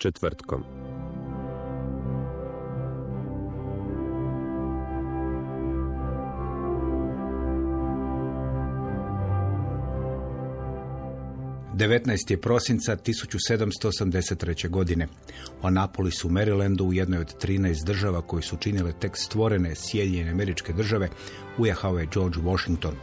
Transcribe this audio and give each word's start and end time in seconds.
Četvrtkom. 0.00 0.64
Devetnaest 11.80 12.32
prosinca 12.42 12.96
1783. 12.96 14.68
godine. 14.68 15.06
U 15.62 15.66
Anapolisu, 15.66 16.28
u 16.28 16.30
Marylandu, 16.30 16.82
u 16.82 16.92
jednoj 16.92 17.18
od 17.18 17.34
13 17.44 17.86
država 17.86 18.22
koji 18.22 18.42
su 18.42 18.56
činile 18.56 18.92
tek 18.92 19.16
stvorene 19.16 19.74
Sjedinjene 19.74 20.30
američke 20.30 20.72
države, 20.72 21.08
ujahao 21.58 21.98
je 21.98 22.08
George 22.14 22.40
Washington. 22.40 22.94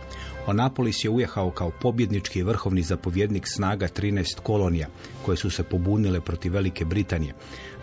U 0.48 0.50
Anapolis 0.50 1.04
je 1.04 1.10
ujahao 1.10 1.52
kao 1.52 1.72
pobjednički 1.82 2.44
vrhovni 2.44 2.82
zapovjednik 2.82 3.48
snaga 3.48 3.88
13 3.88 4.40
kolonija, 4.44 4.88
koje 5.26 5.38
su 5.38 5.50
se 5.50 5.64
pobunile 5.64 6.22
protiv 6.22 6.54
Velike 6.54 6.86
Britanije. 6.86 7.34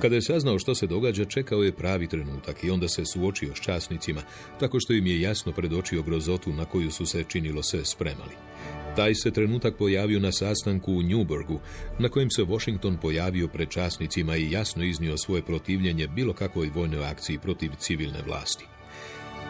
Kada 0.00 0.14
je 0.14 0.22
saznao 0.22 0.58
što 0.58 0.74
se 0.74 0.86
događa, 0.86 1.24
čekao 1.24 1.62
je 1.62 1.72
pravi 1.72 2.06
trenutak 2.06 2.64
i 2.64 2.70
onda 2.70 2.88
se 2.88 3.04
suočio 3.04 3.54
s 3.54 3.60
časnicima, 3.60 4.22
tako 4.60 4.80
što 4.80 4.92
im 4.92 5.06
je 5.06 5.20
jasno 5.20 5.52
predočio 5.52 6.02
grozotu 6.02 6.52
na 6.52 6.64
koju 6.64 6.90
su 6.90 7.06
se 7.06 7.24
činilo 7.28 7.62
sve 7.62 7.84
spremali. 7.84 8.34
Taj 8.96 9.14
se 9.14 9.30
trenutak 9.30 9.76
pojavio 9.78 10.20
na 10.20 10.32
sastanku 10.32 10.92
u 10.92 11.02
Newburgu, 11.02 11.58
na 11.98 12.08
kojem 12.08 12.30
se 12.30 12.42
Washington 12.42 12.96
pojavio 13.02 13.48
pred 13.48 13.68
časnicima 13.68 14.36
i 14.36 14.50
jasno 14.50 14.84
iznio 14.84 15.16
svoje 15.16 15.42
protivljenje 15.42 16.08
bilo 16.08 16.32
kakvoj 16.32 16.70
vojnoj 16.74 17.04
akciji 17.04 17.38
protiv 17.38 17.70
civilne 17.78 18.22
vlasti. 18.26 18.73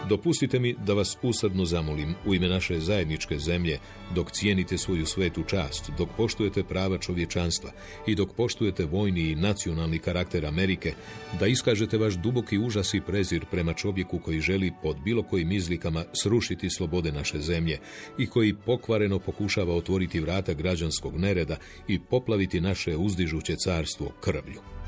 Dopustite 0.08 0.58
mi 0.58 0.74
da 0.86 0.94
vas 0.94 1.16
usadno 1.22 1.64
zamolim 1.64 2.14
u 2.26 2.34
ime 2.34 2.48
naše 2.48 2.80
zajedničke 2.80 3.38
zemlje, 3.38 3.78
dok 4.14 4.30
cijenite 4.30 4.78
svoju 4.78 5.06
svetu 5.06 5.42
čast, 5.42 5.90
dok 5.98 6.08
poštujete 6.16 6.64
prava 6.64 6.98
čovječanstva 6.98 7.70
i 8.06 8.14
dok 8.14 8.32
poštujete 8.36 8.84
vojni 8.84 9.20
i 9.20 9.34
nacionalni 9.34 9.98
karakter 9.98 10.46
Amerike, 10.46 10.92
da 11.40 11.46
iskažete 11.46 11.98
vaš 11.98 12.14
duboki 12.14 12.58
užas 12.58 12.94
i 12.94 13.00
prezir 13.00 13.44
prema 13.50 13.72
čovjeku 13.72 14.18
koji 14.18 14.40
želi 14.40 14.72
pod 14.82 14.96
bilo 15.04 15.22
kojim 15.22 15.52
izlikama 15.52 16.04
srušiti 16.22 16.70
slobode 16.70 17.12
naše 17.12 17.40
zemlje 17.40 17.78
i 18.18 18.26
koji 18.26 18.54
pokvareno 18.54 19.18
pokušava 19.18 19.74
otvoriti 19.74 20.20
vrata 20.20 20.54
građanskog 20.54 21.18
nereda 21.18 21.56
i 21.88 21.98
poplaviti 21.98 22.60
naše 22.60 22.96
uzdižuće 22.96 23.56
carstvo 23.56 24.12
krvlju. 24.20 24.83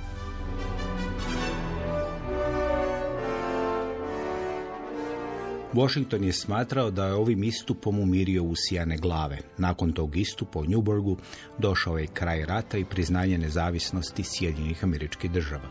Washington 5.76 6.24
je 6.24 6.32
smatrao 6.32 6.90
da 6.90 7.06
je 7.06 7.14
ovim 7.14 7.44
istupom 7.44 7.98
umirio 7.98 8.42
usijane 8.42 8.96
glave. 8.96 9.38
Nakon 9.58 9.92
tog 9.92 10.16
istupa 10.16 10.58
u 10.58 10.64
Newburgu 10.64 11.16
došao 11.58 11.98
je 11.98 12.06
kraj 12.06 12.44
rata 12.44 12.78
i 12.78 12.84
priznanje 12.84 13.38
nezavisnosti 13.38 14.22
Sjedinjenih 14.24 14.84
američkih 14.84 15.30
država. 15.30 15.68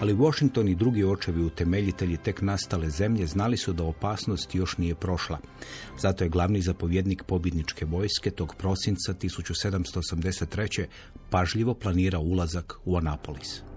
Ali 0.00 0.12
Washington 0.14 0.68
i 0.68 0.74
drugi 0.74 1.04
očevi 1.04 1.42
utemeljitelji 1.42 2.16
tek 2.16 2.42
nastale 2.42 2.90
zemlje 2.90 3.26
znali 3.26 3.56
su 3.56 3.72
da 3.72 3.84
opasnost 3.84 4.54
još 4.54 4.78
nije 4.78 4.94
prošla. 4.94 5.38
Zato 5.98 6.24
je 6.24 6.30
glavni 6.30 6.60
zapovjednik 6.60 7.22
pobjedničke 7.22 7.84
vojske 7.84 8.30
tog 8.30 8.54
prosinca 8.58 9.14
1783. 9.14 10.86
pažljivo 11.30 11.74
planirao 11.74 12.22
ulazak 12.22 12.74
u 12.84 12.96
Anapolis. 12.96 13.71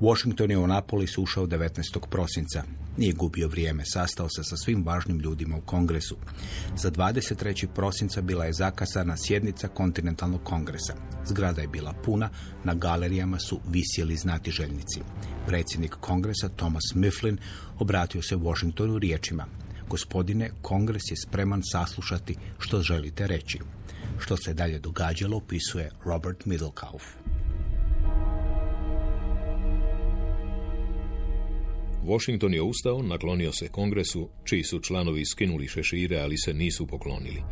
Washington 0.00 0.50
je 0.50 0.58
u 0.58 0.64
Anapolis 0.64 1.18
ušao 1.18 1.46
19. 1.46 2.06
prosinca. 2.10 2.62
Nije 2.96 3.12
gubio 3.12 3.48
vrijeme, 3.48 3.82
sastao 3.86 4.28
se 4.28 4.44
sa 4.44 4.56
svim 4.56 4.84
važnim 4.86 5.20
ljudima 5.20 5.56
u 5.56 5.60
kongresu. 5.60 6.16
Za 6.76 6.90
23. 6.90 7.66
prosinca 7.74 8.20
bila 8.20 8.44
je 8.44 8.52
zakasana 8.52 9.16
sjednica 9.16 9.68
kontinentalnog 9.68 10.44
kongresa. 10.44 10.94
Zgrada 11.26 11.60
je 11.60 11.68
bila 11.68 11.92
puna, 12.04 12.30
na 12.64 12.74
galerijama 12.74 13.38
su 13.38 13.60
visjeli 13.68 14.16
znatiželjnici. 14.16 15.00
Predsjednik 15.46 15.94
kongresa 16.00 16.48
Thomas 16.48 16.94
Mifflin 16.94 17.38
obratio 17.78 18.22
se 18.22 18.36
Washingtonu 18.36 18.98
riječima. 18.98 19.46
Gospodine, 19.88 20.50
kongres 20.62 21.02
je 21.10 21.16
spreman 21.16 21.62
saslušati 21.64 22.36
što 22.58 22.82
želite 22.82 23.26
reći. 23.26 23.58
Što 24.18 24.36
se 24.36 24.54
dalje 24.54 24.78
događalo, 24.78 25.36
opisuje 25.36 25.90
Robert 26.04 26.44
Middlekauf. 26.44 27.02
Washington 32.06 32.54
je 32.54 32.62
ustao, 32.62 33.02
naklonio 33.02 33.52
se 33.52 33.68
kongresu, 33.68 34.28
čiji 34.44 34.62
su 34.62 34.80
članovi 34.80 35.24
skinuli 35.26 35.68
šešire, 35.68 36.18
ali 36.18 36.38
se 36.38 36.54
nisu 36.54 36.86
poklonili. 36.86 37.42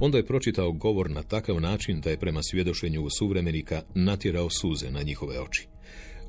Onda 0.00 0.18
je 0.18 0.26
pročitao 0.26 0.72
govor 0.72 1.10
na 1.10 1.22
takav 1.22 1.60
način 1.60 2.00
da 2.00 2.10
je 2.10 2.18
prema 2.18 2.42
svjedošenju 2.42 3.06
suvremenika 3.18 3.82
natjerao 3.94 4.50
suze 4.50 4.90
na 4.90 5.02
njihove 5.02 5.40
oči. 5.40 5.66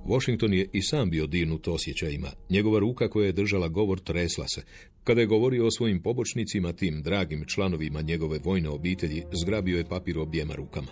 Washington 0.05 0.53
je 0.53 0.69
i 0.73 0.81
sam 0.81 1.09
bio 1.09 1.27
dirnut 1.27 1.67
osjećajima. 1.67 2.31
Njegova 2.49 2.79
ruka 2.79 3.09
koja 3.09 3.25
je 3.25 3.31
držala 3.31 3.67
govor 3.67 3.99
tresla 3.99 4.45
se. 4.47 4.61
Kada 5.03 5.21
je 5.21 5.27
govorio 5.27 5.65
o 5.65 5.71
svojim 5.71 6.01
pobočnicima, 6.01 6.73
tim 6.73 7.01
dragim 7.01 7.45
članovima 7.45 8.01
njegove 8.01 8.39
vojne 8.43 8.69
obitelji, 8.69 9.23
zgrabio 9.43 9.77
je 9.77 9.85
papir 9.85 10.19
objema 10.19 10.55
rukama. 10.55 10.91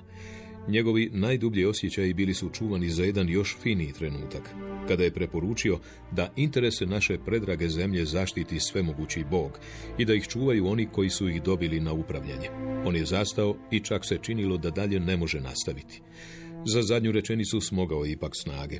Njegovi 0.67 1.09
najdublji 1.13 1.65
osjećaji 1.65 2.13
bili 2.13 2.33
su 2.33 2.49
čuvani 2.49 2.89
za 2.89 3.03
jedan 3.03 3.29
još 3.29 3.57
finiji 3.57 3.91
trenutak, 3.91 4.55
kada 4.87 5.03
je 5.03 5.13
preporučio 5.13 5.79
da 6.11 6.31
interese 6.35 6.85
naše 6.85 7.17
predrage 7.25 7.69
zemlje 7.69 8.05
zaštiti 8.05 8.59
svemogući 8.59 9.23
Bog 9.31 9.59
i 9.97 10.05
da 10.05 10.13
ih 10.13 10.27
čuvaju 10.27 10.67
oni 10.67 10.87
koji 10.91 11.09
su 11.09 11.29
ih 11.29 11.43
dobili 11.43 11.79
na 11.79 11.93
upravljanje. 11.93 12.49
On 12.85 12.95
je 12.95 13.05
zastao 13.05 13.55
i 13.71 13.79
čak 13.79 14.05
se 14.05 14.17
činilo 14.21 14.57
da 14.57 14.69
dalje 14.69 14.99
ne 14.99 15.17
može 15.17 15.41
nastaviti. 15.41 16.01
Za 16.65 16.81
zadnju 16.81 17.11
rečenicu 17.11 17.61
smogao 17.61 18.05
ipak 18.05 18.31
snage. 18.35 18.79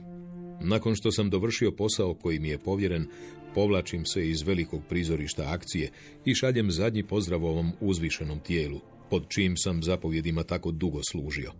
Nakon 0.62 0.96
što 0.96 1.12
sam 1.12 1.30
dovršio 1.30 1.72
posao 1.72 2.14
koji 2.14 2.40
mi 2.40 2.50
je 2.50 2.58
povjeren, 2.58 3.08
povlačim 3.56 4.06
se 4.06 4.30
iz 4.30 4.42
velikog 4.42 4.82
prizorišta 4.90 5.44
akcije 5.48 5.92
i 6.26 6.36
šaljem 6.36 6.72
zadnji 6.72 7.04
pozdrav 7.04 7.46
ovom 7.46 7.72
uzvišenom 7.80 8.40
tijelu, 8.40 8.82
pod 9.10 9.26
čim 9.28 9.58
sam 9.58 9.84
zapovjedima 9.84 10.44
tako 10.44 10.72
dugo 10.72 11.00
služio. 11.12 11.52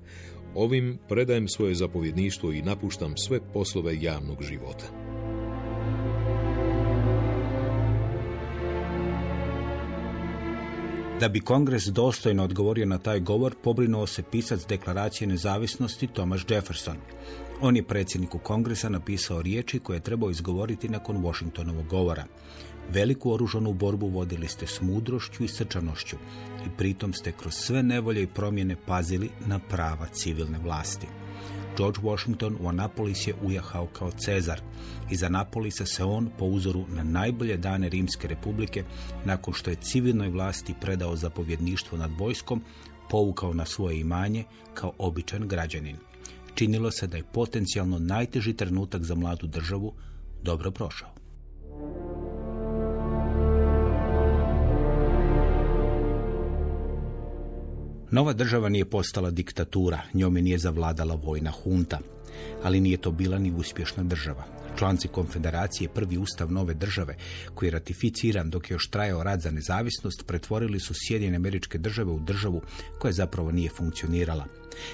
Ovim 0.56 0.98
predajem 1.10 1.48
svoje 1.48 1.76
zapovjedništvo 1.76 2.52
i 2.52 2.62
napuštam 2.62 3.18
sve 3.18 3.40
poslove 3.54 4.02
javnog 4.02 4.44
života. 4.44 4.86
Da 11.20 11.30
bi 11.30 11.40
kongres 11.40 11.84
dostojno 11.86 12.44
odgovorio 12.44 12.86
na 12.86 12.98
taj 12.98 13.20
govor, 13.20 13.56
pobrinuo 13.64 14.08
se 14.08 14.24
pisac 14.32 14.66
deklaracije 14.68 15.28
nezavisnosti 15.28 16.08
Thomas 16.08 16.42
Jefferson. 16.50 16.98
On 17.62 17.76
je 17.76 17.84
predsjedniku 17.84 18.40
kongresa 18.40 18.90
napisao 18.90 19.42
riječi 19.42 19.80
koje 19.80 19.98
je 19.98 20.02
trebao 20.02 20.30
izgovoriti 20.30 20.90
nakon 20.90 21.18
Washingtonovog 21.18 21.88
govora. 21.88 22.26
Veliku 22.94 23.32
oružanu 23.32 23.74
borbu 23.74 24.08
vodili 24.08 24.48
ste 24.48 24.68
s 24.68 24.82
mudrošću 24.82 25.44
i 25.44 25.48
srčanošću 25.48 26.16
i 26.66 26.70
pritom 26.78 27.14
ste 27.14 27.32
kroz 27.32 27.54
sve 27.54 27.84
nevolje 27.84 28.24
i 28.24 28.28
promjene 28.28 28.76
pazili 28.86 29.30
na 29.48 29.60
prava 29.60 30.08
civilne 30.08 30.60
vlasti. 30.60 31.08
George 31.78 32.00
Washington 32.04 32.58
u 32.62 32.68
Anapolis 32.68 33.28
je 33.28 33.34
ujahao 33.44 33.88
kao 33.88 34.12
Cezar. 34.12 34.62
Iz 35.12 35.24
Anapolisa 35.24 35.86
se 35.86 36.04
on, 36.04 36.30
po 36.38 36.46
uzoru 36.46 36.86
na 36.88 37.04
najbolje 37.04 37.58
dane 37.58 37.90
Rimske 37.90 38.28
republike, 38.28 38.84
nakon 39.26 39.54
što 39.54 39.70
je 39.70 39.76
civilnoj 39.76 40.30
vlasti 40.30 40.74
predao 40.82 41.16
zapovjedništvo 41.16 41.98
nad 41.98 42.12
vojskom, 42.20 42.62
povukao 43.10 43.54
na 43.54 43.66
svoje 43.66 44.00
imanje 44.00 44.44
kao 44.74 44.94
običan 44.98 45.48
građanin. 45.48 45.98
Činilo 46.56 46.92
se 46.92 47.08
da 47.08 47.18
je 47.18 47.32
potencijalno 47.34 48.00
najteži 48.00 48.54
trenutak 48.54 49.04
za 49.04 49.16
mladu 49.16 49.48
državu 49.48 49.94
dobro 50.44 50.72
prošao. 50.72 51.25
Nova 58.12 58.34
država 58.34 58.70
nije 58.70 58.86
postala 58.86 59.32
diktatura, 59.32 60.02
njome 60.14 60.42
nije 60.42 60.58
zavladala 60.58 61.16
vojna 61.16 61.52
hunta, 61.52 62.00
ali 62.64 62.80
nije 62.80 62.98
to 62.98 63.12
bila 63.12 63.38
ni 63.38 63.52
uspješna 63.52 64.04
država. 64.04 64.44
Članci 64.78 65.08
konfederacije, 65.08 65.90
prvi 65.90 66.18
ustav 66.18 66.52
nove 66.52 66.74
države, 66.74 67.16
koji 67.56 67.68
je 67.68 67.72
ratificiran 67.72 68.50
dok 68.50 68.70
je 68.70 68.74
još 68.74 68.90
trajao 68.90 69.24
rad 69.24 69.42
za 69.42 69.52
nezavisnost, 69.52 70.24
pretvorili 70.28 70.80
su 70.80 70.94
Sjedinjene 70.96 71.36
američke 71.36 71.78
države 71.78 72.12
u 72.12 72.20
državu 72.20 72.62
koja 73.00 73.12
zapravo 73.12 73.52
nije 73.52 73.70
funkcionirala. 73.70 74.46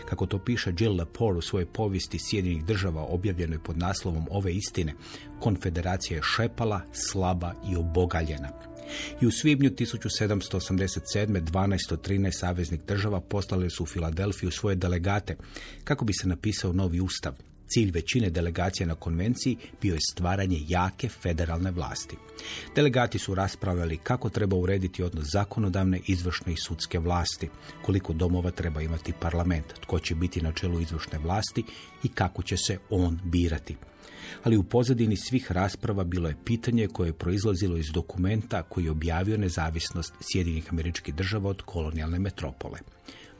Kako 0.10 0.26
to 0.26 0.40
piše 0.40 0.74
Jill 0.80 0.96
Lepore 0.96 1.38
u 1.38 1.42
svojoj 1.42 1.66
povijesti 1.66 2.20
Sjedinjenih 2.20 2.66
država 2.66 3.02
objavljenoj 3.02 3.60
pod 3.64 3.78
naslovom 3.78 4.28
Ove 4.32 4.54
istine, 4.54 4.94
konfederacija 5.40 6.18
je 6.18 6.24
šepala, 6.24 6.82
slaba 6.94 7.54
i 7.72 7.76
obogaljena. 7.76 8.71
I 9.22 9.28
u 9.28 9.32
svibnju 9.32 9.70
1787. 9.70 11.42
12 11.42 11.94
od 11.94 12.08
13 12.08 12.32
saveznih 12.40 12.82
država 12.88 13.22
poslali 13.22 13.70
su 13.70 13.84
u 13.84 13.86
Filadelfiju 13.86 14.52
svoje 14.52 14.76
delegate 14.76 15.36
kako 15.84 16.06
bi 16.06 16.14
se 16.14 16.28
napisao 16.28 16.74
novi 16.74 17.02
ustav. 17.02 17.34
Cilj 17.68 17.92
većine 17.92 18.30
delegacija 18.30 18.88
na 18.88 18.96
konvenciji 18.96 19.58
bio 19.82 19.94
je 19.94 20.00
stvaranje 20.12 20.60
jake 20.68 21.10
federalne 21.10 21.72
vlasti. 21.72 22.18
Delegati 22.76 23.20
su 23.20 23.36
raspravljali 23.36 23.98
kako 23.98 24.30
treba 24.30 24.56
urediti 24.56 25.04
odnos 25.04 25.26
zakonodavne, 25.32 26.00
izvršne 26.08 26.54
i 26.54 26.58
sudske 26.58 27.00
vlasti, 27.00 27.50
koliko 27.86 28.14
domova 28.14 28.52
treba 28.52 28.82
imati 28.82 29.14
parlament, 29.20 29.66
tko 29.82 30.00
će 30.00 30.16
biti 30.16 30.42
na 30.42 30.52
čelu 30.52 30.82
izvršne 30.82 31.20
vlasti 31.20 31.64
i 32.04 32.08
kako 32.08 32.44
će 32.44 32.58
se 32.58 32.78
on 32.90 33.20
birati 33.24 33.76
ali 34.44 34.58
u 34.58 34.64
pozadini 34.64 35.18
svih 35.18 35.52
rasprava 35.52 36.04
bilo 36.04 36.30
je 36.30 36.36
pitanje 36.46 36.88
koje 36.88 37.08
je 37.08 37.14
proizlazilo 37.14 37.78
iz 37.78 37.92
dokumenta 37.92 38.64
koji 38.64 38.84
je 38.86 38.92
objavio 38.92 39.38
nezavisnost 39.38 40.14
Sjedinih 40.20 40.74
američkih 40.74 41.16
država 41.16 41.50
od 41.50 41.62
kolonijalne 41.62 42.20
metropole. 42.20 42.80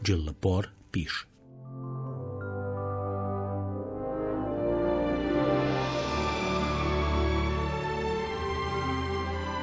Jill 0.08 0.26
Lepore 0.26 0.68
piše. 0.92 1.26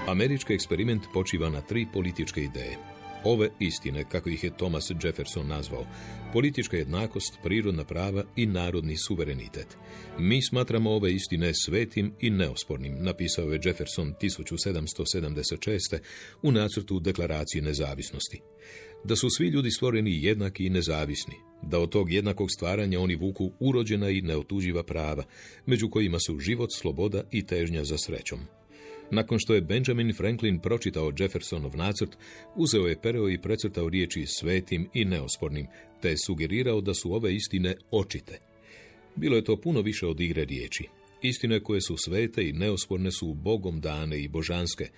Američki 0.09 0.55
eksperiment 0.55 1.03
počiva 1.15 1.51
na 1.51 1.61
tri 1.61 1.87
političke 1.93 2.43
ideje. 2.43 2.98
Ove 3.25 3.51
istine, 3.61 4.05
kako 4.05 4.29
ih 4.29 4.45
je 4.45 4.57
Thomas 4.57 4.91
Jefferson 5.03 5.47
nazvao, 5.47 5.87
politička 6.33 6.77
jednakost, 6.77 7.39
prirodna 7.43 7.85
prava 7.85 8.25
i 8.37 8.47
narodni 8.47 8.97
suverenitet. 8.97 9.77
Mi 10.19 10.47
smatramo 10.49 10.91
ove 10.91 11.13
istine 11.13 11.53
svetim 11.55 12.13
i 12.21 12.31
neospornim, 12.31 12.97
napisao 13.01 13.53
je 13.53 13.61
Jefferson 13.65 14.15
1776. 14.23 15.99
u 16.43 16.53
nacrtu 16.53 17.01
deklaracije 17.01 17.63
nezavisnosti. 17.63 18.41
Da 19.05 19.17
su 19.17 19.31
svi 19.31 19.49
ljudi 19.49 19.71
stvoreni 19.71 20.23
jednaki 20.23 20.67
i 20.67 20.71
nezavisni, 20.71 21.35
da 21.63 21.79
od 21.79 21.91
tog 21.91 22.13
jednakog 22.13 22.51
stvaranja 22.51 23.01
oni 23.01 23.17
vuku 23.17 23.53
urođena 23.61 24.11
i 24.11 24.23
neotuđiva 24.23 24.83
prava, 24.83 25.25
među 25.67 25.91
kojima 25.91 26.19
su 26.19 26.39
život, 26.39 26.71
sloboda 26.73 27.23
i 27.31 27.47
težnja 27.47 27.85
za 27.85 27.99
srećom. 27.99 28.58
Nakon 29.11 29.39
što 29.39 29.55
je 29.55 29.61
Benjamin 29.61 30.13
Franklin 30.15 30.59
pročitao 30.59 31.13
Jeffersonov 31.19 31.77
nacrt, 31.77 32.17
uzeo 32.57 32.87
je 32.87 33.01
pereo 33.01 33.29
i 33.29 33.39
precrtao 33.39 33.89
riječi 33.89 34.27
svetim 34.27 34.89
i 34.95 35.05
neospornim, 35.05 35.67
te 36.03 36.09
je 36.09 36.17
sugerirao 36.27 36.81
da 36.81 36.95
su 36.95 37.15
ove 37.15 37.35
istine 37.35 37.77
očite. 37.91 38.39
Bilo 39.17 39.37
je 39.37 39.45
to 39.45 39.61
puno 39.61 39.81
više 39.81 40.07
od 40.07 40.21
igre 40.21 40.45
riječi. 40.45 40.85
Istine 41.23 41.61
koje 41.61 41.81
su 41.81 41.97
svete 41.97 42.49
i 42.49 42.53
neosporne 42.53 43.11
su 43.13 43.35
Bogom 43.35 43.81
dane 43.81 44.21
i 44.21 44.29
božanske. 44.29 44.89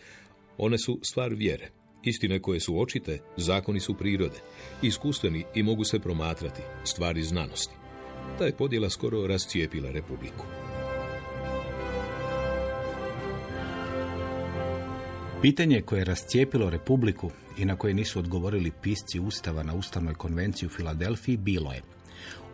One 0.59 0.79
su 0.79 1.01
stvar 1.03 1.35
vjere. 1.35 1.71
Istine 2.05 2.43
koje 2.43 2.61
su 2.61 2.81
očite, 2.81 3.19
zakoni 3.37 3.81
su 3.81 3.95
prirode. 3.95 4.37
Iskustveni 4.83 5.45
i 5.55 5.63
mogu 5.63 5.85
se 5.85 5.99
promatrati, 5.99 6.63
stvari 6.85 7.23
znanosti. 7.23 7.75
Ta 8.39 8.47
je 8.47 8.57
podjela 8.57 8.91
skoro 8.91 9.27
rascijepila 9.27 9.91
republiku. 9.91 10.45
Pitanje 15.43 15.83
koje 15.83 16.01
je 16.01 16.05
rascijepilo 16.05 16.71
Republiku 16.71 17.31
i 17.59 17.65
na 17.65 17.77
koje 17.77 17.95
nisu 17.95 18.19
odgovorili 18.19 18.73
pisci 18.83 19.21
Ustava 19.21 19.63
na 19.63 19.75
Ustavnoj 19.75 20.15
konvenciji 20.15 20.67
u 20.67 20.71
Filadelfiji 20.71 21.37
bilo 21.37 21.73
je 21.73 21.83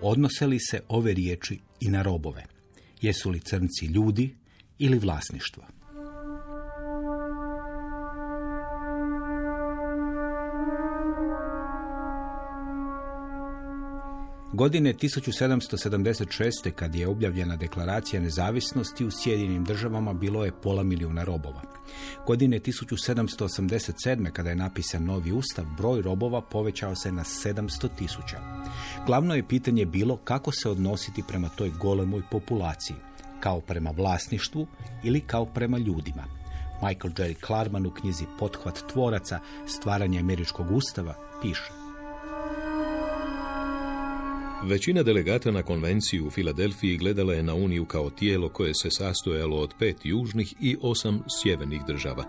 odnose 0.03 0.47
li 0.47 0.59
se 0.59 0.81
ove 0.89 1.15
riječi 1.15 1.59
i 1.81 1.89
na 1.89 2.03
robove? 2.03 2.45
Jesu 3.03 3.31
li 3.31 3.41
crnci 3.41 3.87
ljudi 3.87 4.35
ili 4.79 4.99
vlasništvo? 4.99 5.76
Godine 14.57 14.95
1776. 14.95 16.71
kad 16.71 16.95
je 16.95 17.09
objavljena 17.09 17.57
deklaracija 17.57 18.23
nezavisnosti 18.23 19.05
u 19.05 19.11
Sjedinim 19.11 19.65
državama 19.65 20.13
bilo 20.13 20.45
je 20.45 20.61
pola 20.63 20.83
milijuna 20.83 21.25
robova. 21.25 21.63
Godine 22.27 22.61
1787. 22.61 24.31
kada 24.31 24.51
je 24.51 24.57
napisan 24.57 25.05
novi 25.05 25.33
ustav, 25.33 25.65
broj 25.77 26.03
robova 26.03 26.41
povećao 26.41 26.95
se 26.95 27.13
na 27.13 27.25
700 27.25 27.89
tisuća. 27.99 28.41
Glavno 29.07 29.35
je 29.35 29.49
pitanje 29.49 29.87
bilo 29.87 30.17
kako 30.17 30.53
se 30.53 30.69
odnositi 30.69 31.23
prema 31.29 31.49
toj 31.49 31.71
golemoj 31.71 32.23
populaciji, 32.31 32.97
kao 33.41 33.61
prema 33.61 33.91
vlasništvu 33.91 34.67
ili 35.05 35.21
kao 35.21 35.47
prema 35.47 35.79
ljudima. 35.79 36.25
Michael 36.83 37.13
Jerry 37.13 37.41
Klarman 37.47 37.87
u 37.87 37.91
knjizi 37.91 38.25
Pothvat 38.39 38.79
tvoraca, 38.93 39.39
stvaranje 39.67 40.19
američkog 40.19 40.71
ustava, 40.71 41.15
piše. 41.43 41.86
Većina 44.67 45.03
delegata 45.03 45.51
na 45.51 45.63
konvenciju 45.63 46.27
u 46.27 46.31
Filadelfiji 46.31 46.97
gledala 46.97 47.35
je 47.35 47.43
na 47.43 47.55
Uniju 47.55 47.85
kao 47.85 48.11
tijelo 48.11 48.49
koje 48.49 48.75
se 48.75 48.91
sastojalo 48.91 49.57
od 49.57 49.75
pet 49.79 49.97
južnih 50.05 50.55
i 50.61 50.77
osam 50.81 51.23
sjevernih 51.43 51.81
država. 51.87 52.25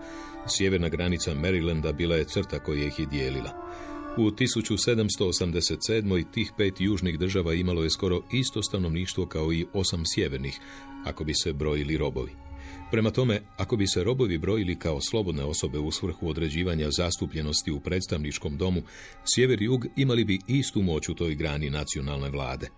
Sjeverna 0.46 0.88
granica 0.88 1.34
Marylanda 1.34 1.92
bila 1.92 2.16
je 2.16 2.24
crta 2.24 2.58
koja 2.58 2.86
ih 2.86 2.98
je 2.98 3.06
dijelila. 3.06 3.50
U 4.18 4.30
1787. 4.30 6.24
tih 6.32 6.52
pet 6.56 6.74
južnih 6.80 7.18
država 7.18 7.54
imalo 7.54 7.82
je 7.82 7.90
skoro 7.90 8.22
isto 8.32 8.62
stanovništvo 8.62 9.26
kao 9.26 9.52
i 9.52 9.66
osam 9.72 10.02
sjevernih, 10.14 10.60
ako 11.04 11.24
bi 11.24 11.34
se 11.34 11.52
brojili 11.52 11.96
robovi. 11.96 12.47
Prema 12.90 13.10
tome, 13.10 13.40
ako 13.56 13.76
bi 13.76 13.86
se 13.86 14.04
robovi 14.04 14.38
brojili 14.38 14.78
kao 14.78 15.00
slobodne 15.00 15.44
osobe 15.44 15.78
u 15.78 15.90
svrhu 15.90 16.28
određivanja 16.28 16.90
zastupljenosti 16.90 17.70
u 17.70 17.80
predstavničkom 17.80 18.56
domu, 18.56 18.82
sjever 19.34 19.62
i 19.62 19.64
jug 19.64 19.86
imali 19.96 20.24
bi 20.24 20.38
istu 20.46 20.82
moć 20.82 21.08
u 21.08 21.14
toj 21.14 21.34
grani 21.34 21.70
nacionalne 21.70 22.30
vlade. 22.30 22.68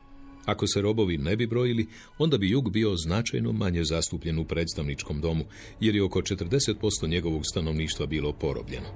Ako 0.44 0.66
se 0.66 0.82
robovi 0.82 1.18
ne 1.18 1.36
bi 1.36 1.46
brojili, 1.46 1.86
onda 2.18 2.38
bi 2.38 2.50
jug 2.50 2.70
bio 2.70 2.96
značajno 2.96 3.52
manje 3.52 3.84
zastupljen 3.84 4.38
u 4.38 4.44
predstavničkom 4.44 5.20
domu, 5.20 5.44
jer 5.80 5.94
je 5.94 6.02
oko 6.02 6.20
40% 6.20 7.08
njegovog 7.08 7.42
stanovništva 7.44 8.06
bilo 8.06 8.32
porobljeno. 8.32 8.86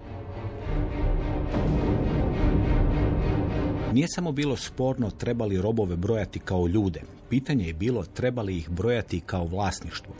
Nije 3.93 4.09
samo 4.09 4.33
bilo 4.33 4.57
sporno 4.57 5.11
trebali 5.11 5.63
robove 5.63 5.97
brojati 5.97 6.39
kao 6.39 6.67
ljude. 6.67 7.03
Pitanje 7.29 7.67
je 7.67 7.75
bilo 7.75 8.05
trebali 8.05 8.57
ih 8.57 8.71
brojati 8.71 9.21
kao 9.21 9.45
vlasništvo. 9.45 10.15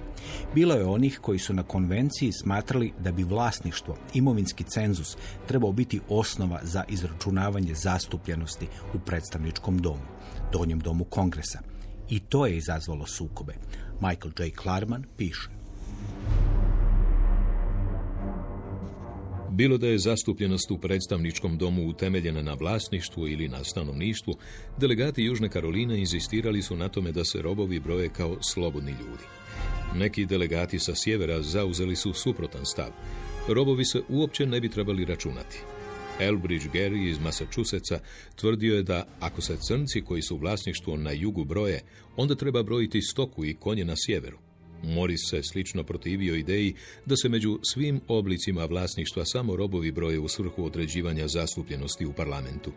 Bilo 0.55 0.75
je 0.75 0.85
onih 0.85 1.19
koji 1.23 1.39
su 1.39 1.55
na 1.55 1.63
konvenciji 1.63 2.33
smatrali 2.33 2.93
da 2.99 3.13
bi 3.13 3.23
vlasništvo, 3.23 3.97
imovinski 4.15 4.65
cenzus, 4.65 5.17
trebao 5.49 5.73
biti 5.73 6.01
osnova 6.09 6.61
za 6.63 6.85
izračunavanje 6.89 7.75
zastupljenosti 7.75 8.67
u 8.95 8.99
predstavničkom 8.99 9.79
domu, 9.79 10.07
donjem 10.53 10.79
domu 10.79 11.05
kongresa. 11.05 11.59
I 12.09 12.21
to 12.21 12.47
je 12.47 12.57
izazvalo 12.57 13.07
sukobe. 13.07 13.55
Michael 14.01 14.33
J. 14.39 14.51
Klarman 14.51 15.05
piše. 15.17 15.49
Bilo 19.57 19.79
da 19.79 19.87
je 19.87 19.99
zastupljenost 19.99 20.71
u 20.71 20.79
predstavničkom 20.79 21.59
domu 21.59 21.89
utemeljena 21.89 22.43
na 22.43 22.55
vlasništvu 22.55 23.29
ili 23.29 23.49
na 23.49 23.65
stanovništvu, 23.65 24.35
delegati 24.81 25.25
Južne 25.25 25.49
Karoline 25.49 25.99
inzistirali 25.99 26.63
su 26.63 26.77
na 26.77 26.89
tome 26.89 27.13
da 27.13 27.25
se 27.25 27.43
robovi 27.43 27.81
broje 27.81 28.09
kao 28.09 28.37
slobodni 28.43 28.91
ljudi. 28.91 29.25
Neki 29.95 30.27
delegati 30.27 30.79
sa 30.79 30.95
sjevera 30.95 31.43
zauzeli 31.43 31.97
su 31.97 32.13
suprotan 32.13 32.67
stav. 32.67 32.91
Robovi 33.49 33.85
se 33.85 34.03
uopće 34.09 34.47
ne 34.47 34.61
bi 34.61 34.69
trebali 34.69 35.05
računati. 35.05 35.59
Elbridge 36.21 36.69
Gary 36.75 37.11
iz 37.11 37.19
Massachusettsa 37.19 37.99
tvrdio 38.37 38.77
je 38.77 38.83
da 38.83 39.07
ako 39.21 39.41
se 39.41 39.57
crnci 39.69 40.01
koji 40.01 40.23
su 40.23 40.37
vlasništvo 40.37 40.97
na 40.97 41.11
jugu 41.11 41.45
broje, 41.45 41.83
onda 42.17 42.35
treba 42.35 42.63
brojiti 42.63 43.03
stoku 43.03 43.45
i 43.45 43.55
konje 43.55 43.85
na 43.85 43.95
sjeveru. 43.97 44.39
Morris 44.85 45.21
se 45.31 45.43
slično 45.43 45.83
protivio 45.83 46.37
ideji 46.37 46.75
da 47.07 47.17
se 47.17 47.29
među 47.29 47.59
svim 47.63 48.01
oblicima 48.09 48.65
vlasništva 48.65 49.25
samo 49.25 49.57
robovi 49.57 49.93
broje 49.93 50.19
u 50.19 50.29
svrhu 50.29 50.65
određivanja 50.65 51.29
zastupljenosti 51.29 52.07
u 52.07 52.13
parlamentu. 52.13 52.73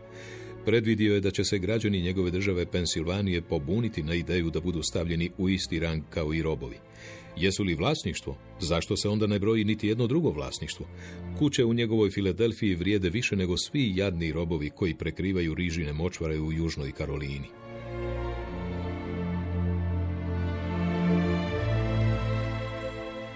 Predvidio 0.64 1.14
je 1.14 1.20
da 1.20 1.30
će 1.30 1.44
se 1.44 1.58
građani 1.58 2.02
njegove 2.02 2.30
države 2.30 2.66
Pensilvanije 2.66 3.42
pobuniti 3.42 4.02
na 4.02 4.14
ideju 4.14 4.50
da 4.50 4.60
budu 4.60 4.82
stavljeni 4.82 5.30
u 5.38 5.48
isti 5.48 5.78
rang 5.78 6.02
kao 6.10 6.34
i 6.34 6.42
robovi. 6.42 6.76
Jesu 7.36 7.62
li 7.62 7.74
vlasništvo? 7.74 8.36
Zašto 8.60 8.96
se 8.96 9.08
onda 9.08 9.26
ne 9.26 9.38
broji 9.38 9.64
niti 9.64 9.88
jedno 9.88 10.06
drugo 10.06 10.30
vlasništvo? 10.30 10.86
Kuće 11.38 11.64
u 11.64 11.74
njegovoj 11.74 12.10
Filadelfiji 12.10 12.74
vrijede 12.74 13.10
više 13.10 13.36
nego 13.36 13.56
svi 13.56 13.92
jadni 13.96 14.32
robovi 14.32 14.70
koji 14.70 14.94
prekrivaju 14.94 15.54
rižine 15.54 15.92
močvare 15.92 16.40
u 16.40 16.52
Južnoj 16.52 16.92
Karolini. 16.92 17.48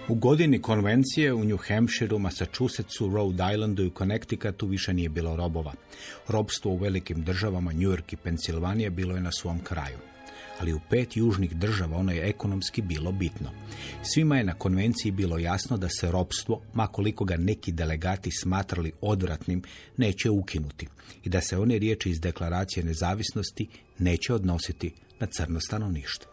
U 0.08 0.14
godini 0.14 0.62
konvencije 0.62 1.32
u 1.32 1.44
New 1.44 1.56
Hampshireu, 1.56 2.18
Massachusettsu, 2.18 3.08
Rhode 3.08 3.44
Islandu 3.54 3.84
i 3.84 3.90
Connecticutu 3.98 4.66
više 4.66 4.92
nije 4.92 5.08
bilo 5.08 5.36
robova. 5.36 5.72
Robstvo 6.28 6.72
u 6.72 6.76
velikim 6.76 7.22
državama, 7.22 7.72
New 7.72 7.90
York 7.90 8.12
i 8.12 8.16
Pensilvanija, 8.16 8.90
bilo 8.90 9.14
je 9.14 9.22
na 9.22 9.32
svom 9.32 9.60
kraju. 9.60 9.98
Ali 10.60 10.72
u 10.72 10.80
pet 10.90 11.16
južnih 11.16 11.56
država 11.56 11.96
ono 11.96 12.12
je 12.12 12.28
ekonomski 12.28 12.82
bilo 12.82 13.12
bitno. 13.12 13.50
Svima 14.02 14.38
je 14.38 14.44
na 14.44 14.54
konvenciji 14.54 15.12
bilo 15.12 15.38
jasno 15.38 15.76
da 15.76 15.88
se 15.88 16.10
robstvo, 16.10 16.62
makoliko 16.74 17.24
ga 17.24 17.36
neki 17.36 17.72
delegati 17.72 18.30
smatrali 18.30 18.92
odvratnim, 19.00 19.62
neće 19.96 20.30
ukinuti 20.30 20.86
i 21.24 21.28
da 21.28 21.40
se 21.40 21.58
one 21.58 21.78
riječi 21.78 22.10
iz 22.10 22.20
deklaracije 22.20 22.84
nezavisnosti 22.84 23.68
neće 23.98 24.34
odnositi 24.34 24.92
na 25.20 25.26
crno 25.26 25.60
stanovništvo. 25.60 26.31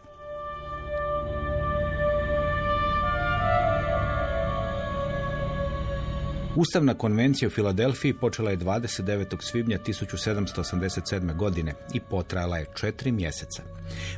Ustavna 6.56 6.94
konvencija 6.94 7.48
u 7.48 7.50
Filadelfiji 7.50 8.14
počela 8.14 8.50
je 8.50 8.58
29. 8.58 9.36
svibnja 9.40 9.78
1787. 9.78 11.36
godine 11.36 11.74
i 11.94 12.00
potrajala 12.00 12.58
je 12.58 12.66
četiri 12.74 13.12
mjeseca. 13.12 13.62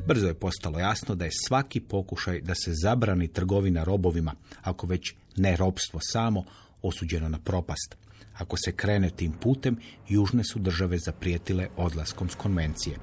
Brzo 0.07 0.27
je 0.27 0.35
postalo 0.35 0.79
jasno 0.79 1.15
da 1.15 1.25
je 1.25 1.31
svaki 1.47 1.81
pokušaj 1.81 2.41
da 2.41 2.55
se 2.55 2.71
zabrani 2.75 3.29
trgovina 3.29 3.85
robovima, 3.85 4.35
ako 4.63 4.87
već 4.87 5.15
ne 5.37 5.57
robstvo 5.57 6.01
samo, 6.03 6.45
osuđeno 6.83 7.29
na 7.29 7.39
propast. 7.39 7.97
Ako 8.35 8.57
se 8.57 8.73
krene 8.73 9.11
tim 9.11 9.33
putem, 9.33 9.77
južne 10.09 10.45
su 10.45 10.59
države 10.59 10.99
zaprijetile 10.99 11.69
odlaskom 11.77 12.29
s 12.29 12.35
konvencije. 12.35 12.97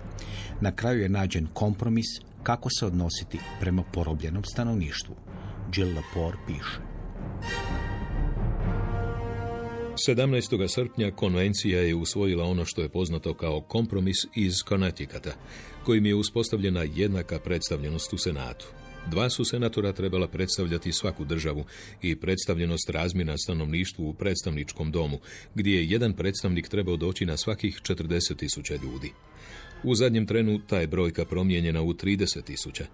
Na 0.61 0.75
kraju 0.75 1.01
je 1.01 1.09
nađen 1.09 1.47
kompromis 1.53 2.07
kako 2.43 2.69
se 2.79 2.85
odnositi 2.85 3.39
prema 3.59 3.83
porobljenom 3.93 4.43
stanovništvu. 4.43 5.15
Jill 5.75 5.89
Lepore 5.95 6.37
piše. 6.47 6.79
17. 10.07 10.67
srpnja 10.67 11.11
konvencija 11.11 11.81
je 11.81 11.95
usvojila 11.95 12.43
ono 12.43 12.65
što 12.65 12.81
je 12.81 12.89
poznato 12.89 13.33
kao 13.33 13.61
kompromis 13.61 14.17
iz 14.35 14.53
Connecticuta, 14.67 15.33
kojim 15.83 16.05
je 16.05 16.15
uspostavljena 16.15 16.85
jednaka 16.95 17.39
predstavljenost 17.39 18.13
u 18.13 18.17
Senatu. 18.17 18.67
Dva 19.07 19.29
su 19.29 19.45
senatora 19.45 19.93
trebala 19.93 20.27
predstavljati 20.27 20.91
svaku 20.91 21.25
državu 21.25 21.65
i 22.01 22.15
predstavljenost 22.15 22.89
razmjena 22.89 23.37
stanovništvu 23.37 24.09
u 24.09 24.13
predstavničkom 24.13 24.91
domu, 24.91 25.19
gdje 25.55 25.75
je 25.75 25.85
jedan 25.85 26.13
predstavnik 26.13 26.67
trebao 26.67 26.97
doći 26.97 27.25
na 27.25 27.37
svakih 27.37 27.81
40 27.81 28.35
tisuća 28.35 28.73
ljudi. 28.75 29.11
U 29.83 29.95
zadnjem 29.95 30.25
trenu 30.25 30.59
ta 30.67 30.79
je 30.79 30.87
brojka 30.87 31.25
promijenjena 31.25 31.81
u 31.81 31.93
30 31.93 32.43
tisuća. 32.43 32.85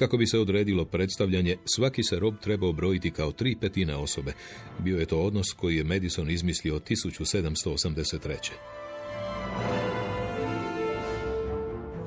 Kako 0.00 0.16
bi 0.16 0.26
se 0.26 0.38
odredilo 0.38 0.84
predstavljanje, 0.84 1.56
svaki 1.64 2.02
se 2.02 2.18
rob 2.18 2.34
trebao 2.40 2.72
brojiti 2.72 3.10
kao 3.10 3.32
tri 3.32 3.56
petina 3.60 3.98
osobe. 3.98 4.32
Bio 4.78 4.98
je 4.98 5.06
to 5.06 5.20
odnos 5.20 5.46
koji 5.56 5.76
je 5.76 5.84
Madison 5.84 6.30
izmislio 6.30 6.78
1783. 6.78 8.79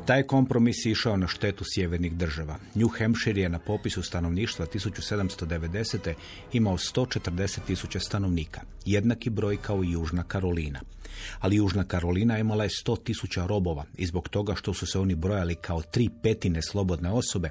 Taj 0.05 0.23
kompromis 0.23 0.85
išao 0.85 1.17
na 1.17 1.27
štetu 1.27 1.63
sjevernih 1.67 2.13
država. 2.13 2.57
New 2.75 2.87
Hampshire 2.87 3.41
je 3.41 3.49
na 3.49 3.59
popisu 3.59 4.03
stanovništva 4.03 4.65
1790. 4.65 6.13
imao 6.53 6.77
140 6.77 7.59
tisuća 7.67 7.99
stanovnika, 7.99 8.61
jednaki 8.85 9.29
broj 9.29 9.57
kao 9.57 9.83
i 9.83 9.91
Južna 9.91 10.23
Karolina. 10.23 10.81
Ali 11.39 11.55
Južna 11.55 11.83
Karolina 11.83 12.37
imala 12.37 12.63
je 12.63 12.69
100 12.85 13.03
tisuća 13.03 13.45
robova 13.45 13.85
i 13.97 14.05
zbog 14.05 14.29
toga 14.29 14.55
što 14.55 14.73
su 14.73 14.85
se 14.85 14.99
oni 14.99 15.15
brojali 15.15 15.55
kao 15.55 15.81
tri 15.81 16.09
petine 16.23 16.61
slobodne 16.61 17.11
osobe, 17.11 17.49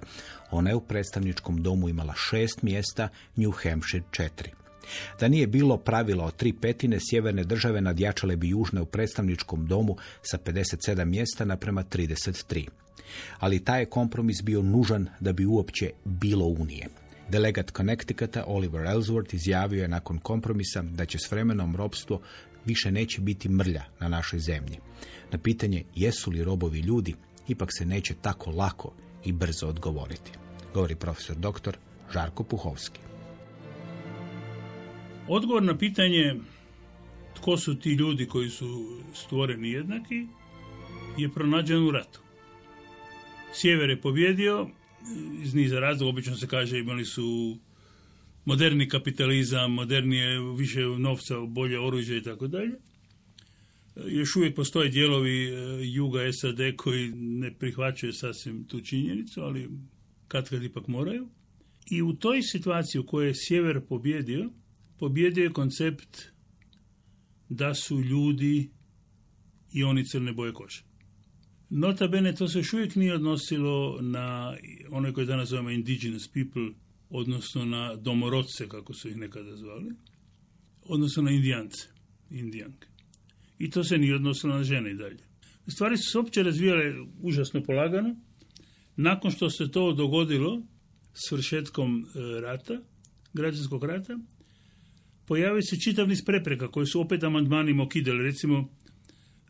ona 0.50 0.70
je 0.70 0.76
u 0.76 0.80
predstavničkom 0.80 1.62
domu 1.62 1.88
imala 1.88 2.14
šest 2.16 2.62
mjesta, 2.62 3.08
New 3.36 3.50
Hampshire 3.50 4.04
četiri. 4.10 4.61
Da 5.20 5.28
nije 5.28 5.46
bilo 5.46 5.76
pravila 5.76 6.24
o 6.24 6.30
tri 6.30 6.52
petine, 6.52 6.98
sjeverne 7.00 7.44
države 7.44 7.80
nadjačale 7.80 8.36
bi 8.36 8.48
južne 8.48 8.80
u 8.80 8.86
predstavničkom 8.86 9.66
domu 9.66 9.96
sa 10.22 10.38
57 10.38 11.04
mjesta 11.04 11.44
naprema 11.44 11.84
33. 11.84 12.68
Ali 13.38 13.64
taj 13.64 13.82
je 13.82 13.86
kompromis 13.86 14.42
bio 14.42 14.62
nužan 14.62 15.08
da 15.20 15.32
bi 15.32 15.46
uopće 15.46 15.90
bilo 16.04 16.46
unije. 16.46 16.88
Delegat 17.28 17.72
Connecticuta 17.76 18.44
Oliver 18.46 18.80
Ellsworth 18.80 19.34
izjavio 19.34 19.82
je 19.82 19.88
nakon 19.88 20.18
kompromisa 20.18 20.82
da 20.82 21.06
će 21.06 21.18
s 21.18 21.30
vremenom 21.30 21.76
robstvo 21.76 22.20
više 22.64 22.90
neće 22.90 23.20
biti 23.20 23.48
mrlja 23.48 23.84
na 24.00 24.08
našoj 24.08 24.38
zemlji. 24.38 24.78
Na 25.32 25.38
pitanje 25.38 25.84
jesu 25.94 26.30
li 26.30 26.44
robovi 26.44 26.80
ljudi, 26.80 27.14
ipak 27.48 27.68
se 27.78 27.86
neće 27.86 28.14
tako 28.14 28.50
lako 28.50 28.92
i 29.24 29.32
brzo 29.32 29.66
odgovoriti. 29.66 30.30
Govori 30.74 30.94
profesor 30.94 31.36
doktor 31.36 31.76
Žarko 32.12 32.44
Puhovski. 32.44 33.00
Odgovor 35.28 35.62
na 35.62 35.78
pitanje 35.78 36.34
tko 37.34 37.56
su 37.56 37.74
ti 37.74 37.90
ljudi 37.90 38.26
koji 38.26 38.50
su 38.50 39.00
stvoreni 39.14 39.70
jednaki 39.70 40.26
je 41.18 41.28
pronađen 41.28 41.82
u 41.82 41.90
ratu. 41.90 42.20
Sjever 43.54 43.90
je 43.90 44.00
pobjedio, 44.00 44.68
iz 45.42 45.54
niza 45.54 45.80
razloga, 45.80 46.10
obično 46.10 46.36
se 46.36 46.46
kaže 46.46 46.78
imali 46.78 47.04
su 47.04 47.58
moderni 48.44 48.88
kapitalizam, 48.88 49.72
modernije, 49.72 50.54
više 50.58 50.80
novca, 50.80 51.40
bolje 51.40 51.80
oružje 51.80 52.18
i 52.18 52.22
tako 52.22 52.46
dalje. 52.46 52.72
Još 54.08 54.36
uvijek 54.36 54.56
postoje 54.56 54.88
dijelovi 54.88 55.44
e, 55.44 55.54
juga 55.82 56.32
SAD 56.32 56.76
koji 56.76 57.12
ne 57.14 57.54
prihvaćaju 57.58 58.12
sasvim 58.12 58.64
tu 58.64 58.80
činjenicu, 58.80 59.40
ali 59.40 59.68
kad 60.28 60.48
kad 60.48 60.62
ipak 60.62 60.88
moraju. 60.88 61.28
I 61.90 62.02
u 62.02 62.12
toj 62.12 62.42
situaciji 62.42 63.00
u 63.00 63.06
kojoj 63.06 63.28
je 63.28 63.34
sjever 63.34 63.80
pobjedio, 63.88 64.50
pobjedio 65.02 65.44
je 65.44 65.52
koncept 65.52 66.18
da 67.48 67.74
su 67.74 68.00
ljudi 68.00 68.70
i 69.72 69.84
oni 69.84 70.04
crne 70.04 70.32
boje 70.32 70.52
kože. 70.52 70.84
Nota 71.70 72.08
bene, 72.08 72.34
to 72.34 72.48
se 72.48 72.58
još 72.58 72.72
uvijek 72.72 72.94
nije 72.96 73.14
odnosilo 73.14 73.98
na 74.02 74.56
one 74.90 75.12
koje 75.12 75.26
danas 75.26 75.48
zovemo 75.48 75.70
indigenous 75.70 76.28
people 76.28 76.68
odnosno 77.10 77.64
na 77.64 77.96
domorodce, 77.96 78.68
kako 78.68 78.94
su 78.94 79.08
ih 79.08 79.16
nekada 79.16 79.56
zvali, 79.56 79.90
odnosno 80.82 81.22
na 81.22 81.30
indijance, 81.30 81.88
indijanke. 82.30 82.86
I 83.58 83.70
to 83.70 83.84
se 83.84 83.98
nije 83.98 84.14
odnosilo 84.14 84.56
na 84.56 84.64
žene 84.64 84.90
i 84.90 84.94
dalje. 84.94 85.24
Stvari 85.68 85.96
su 85.96 86.10
se 86.10 86.18
opće 86.18 86.42
razvijale 86.42 86.94
užasno 87.22 87.62
polagano. 87.62 88.16
Nakon 88.96 89.30
što 89.30 89.50
se 89.50 89.70
to 89.70 89.92
dogodilo 89.92 90.62
s 91.14 91.32
vršetkom 91.32 92.04
e, 92.04 92.40
rata, 92.40 92.80
građanskog 93.32 93.84
rata, 93.84 94.18
pojavio 95.32 95.62
se 95.62 95.80
čitav 95.80 96.08
niz 96.08 96.24
prepreka 96.24 96.68
koji 96.68 96.86
su 96.86 97.00
opet 97.00 97.22
amandmanima 97.24 97.82
okidali. 97.82 98.22
Recimo, 98.22 98.68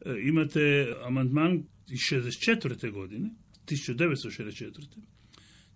e, 0.06 0.14
imate 0.28 0.86
amandman 1.04 1.62
iz 1.88 1.98
64. 1.98 2.90
godine, 2.90 3.30
1964. 3.66 4.72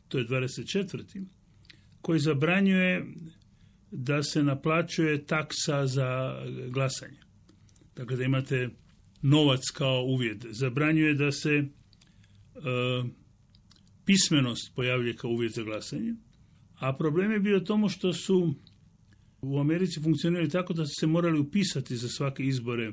To 0.09 0.19
je 0.19 0.27
24. 0.27 1.25
koji 2.01 2.21
zabranjuje 2.21 3.07
da 3.91 4.23
se 4.23 4.43
naplaćuje 4.43 5.25
taksa 5.25 5.87
za 5.87 6.43
glasanje. 6.69 7.19
Dakle, 7.97 8.17
da 8.17 8.25
imate 8.25 8.69
novac 9.23 9.63
kao 9.75 10.05
uvjet. 10.05 10.47
Zabranjuje 10.51 11.15
da 11.15 11.33
se 11.33 11.51
e, 11.55 11.65
pismenost 14.05 14.73
pojavljuje 14.75 15.17
kao 15.17 15.31
uvjet 15.31 15.53
za 15.53 15.63
glasanje. 15.63 16.15
A 16.79 16.97
problem 16.97 17.33
je 17.33 17.41
bio 17.41 17.61
tomu 17.61 17.89
što 17.89 18.13
su 18.13 18.55
u 19.47 19.59
Americi 19.59 20.01
funkcionirali 20.03 20.51
tako 20.51 20.73
da 20.73 20.87
su 20.87 20.93
se 21.01 21.07
morali 21.07 21.41
upisati 21.41 21.97
za 21.97 22.09
svake 22.09 22.43
izbore 22.43 22.93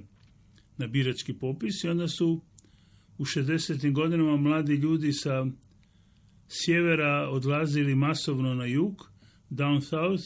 na 0.78 0.88
birački 0.88 1.34
popis 1.34 1.84
i 1.84 1.88
onda 1.88 2.08
su 2.08 2.42
u 3.18 3.26
60. 3.26 3.92
godinama 3.92 4.38
mladi 4.38 4.74
ljudi 4.74 5.14
sa 5.14 5.46
sjevera 6.48 7.30
odlazili 7.30 7.96
masovno 7.96 8.54
na 8.54 8.66
jug, 8.66 9.12
down 9.50 9.82
south, 9.82 10.24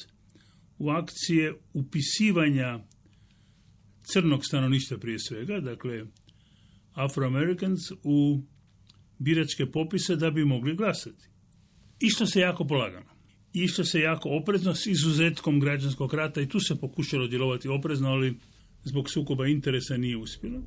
u 0.78 0.90
akcije 0.90 1.54
upisivanja 1.74 2.80
crnog 4.14 4.46
stanovništva 4.46 4.98
prije 4.98 5.20
svega, 5.20 5.60
dakle 5.60 6.06
Afroamericans 6.94 7.80
u 8.04 8.42
biračke 9.20 9.66
popise 9.66 10.16
da 10.16 10.32
bi 10.32 10.46
mogli 10.46 10.76
glasati. 10.76 11.30
Išlo 12.00 12.26
se 12.26 12.40
jako 12.40 12.68
polagano. 12.68 13.17
Išlo 13.64 13.84
se 13.84 14.00
jako 14.00 14.30
oprezno 14.30 14.76
s 14.76 14.88
izuzetkom 14.88 15.60
građanskog 15.60 16.14
rata 16.14 16.42
i 16.42 16.48
tu 16.48 16.60
se 16.60 16.76
pokušalo 16.76 17.28
djelovati 17.28 17.68
oprezno, 17.68 18.10
ali 18.10 18.38
zbog 18.84 19.10
sukoba 19.10 19.48
interesa 19.48 19.98
nije 19.98 20.18
uspjelo. 20.18 20.62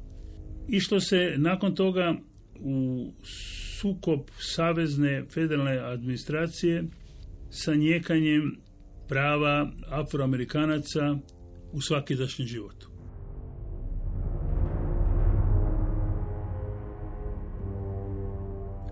Išlo 0.69 1.01
se 1.01 1.35
nakon 1.37 1.75
toga 1.75 2.15
u 2.61 3.07
sukob 3.81 4.21
savezne 4.39 5.25
federalne 5.35 5.79
administracije 5.79 6.85
sa 7.51 7.75
njekanjem 7.75 8.57
prava 9.09 9.73
afroamerikanaca 9.89 11.19
u 11.73 11.81
svakidašnjem 11.81 12.49
životu. 12.49 12.90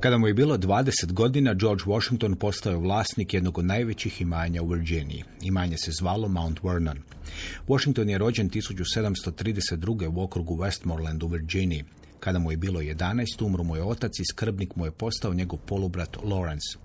Kada 0.01 0.19
mu 0.19 0.27
je 0.27 0.35
bilo 0.35 0.57
20 0.59 1.13
godina, 1.13 1.55
George 1.55 1.85
Washington 1.87 2.35
postao 2.35 2.73
je 2.73 2.79
vlasnik 2.79 3.35
jednog 3.35 3.59
od 3.59 3.65
najvećih 3.65 4.21
imanja 4.21 4.63
u 4.63 4.67
Virginiji. 4.67 5.25
Imanje 5.43 5.77
se 5.77 5.91
zvalo 5.93 6.29
Mount 6.29 6.61
Vernon. 6.63 6.99
Washington 7.69 8.09
je 8.09 8.19
rođen 8.19 8.51
1732. 8.51 10.07
u 10.15 10.23
okrugu 10.23 10.57
Westmoreland 10.57 11.25
u 11.25 11.27
Virginiji. 11.27 11.85
Kada 12.21 12.39
mu 12.39 12.51
je 12.51 12.57
bilo 12.57 12.81
11, 12.81 13.45
umro 13.45 13.65
mu 13.65 13.77
je 13.77 13.83
otac 13.83 14.19
i 14.19 14.25
skrbnik 14.33 14.77
mu 14.77 14.85
je 14.85 14.91
postao 14.91 15.35
njegov 15.35 15.59
polubrat 15.59 16.17
Lawrence. 16.17 16.77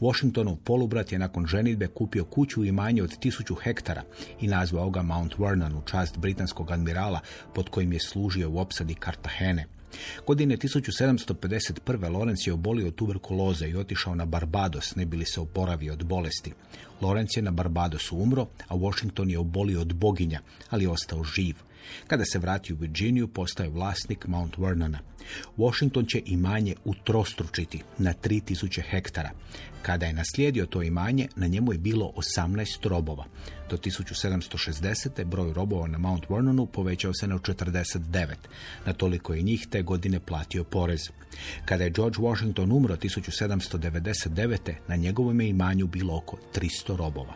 Washingtonov 0.00 0.56
polubrat 0.56 1.12
je 1.12 1.18
nakon 1.18 1.46
ženitbe 1.46 1.86
kupio 1.86 2.24
kuću 2.24 2.64
i 2.64 2.68
imanje 2.68 3.02
od 3.02 3.18
tisuću 3.18 3.54
hektara 3.54 4.02
i 4.40 4.48
nazvao 4.48 4.90
ga 4.90 5.02
Mount 5.02 5.38
Vernon 5.38 5.76
u 5.76 5.82
čast 5.82 6.18
britanskog 6.18 6.70
admirala 6.70 7.20
pod 7.54 7.68
kojim 7.68 7.92
je 7.92 8.00
služio 8.00 8.50
u 8.50 8.58
opsadi 8.58 8.94
Kartahene. 8.94 9.73
Godine 10.26 10.56
1751. 10.56 12.12
Lorenz 12.12 12.46
je 12.46 12.52
obolio 12.52 12.86
od 12.86 12.94
tuberkuloze 12.94 13.68
i 13.68 13.76
otišao 13.76 14.14
na 14.14 14.24
Barbados, 14.24 14.96
ne 14.96 15.06
bili 15.06 15.24
se 15.24 15.40
oporavio 15.40 15.92
od 15.92 16.04
bolesti. 16.04 16.52
Lorenz 17.00 17.36
je 17.36 17.42
na 17.42 17.50
Barbadosu 17.50 18.16
umro, 18.16 18.46
a 18.68 18.74
Washington 18.74 19.30
je 19.30 19.38
obolio 19.38 19.80
od 19.80 19.94
boginja, 19.94 20.40
ali 20.70 20.84
je 20.84 20.90
ostao 20.90 21.24
živ. 21.24 21.54
Kada 22.06 22.24
se 22.24 22.38
vrati 22.38 22.72
u 22.72 22.76
Virginiju, 22.76 23.28
postaje 23.28 23.68
vlasnik 23.68 24.26
Mount 24.26 24.58
Vernona. 24.58 24.98
Washington 25.56 26.06
će 26.06 26.22
imanje 26.26 26.74
utrostručiti 26.84 27.82
na 27.98 28.14
3000 28.22 28.82
hektara. 28.90 29.30
Kada 29.82 30.06
je 30.06 30.12
naslijedio 30.12 30.66
to 30.66 30.82
imanje, 30.82 31.28
na 31.36 31.46
njemu 31.46 31.72
je 31.72 31.78
bilo 31.78 32.12
18 32.16 32.88
robova. 32.88 33.24
Do 33.70 33.76
1760. 33.76 35.24
broj 35.24 35.52
robova 35.52 35.86
na 35.86 35.98
Mount 35.98 36.24
Vernonu 36.30 36.66
povećao 36.66 37.14
se 37.14 37.26
na 37.26 37.38
49. 37.38 38.34
Na 38.86 38.92
toliko 38.92 39.34
je 39.34 39.42
njih 39.42 39.66
te 39.70 39.82
godine 39.82 40.20
platio 40.20 40.64
porez. 40.64 41.00
Kada 41.64 41.84
je 41.84 41.90
George 41.90 42.18
Washington 42.18 42.72
umro 42.72 42.96
1799. 42.96 44.74
na 44.88 44.96
njegovom 44.96 45.40
je 45.40 45.48
imanju 45.48 45.86
bilo 45.86 46.16
oko 46.16 46.36
300 46.54 46.96
robova. 46.96 47.34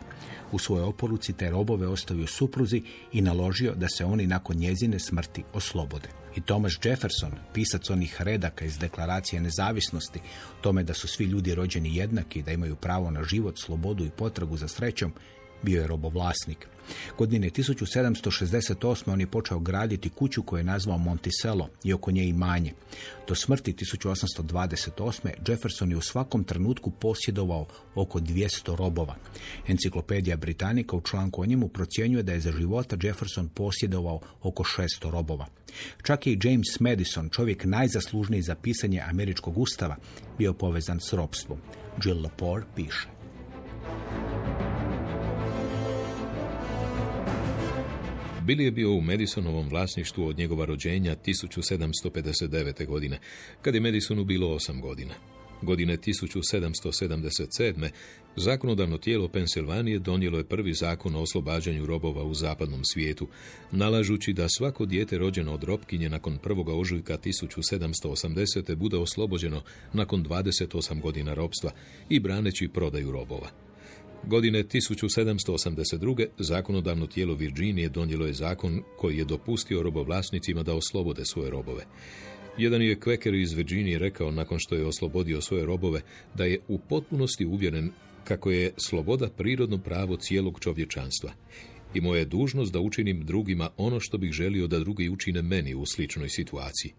U 0.51 0.59
svojoj 0.59 0.83
oporuci 0.83 1.33
te 1.33 1.49
robove 1.49 1.87
ostavio 1.87 2.27
supruzi 2.27 2.83
i 3.13 3.21
naložio 3.21 3.75
da 3.75 3.87
se 3.89 4.05
oni 4.05 4.27
nakon 4.27 4.57
njezine 4.57 4.99
smrti 4.99 5.43
oslobode. 5.53 6.09
I 6.35 6.41
Thomas 6.41 6.73
Jefferson, 6.83 7.31
pisac 7.53 7.89
onih 7.89 8.21
redaka 8.21 8.65
iz 8.65 8.77
deklaracije 8.77 9.41
nezavisnosti, 9.41 10.19
tome 10.61 10.83
da 10.83 10.93
su 10.93 11.07
svi 11.07 11.25
ljudi 11.25 11.55
rođeni 11.55 11.95
jednaki, 11.95 12.43
da 12.43 12.51
imaju 12.51 12.75
pravo 12.75 13.11
na 13.11 13.23
život, 13.23 13.55
slobodu 13.59 14.05
i 14.05 14.09
potragu 14.09 14.57
za 14.57 14.67
srećom, 14.67 15.13
bio 15.61 15.81
je 15.81 15.87
robovlasnik. 15.87 16.67
Godine 17.17 17.49
1768. 17.49 19.11
on 19.11 19.19
je 19.19 19.27
počeo 19.27 19.59
graditi 19.59 20.09
kuću 20.09 20.43
koju 20.43 20.57
je 20.57 20.63
nazvao 20.63 20.97
Monticello 20.97 21.69
i 21.83 21.93
oko 21.93 22.11
nje 22.11 22.23
imanje. 22.23 22.73
Do 23.27 23.35
smrti 23.35 23.73
1828. 23.73 25.29
Jefferson 25.47 25.91
je 25.91 25.97
u 25.97 26.01
svakom 26.01 26.43
trenutku 26.43 26.91
posjedovao 26.91 27.67
oko 27.95 28.19
200 28.19 28.75
robova. 28.75 29.15
Enciklopedija 29.67 30.37
Britanika 30.37 30.95
u 30.95 31.01
članku 31.01 31.41
o 31.41 31.45
njemu 31.45 31.67
procjenjuje 31.67 32.23
da 32.23 32.33
je 32.33 32.39
za 32.39 32.51
života 32.51 32.97
Jefferson 33.01 33.49
posjedovao 33.49 34.19
oko 34.41 34.63
600 34.63 35.11
robova. 35.11 35.45
Čak 36.03 36.27
i 36.27 36.39
James 36.43 36.79
Madison, 36.79 37.29
čovjek 37.29 37.65
najzaslužniji 37.65 38.41
za 38.41 38.55
pisanje 38.55 39.01
američkog 39.09 39.57
ustava, 39.57 39.95
bio 40.37 40.53
povezan 40.53 40.99
s 40.99 41.13
robstvom. 41.13 41.59
Jill 42.03 42.21
Lepore 42.21 42.63
piše. 42.75 43.07
Billy 48.49 48.63
je 48.63 48.71
bio 48.71 48.91
u 48.91 49.01
Madisonovom 49.01 49.69
vlasništvu 49.69 50.27
od 50.27 50.37
njegova 50.37 50.65
rođenja 50.65 51.15
1759. 51.25 52.85
godine, 52.85 53.19
kad 53.61 53.75
je 53.75 53.81
Madisonu 53.81 54.25
bilo 54.25 54.47
8 54.47 54.81
godina. 54.81 55.13
Godine 55.61 55.97
1777. 55.97 57.89
zakonodavno 58.35 58.97
tijelo 58.97 59.27
Pensilvanije 59.27 59.99
donijelo 59.99 60.37
je 60.37 60.43
prvi 60.43 60.73
zakon 60.73 61.15
o 61.15 61.21
oslobađanju 61.21 61.85
robova 61.85 62.23
u 62.23 62.33
zapadnom 62.33 62.85
svijetu, 62.85 63.27
nalažući 63.71 64.33
da 64.33 64.49
svako 64.49 64.85
dijete 64.85 65.17
rođeno 65.17 65.53
od 65.53 65.63
robkinje 65.63 66.09
nakon 66.09 66.37
prvoga 66.37 66.73
ožujka 66.73 67.17
1780. 67.17 68.75
bude 68.75 68.97
oslobođeno 68.97 69.61
nakon 69.93 70.25
28 70.25 71.01
godina 71.01 71.33
robstva 71.33 71.71
i 72.09 72.19
braneći 72.19 72.67
prodaju 72.67 73.11
robova. 73.11 73.68
Godine 74.27 74.63
1782. 74.63 76.27
zakonodavno 76.39 77.07
tijelo 77.07 77.33
Virginije 77.35 77.89
donijelo 77.89 78.25
je 78.25 78.33
zakon 78.33 78.83
koji 78.97 79.17
je 79.17 79.25
dopustio 79.25 79.83
robovlasnicima 79.83 80.63
da 80.63 80.73
oslobode 80.73 81.25
svoje 81.25 81.49
robove. 81.49 81.85
Jedan 82.57 82.81
je 82.81 82.99
kveker 82.99 83.33
iz 83.33 83.53
Virginije 83.53 83.99
rekao 83.99 84.31
nakon 84.31 84.59
što 84.59 84.75
je 84.75 84.85
oslobodio 84.85 85.41
svoje 85.41 85.65
robove 85.65 86.01
da 86.35 86.45
je 86.45 86.59
u 86.67 86.79
potpunosti 86.79 87.45
uvjeren 87.45 87.91
kako 88.23 88.51
je 88.51 88.73
sloboda 88.77 89.29
prirodno 89.29 89.77
pravo 89.77 90.17
cijelog 90.17 90.59
čovječanstva 90.59 91.31
i 91.93 92.01
moja 92.01 92.19
je 92.19 92.25
dužnost 92.25 92.73
da 92.73 92.79
učinim 92.79 93.25
drugima 93.25 93.69
ono 93.77 93.99
što 93.99 94.17
bih 94.17 94.31
želio 94.31 94.67
da 94.67 94.79
drugi 94.79 95.09
učine 95.09 95.41
meni 95.41 95.75
u 95.75 95.85
sličnoj 95.85 96.29
situaciji. 96.29 96.93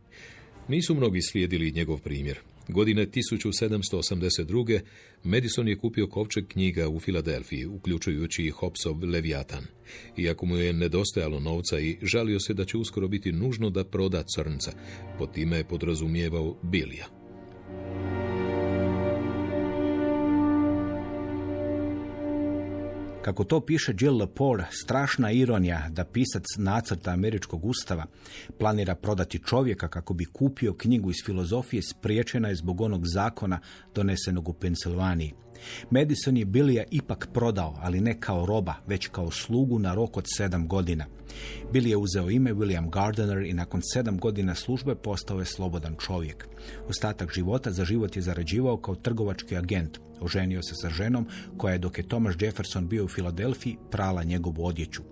Nisu 0.69 0.95
mnogi 0.95 1.23
slijedili 1.23 1.73
njegov 1.73 1.99
primjer. 1.99 2.39
Godine 2.71 3.07
1782. 3.07 4.81
Madison 5.25 5.69
je 5.69 5.77
kupio 5.77 6.07
kovčeg 6.07 6.49
knjiga 6.49 6.89
u 6.89 7.01
Filadelfiji, 7.01 7.67
uključujući 7.67 8.45
i 8.45 8.51
Hopsov 8.51 9.05
Leviatan. 9.05 9.65
Iako 10.17 10.47
mu 10.47 10.57
je 10.57 10.73
nedostajalo 10.73 11.41
novca 11.41 11.81
i 11.81 11.97
žalio 12.03 12.41
se 12.41 12.55
da 12.55 12.65
će 12.65 12.79
uskoro 12.79 13.09
biti 13.09 13.33
nužno 13.33 13.71
da 13.71 13.85
proda 13.85 14.23
crnca, 14.35 14.73
pod 15.19 15.33
time 15.33 15.57
je 15.57 15.65
podrazumijevao 15.65 16.57
Bilija. 16.63 17.07
Kako 23.23 23.45
to 23.45 23.61
piše 23.61 23.95
Jill 24.01 24.17
Lepore, 24.17 24.65
strašna 24.71 25.31
ironija 25.33 25.89
da 25.89 26.05
pisac 26.05 26.45
nacrta 26.59 27.11
američkog 27.11 27.65
ustava 27.65 28.07
planira 28.59 28.95
prodati 28.95 29.43
čovjeka 29.47 29.89
kako 29.89 30.15
bi 30.15 30.25
kupio 30.25 30.75
knjigu 30.75 31.11
iz 31.11 31.17
filozofije 31.27 31.83
spriječena 31.83 32.49
je 32.49 32.55
zbog 32.55 32.81
onog 32.81 33.07
zakona 33.07 33.61
donesenog 33.95 34.49
u 34.49 34.53
Pensilvaniji. 34.53 35.33
Madison 35.91 36.37
je 36.37 36.45
Bilija 36.45 36.85
ipak 36.91 37.29
prodao, 37.33 37.77
ali 37.81 38.01
ne 38.01 38.21
kao 38.21 38.47
roba, 38.47 38.75
već 38.87 39.07
kao 39.07 39.31
slugu 39.31 39.79
na 39.79 39.95
rok 39.95 40.17
od 40.17 40.25
sedam 40.37 40.69
godina. 40.69 41.07
Billy 41.73 41.89
je 41.89 41.97
uzeo 41.97 42.31
ime 42.31 42.53
William 42.53 42.91
Gardner 42.91 43.43
i 43.43 43.53
nakon 43.53 43.81
sedam 43.93 44.19
godina 44.19 44.55
službe 44.55 44.95
postao 44.95 45.39
je 45.39 45.45
slobodan 45.45 45.97
čovjek. 46.07 46.49
Ostatak 46.89 47.35
života 47.35 47.71
za 47.71 47.85
život 47.85 48.17
je 48.17 48.23
zarađivao 48.23 48.77
kao 48.77 48.95
trgovački 48.95 49.57
agent. 49.57 49.99
Oženio 50.21 50.63
se 50.63 50.75
sa 50.75 50.91
ženom 50.91 51.27
koja 51.57 51.73
je 51.73 51.79
dok 51.79 51.99
je 51.99 52.09
Thomas 52.09 52.35
Jefferson 52.41 52.89
bio 52.89 53.05
u 53.05 53.09
Filadelfiji 53.09 53.77
prala 53.91 54.23
njegovu 54.23 54.67
odjeću. 54.67 55.03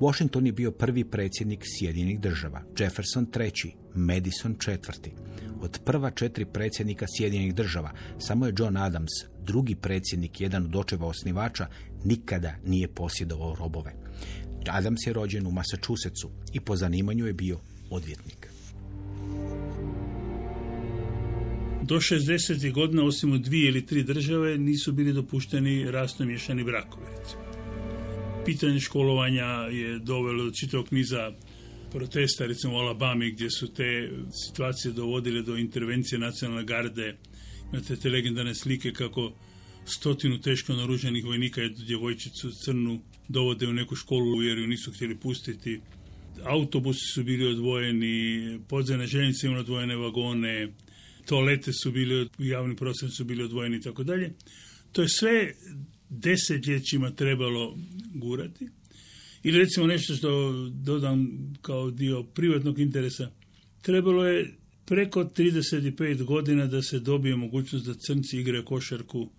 Washington 0.00 0.46
je 0.46 0.52
bio 0.52 0.70
prvi 0.70 1.04
predsjednik 1.04 1.64
Sjedinjenih 1.64 2.20
država, 2.20 2.62
Jefferson 2.78 3.26
treći, 3.26 3.72
Madison 3.94 4.56
četvrti. 4.58 5.12
Od 5.60 5.80
prva 5.84 6.10
četiri 6.10 6.44
predsjednika 6.44 7.06
Sjedinjenih 7.16 7.54
država 7.54 7.90
samo 8.18 8.46
je 8.46 8.54
John 8.58 8.76
Adams, 8.76 9.10
drugi 9.42 9.74
predsjednik, 9.74 10.40
jedan 10.40 10.64
od 10.64 10.76
očeva 10.76 11.06
osnivača, 11.06 11.66
nikada 12.04 12.54
nije 12.64 12.88
posjedovao 12.88 13.54
robove. 13.54 13.92
Adams 14.68 15.06
je 15.06 15.12
rođen 15.12 15.46
u 15.46 15.50
Massachusettsu 15.50 16.30
i 16.52 16.60
po 16.60 16.76
zanimanju 16.76 17.26
je 17.26 17.32
bio 17.32 17.58
odvjetnik. 17.90 18.55
Do 21.86 22.00
60. 22.00 22.72
godina, 22.72 23.04
osim 23.04 23.32
u 23.32 23.38
dvije 23.38 23.68
ili 23.68 23.86
tri 23.86 24.02
države, 24.02 24.58
nisu 24.58 24.92
bili 24.92 25.12
dopušteni 25.12 25.90
rasno 25.90 26.26
miješani 26.26 26.64
brakovi. 26.64 27.06
Pitanje 28.44 28.80
školovanja 28.80 29.44
je 29.70 29.98
dovelo 29.98 30.44
do 30.44 30.50
čitavog 30.50 30.88
niza 30.90 31.32
protesta, 31.92 32.46
recimo 32.46 32.74
u 32.74 32.76
Alabami, 32.76 33.30
gdje 33.30 33.50
su 33.50 33.74
te 33.74 34.10
situacije 34.46 34.92
dovodile 34.92 35.42
do 35.42 35.56
intervencije 35.56 36.18
nacionalne 36.18 36.64
garde. 36.64 37.16
Imate 37.72 37.96
te 37.96 38.08
legendarne 38.08 38.54
slike 38.54 38.92
kako 38.92 39.32
stotinu 39.84 40.40
teško 40.40 40.72
naruženih 40.72 41.24
vojnika 41.24 41.60
jednu 41.60 41.84
djevojčicu 41.84 42.50
crnu 42.64 43.00
dovode 43.28 43.66
u 43.66 43.72
neku 43.72 43.94
školu 43.94 44.42
jer 44.42 44.58
ju 44.58 44.66
nisu 44.66 44.92
htjeli 44.92 45.16
pustiti. 45.16 45.80
Autobusi 46.44 47.06
su 47.14 47.24
bili 47.24 47.46
odvojeni, 47.46 48.58
podzemne 48.68 49.06
željeznice 49.06 49.46
imaju 49.46 49.60
odvojene 49.60 49.96
vagone, 49.96 50.72
toalete 51.26 51.72
su 51.72 51.92
bili, 51.92 52.28
javni 52.38 52.76
prostor 52.76 53.10
su 53.10 53.24
bili 53.24 53.42
odvojeni 53.42 53.76
i 53.76 53.80
tako 53.80 54.04
dalje. 54.04 54.32
To 54.92 55.02
je 55.02 55.08
sve 55.08 55.54
desetljećima 56.08 57.10
trebalo 57.10 57.78
gurati. 58.14 58.68
Ili 59.42 59.58
recimo 59.58 59.86
nešto 59.86 60.14
što 60.14 60.52
dodam 60.68 61.28
kao 61.62 61.90
dio 61.90 62.22
privatnog 62.22 62.78
interesa. 62.78 63.30
Trebalo 63.82 64.26
je 64.26 64.54
preko 64.86 65.24
35 65.24 66.22
godina 66.22 66.66
da 66.66 66.82
se 66.82 66.98
dobije 66.98 67.36
mogućnost 67.36 67.86
da 67.86 67.94
crnci 67.94 68.38
igraju 68.38 68.64
košarku 68.64 69.30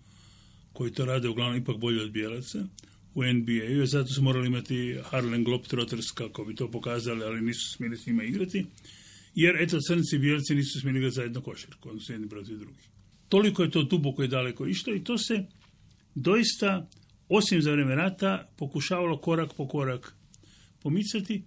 koji 0.72 0.92
to 0.92 1.04
rade 1.04 1.28
uglavnom 1.28 1.62
ipak 1.62 1.76
bolje 1.76 2.02
od 2.02 2.10
bijelaca 2.10 2.66
u 3.14 3.24
NBA-u, 3.24 3.86
zato 3.86 4.12
su 4.12 4.22
morali 4.22 4.46
imati 4.46 4.98
Harlem 5.02 5.44
Globetrotters 5.44 6.10
kako 6.14 6.44
bi 6.44 6.54
to 6.54 6.70
pokazali, 6.70 7.24
ali 7.24 7.40
nisu 7.40 7.72
smjeli 7.76 7.96
s 7.96 8.06
njima 8.06 8.22
igrati, 8.22 8.66
jer 9.34 9.56
eto 9.62 9.80
crnci 9.80 10.16
i 10.16 10.18
bijelci 10.18 10.54
nisu 10.54 10.80
smjeli 10.80 10.98
igrati 10.98 11.14
zajedno 11.14 11.40
košarku, 11.40 11.88
odnosno 11.88 12.14
jedni 12.14 12.28
protiv 12.28 12.58
drugih. 12.58 12.88
Toliko 13.28 13.62
je 13.62 13.70
to 13.70 13.82
duboko 13.82 14.24
i 14.24 14.28
daleko 14.28 14.66
išlo 14.66 14.94
i 14.94 15.04
to 15.04 15.18
se 15.18 15.44
doista, 16.14 16.88
osim 17.28 17.62
za 17.62 17.72
vrijeme 17.72 17.94
rata, 17.94 18.48
pokušavalo 18.56 19.20
korak 19.20 19.54
po 19.56 19.68
korak 19.68 20.16
pomicati. 20.82 21.42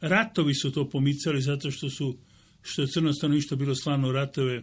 Ratovi 0.00 0.54
su 0.54 0.72
to 0.72 0.90
pomicali 0.90 1.42
zato 1.42 1.70
što 1.70 1.90
su, 1.90 2.18
što 2.62 2.82
je 2.82 2.88
crno 2.88 3.12
stanovništvo 3.12 3.56
bilo 3.56 3.74
slano 3.74 4.12
ratove 4.12 4.62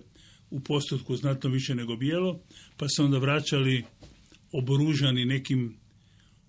u 0.49 0.59
postotku 0.59 1.15
znatno 1.15 1.49
više 1.49 1.75
nego 1.75 1.95
bijelo, 1.95 2.41
pa 2.77 2.87
se 2.89 3.01
onda 3.01 3.17
vraćali 3.17 3.83
oboružani 4.51 5.25
nekim 5.25 5.75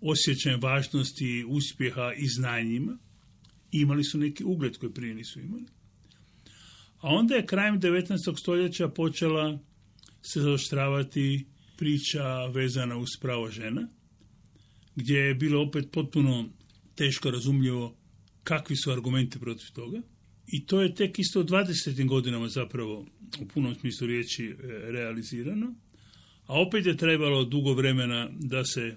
osjećajem 0.01 0.61
važnosti, 0.61 1.45
uspjeha 1.49 2.13
i 2.17 2.29
znanjima. 2.29 2.99
Imali 3.73 4.05
su 4.05 4.19
neki 4.19 4.45
ugled 4.45 4.77
koji 4.77 4.93
prije 4.93 5.15
nisu 5.15 5.41
imali. 5.41 5.65
A 7.03 7.09
onda 7.09 7.35
je 7.35 7.47
krajem 7.47 7.81
19. 7.81 8.41
stoljeća 8.41 8.89
počela 8.89 9.59
se 10.23 10.41
zaoštravati 10.41 11.47
priča 11.77 12.47
vezana 12.47 12.97
uz 12.97 13.09
pravo 13.21 13.51
žena, 13.51 13.89
gdje 14.97 15.19
je 15.19 15.35
bilo 15.35 15.63
opet 15.63 15.89
potpuno 15.93 16.49
teško 16.95 17.31
razumljivo 17.31 17.97
kakvi 18.45 18.77
su 18.77 18.91
argumenti 18.91 19.39
protiv 19.39 19.67
toga. 19.75 20.03
I 20.47 20.67
to 20.67 20.81
je 20.81 20.95
tek 20.95 21.19
isto 21.19 21.41
u 21.41 21.45
20. 21.45 22.09
godinama 22.09 22.49
zapravo 22.49 23.07
u 23.41 23.49
punom 23.55 23.75
smislu 23.75 24.07
riječi 24.07 24.45
e, 24.45 24.55
realizirano. 24.93 25.75
A 26.47 26.61
opet 26.61 26.87
je 26.87 26.97
trebalo 26.97 27.45
dugo 27.45 27.75
vremena 27.75 28.29
da 28.41 28.65
se 28.65 28.97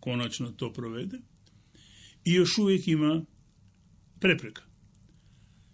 konačno 0.00 0.50
to 0.50 0.72
provede. 0.72 1.18
I 2.24 2.32
još 2.32 2.58
uvijek 2.58 2.88
ima 2.88 3.24
prepreka. 4.20 4.67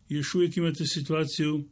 Još 0.08 0.34
uvijek 0.34 0.56
imate 0.56 0.86
situaciju, 0.86 1.68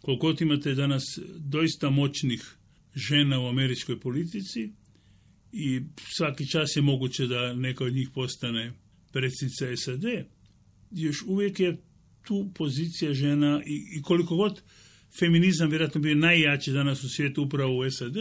koliko 0.00 0.34
imate 0.40 0.74
danas 0.74 1.02
doista 1.38 1.90
moćnih 1.90 2.56
žena 2.94 3.40
u 3.40 3.48
američkoj 3.48 4.00
politici 4.00 4.72
i 5.52 5.80
svaki 6.16 6.48
čas 6.48 6.76
je 6.76 6.82
moguće 6.82 7.26
da 7.26 7.54
neka 7.54 7.84
od 7.84 7.92
njih 7.92 8.08
postane 8.14 8.72
predsjednica 9.12 9.76
SAD, 9.76 10.04
još 10.90 11.22
uvijek 11.26 11.60
je 11.60 11.76
tu 12.22 12.50
pozicija 12.54 13.14
žena 13.14 13.62
i, 13.66 13.98
i 13.98 14.02
koliko 14.02 14.36
god 14.36 14.62
feminizam 15.18 15.70
vjerojatno 15.70 16.00
bio 16.00 16.14
najjači 16.14 16.72
danas 16.72 17.04
u 17.04 17.08
svijetu 17.08 17.42
upravo 17.42 17.78
u 17.78 17.90
SAD, 17.90 18.16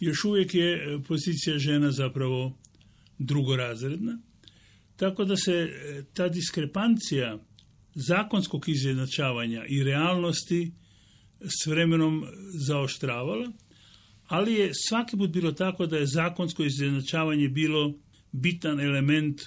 još 0.00 0.24
uvijek 0.24 0.54
je 0.54 0.74
e, 0.74 0.98
pozicija 1.08 1.58
žena 1.58 1.92
zapravo 1.92 2.58
drugorazredna. 3.18 4.18
Tako 4.96 5.24
da 5.24 5.36
se 5.36 5.52
e, 5.52 6.02
ta 6.14 6.28
diskrepancija 6.28 7.38
zakonskog 7.94 8.68
izjednačavanja 8.68 9.64
i 9.68 9.84
realnosti 9.84 10.72
s 11.40 11.66
vremenom 11.66 12.24
zaoštravala, 12.66 13.52
ali 14.26 14.54
je 14.54 14.70
svaki 14.88 15.16
put 15.16 15.30
bilo 15.30 15.52
tako 15.52 15.86
da 15.86 15.96
je 15.96 16.06
zakonsko 16.06 16.64
izjednačavanje 16.64 17.48
bilo 17.48 17.94
bitan 18.32 18.80
element 18.80 19.40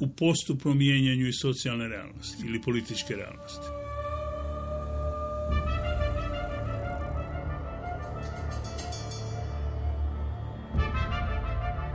u 0.00 0.08
postupnom 0.08 0.78
mijenjanju 0.78 1.28
i 1.28 1.32
socijalne 1.32 1.88
realnosti 1.88 2.46
ili 2.46 2.62
političke 2.62 3.14
realnosti. 3.14 3.66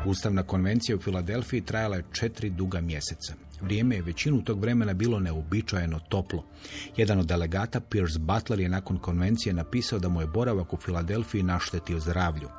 Ustavna 0.06 0.44
konvencija 0.44 0.96
u 0.96 1.00
Filadelfiji 1.00 1.62
trajala 1.62 1.96
je 1.96 2.04
četiri 2.14 2.50
duga 2.50 2.82
mjeseca. 2.82 3.49
Vrijeme 3.62 3.96
je 3.96 4.02
većinu 4.02 4.44
tog 4.44 4.62
vremena 4.62 4.94
bilo 4.94 5.20
neobičajeno 5.20 6.00
toplo. 6.00 6.44
Jedan 6.98 7.20
od 7.20 7.26
delegata, 7.26 7.80
Pierce 7.80 8.20
Butler, 8.20 8.60
je 8.60 8.70
nakon 8.70 8.98
konvencije 8.98 9.54
napisao 9.54 10.00
da 10.00 10.10
mu 10.10 10.22
je 10.22 10.28
boravak 10.28 10.74
u 10.74 10.78
Filadelfiji 10.78 11.44
naštetio 11.44 12.00
zdravlju. 12.00 12.50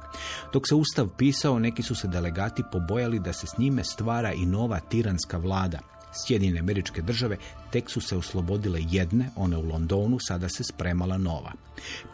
Dok 0.52 0.68
se 0.68 0.74
Ustav 0.74 1.08
pisao, 1.18 1.58
neki 1.58 1.82
su 1.82 1.94
se 1.94 2.08
delegati 2.08 2.62
pobojali 2.72 3.18
da 3.18 3.32
se 3.32 3.46
s 3.46 3.58
njime 3.58 3.84
stvara 3.84 4.32
i 4.32 4.46
nova 4.46 4.80
tiranska 4.80 5.38
vlada. 5.38 5.78
Sjedinjene 6.12 6.61
američke 6.61 7.03
države 7.03 7.37
tek 7.70 7.90
su 7.90 8.01
se 8.01 8.16
oslobodile 8.16 8.81
jedne, 8.90 9.31
one 9.37 9.57
u 9.57 9.68
Londonu, 9.68 10.18
sada 10.20 10.49
se 10.49 10.64
spremala 10.64 11.18
nova. 11.18 11.53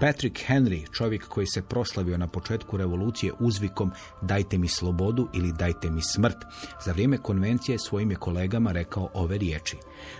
Patrick 0.00 0.40
Henry, 0.48 0.92
čovjek 0.92 1.28
koji 1.28 1.46
se 1.46 1.62
proslavio 1.62 2.18
na 2.18 2.26
početku 2.26 2.76
revolucije 2.76 3.32
uzvikom 3.40 3.92
dajte 4.22 4.58
mi 4.58 4.68
slobodu 4.68 5.28
ili 5.34 5.52
dajte 5.52 5.90
mi 5.90 6.02
smrt, 6.02 6.36
za 6.84 6.92
vrijeme 6.92 7.18
konvencije 7.18 7.78
svojim 7.78 8.10
je 8.10 8.16
kolegama 8.16 8.72
rekao 8.72 9.08
ove 9.14 9.38
riječi. 9.38 9.76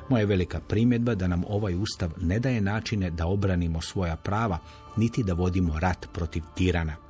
Moja 0.09 0.27
velika 0.27 0.61
primjedba 0.61 1.15
da 1.15 1.27
nam 1.27 1.45
ovaj 1.49 1.75
ustav 1.75 2.11
ne 2.21 2.39
daje 2.39 2.61
načine 2.61 3.11
da 3.11 3.27
obranimo 3.27 3.81
svoja 3.81 4.17
prava, 4.17 4.59
niti 4.97 5.23
da 5.23 5.35
vodimo 5.35 5.79
rat 5.79 6.07
protiv 6.13 6.43
tirana. 6.55 7.06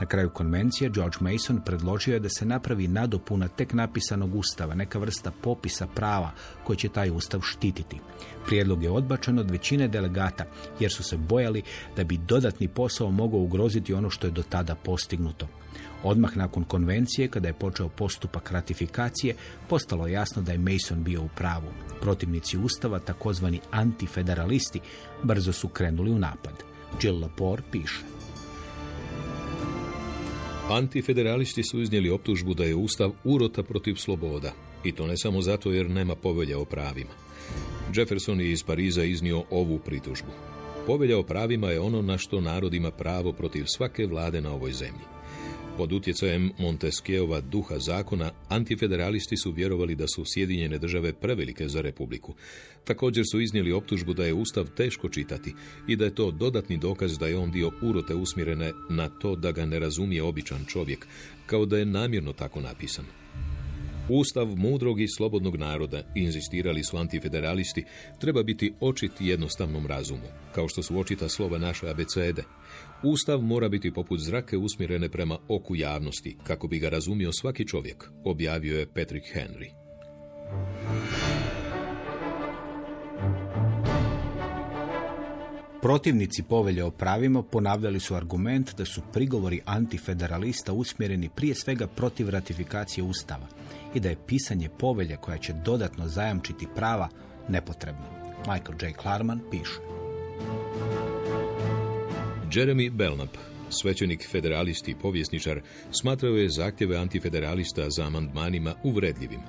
Na 0.00 0.06
kraju 0.06 0.30
konvencije 0.30 0.90
George 0.90 1.16
Mason 1.20 1.60
predložio 1.64 2.14
je 2.14 2.20
da 2.20 2.28
se 2.28 2.44
napravi 2.44 2.88
nadopuna 2.88 3.48
tek 3.48 3.72
napisanog 3.72 4.34
ustava, 4.34 4.74
neka 4.74 4.98
vrsta 4.98 5.30
popisa 5.30 5.86
prava 5.86 6.30
koji 6.64 6.76
će 6.76 6.88
taj 6.88 7.10
ustav 7.10 7.40
štititi. 7.40 8.00
Prijedlog 8.46 8.82
je 8.82 8.90
odbačen 8.90 9.38
od 9.38 9.50
većine 9.50 9.88
delegata 9.88 10.44
jer 10.80 10.92
su 10.92 11.02
se 11.02 11.16
bojali 11.16 11.62
da 11.96 12.04
bi 12.04 12.16
dodatni 12.16 12.68
posao 12.68 13.10
mogao 13.10 13.40
ugroziti 13.40 13.94
ono 13.94 14.10
što 14.10 14.26
je 14.26 14.30
do 14.30 14.42
tada 14.42 14.74
postignuto. 14.74 15.46
Odmah 16.02 16.36
nakon 16.36 16.64
konvencije, 16.64 17.28
kada 17.28 17.48
je 17.48 17.54
počeo 17.54 17.88
postupak 17.88 18.50
ratifikacije, 18.50 19.34
postalo 19.68 20.06
je 20.06 20.12
jasno 20.12 20.42
da 20.42 20.52
je 20.52 20.58
Mason 20.58 21.04
bio 21.04 21.22
u 21.22 21.28
pravu. 21.36 21.68
Protivnici 22.00 22.58
ustava, 22.58 22.98
takozvani 22.98 23.60
antifederalisti, 23.70 24.80
brzo 25.22 25.52
su 25.52 25.68
krenuli 25.68 26.10
u 26.10 26.18
napad. 26.18 26.52
Jill 27.02 27.20
Lepore 27.20 27.62
piše. 27.70 28.19
Antifederalisti 30.70 31.62
su 31.62 31.80
iznijeli 31.80 32.10
optužbu 32.10 32.54
da 32.54 32.64
je 32.64 32.74
Ustav 32.74 33.10
urota 33.24 33.62
protiv 33.62 33.94
sloboda. 33.94 34.52
I 34.84 34.92
to 34.92 35.06
ne 35.06 35.16
samo 35.16 35.42
zato 35.42 35.72
jer 35.72 35.90
nema 35.90 36.14
povelja 36.14 36.58
o 36.58 36.64
pravima. 36.64 37.10
Jefferson 37.94 38.40
je 38.40 38.50
iz 38.50 38.62
Pariza 38.62 39.04
iznio 39.04 39.44
ovu 39.50 39.78
pritužbu. 39.78 40.30
Povelja 40.86 41.18
o 41.18 41.22
pravima 41.22 41.70
je 41.70 41.80
ono 41.80 42.02
na 42.02 42.18
što 42.18 42.40
narod 42.40 42.74
ima 42.74 42.90
pravo 42.90 43.32
protiv 43.32 43.64
svake 43.66 44.06
vlade 44.06 44.40
na 44.40 44.52
ovoj 44.52 44.72
zemlji. 44.72 45.19
Pod 45.80 45.92
utjecajem 45.92 46.52
Montesquieuova 46.58 47.40
duha 47.40 47.78
zakona, 47.78 48.30
antifederalisti 48.48 49.36
su 49.36 49.52
vjerovali 49.52 49.94
da 49.94 50.08
su 50.08 50.24
Sjedinjene 50.26 50.78
države 50.78 51.12
prevelike 51.12 51.68
za 51.68 51.80
republiku. 51.80 52.34
Također 52.84 53.24
su 53.30 53.40
iznijeli 53.40 53.72
optužbu 53.72 54.14
da 54.14 54.24
je 54.24 54.34
Ustav 54.34 54.66
teško 54.76 55.08
čitati 55.08 55.54
i 55.88 55.96
da 55.96 56.04
je 56.04 56.14
to 56.14 56.30
dodatni 56.30 56.76
dokaz 56.76 57.18
da 57.18 57.26
je 57.26 57.38
on 57.38 57.50
dio 57.50 57.70
urote 57.82 58.14
usmjerene 58.14 58.72
na 58.90 59.08
to 59.08 59.36
da 59.36 59.52
ga 59.52 59.66
ne 59.66 59.78
razumije 59.78 60.22
običan 60.22 60.64
čovjek, 60.68 61.06
kao 61.46 61.66
da 61.66 61.78
je 61.78 61.84
namjerno 61.84 62.32
tako 62.32 62.60
napisan. 62.60 63.04
Ustav 64.08 64.46
mudrog 64.56 65.00
i 65.00 65.08
slobodnog 65.08 65.56
naroda, 65.56 66.02
inzistirali 66.14 66.84
su 66.84 66.96
antifederalisti, 66.96 67.84
treba 68.18 68.42
biti 68.42 68.72
očit 68.80 69.12
jednostavnom 69.20 69.86
razumu, 69.86 70.28
kao 70.54 70.68
što 70.68 70.82
su 70.82 70.98
očita 70.98 71.28
slova 71.28 71.58
naše 71.58 71.88
abecede. 71.88 72.42
Ustav 73.02 73.42
mora 73.42 73.68
biti 73.68 73.92
poput 73.92 74.20
zrake 74.20 74.56
usmjerene 74.56 75.08
prema 75.08 75.38
oku 75.48 75.76
javnosti, 75.76 76.36
kako 76.44 76.68
bi 76.68 76.78
ga 76.78 76.88
razumio 76.88 77.32
svaki 77.32 77.66
čovjek, 77.66 78.10
objavio 78.24 78.78
je 78.78 78.86
Patrick 78.86 79.26
Henry. 79.34 79.70
Protivnici 85.82 86.42
povelje 86.42 86.84
o 86.84 86.90
pravima 86.90 87.42
ponavljali 87.42 88.00
su 88.00 88.14
argument 88.14 88.76
da 88.76 88.84
su 88.84 89.02
prigovori 89.12 89.60
antifederalista 89.64 90.72
usmjereni 90.72 91.28
prije 91.36 91.54
svega 91.54 91.86
protiv 91.86 92.28
ratifikacije 92.28 93.04
Ustava 93.04 93.46
i 93.94 94.00
da 94.00 94.08
je 94.08 94.26
pisanje 94.26 94.68
povelje 94.78 95.16
koja 95.16 95.38
će 95.38 95.52
dodatno 95.52 96.08
zajamčiti 96.08 96.66
prava 96.74 97.08
nepotrebno. 97.48 98.06
Michael 98.38 98.78
J. 98.82 98.92
Klarman 98.92 99.40
piše. 99.50 99.80
Jeremy 102.52 102.90
Belknap, 102.90 103.36
svećenik 103.70 104.28
federalisti 104.28 104.90
i 104.90 104.94
povjesničar, 104.94 105.60
smatrao 105.90 106.36
je 106.36 106.48
zahtjeve 106.48 106.96
antifederalista 106.96 107.90
za 107.90 108.06
amandmanima 108.06 108.74
uvredljivim. 108.84 109.40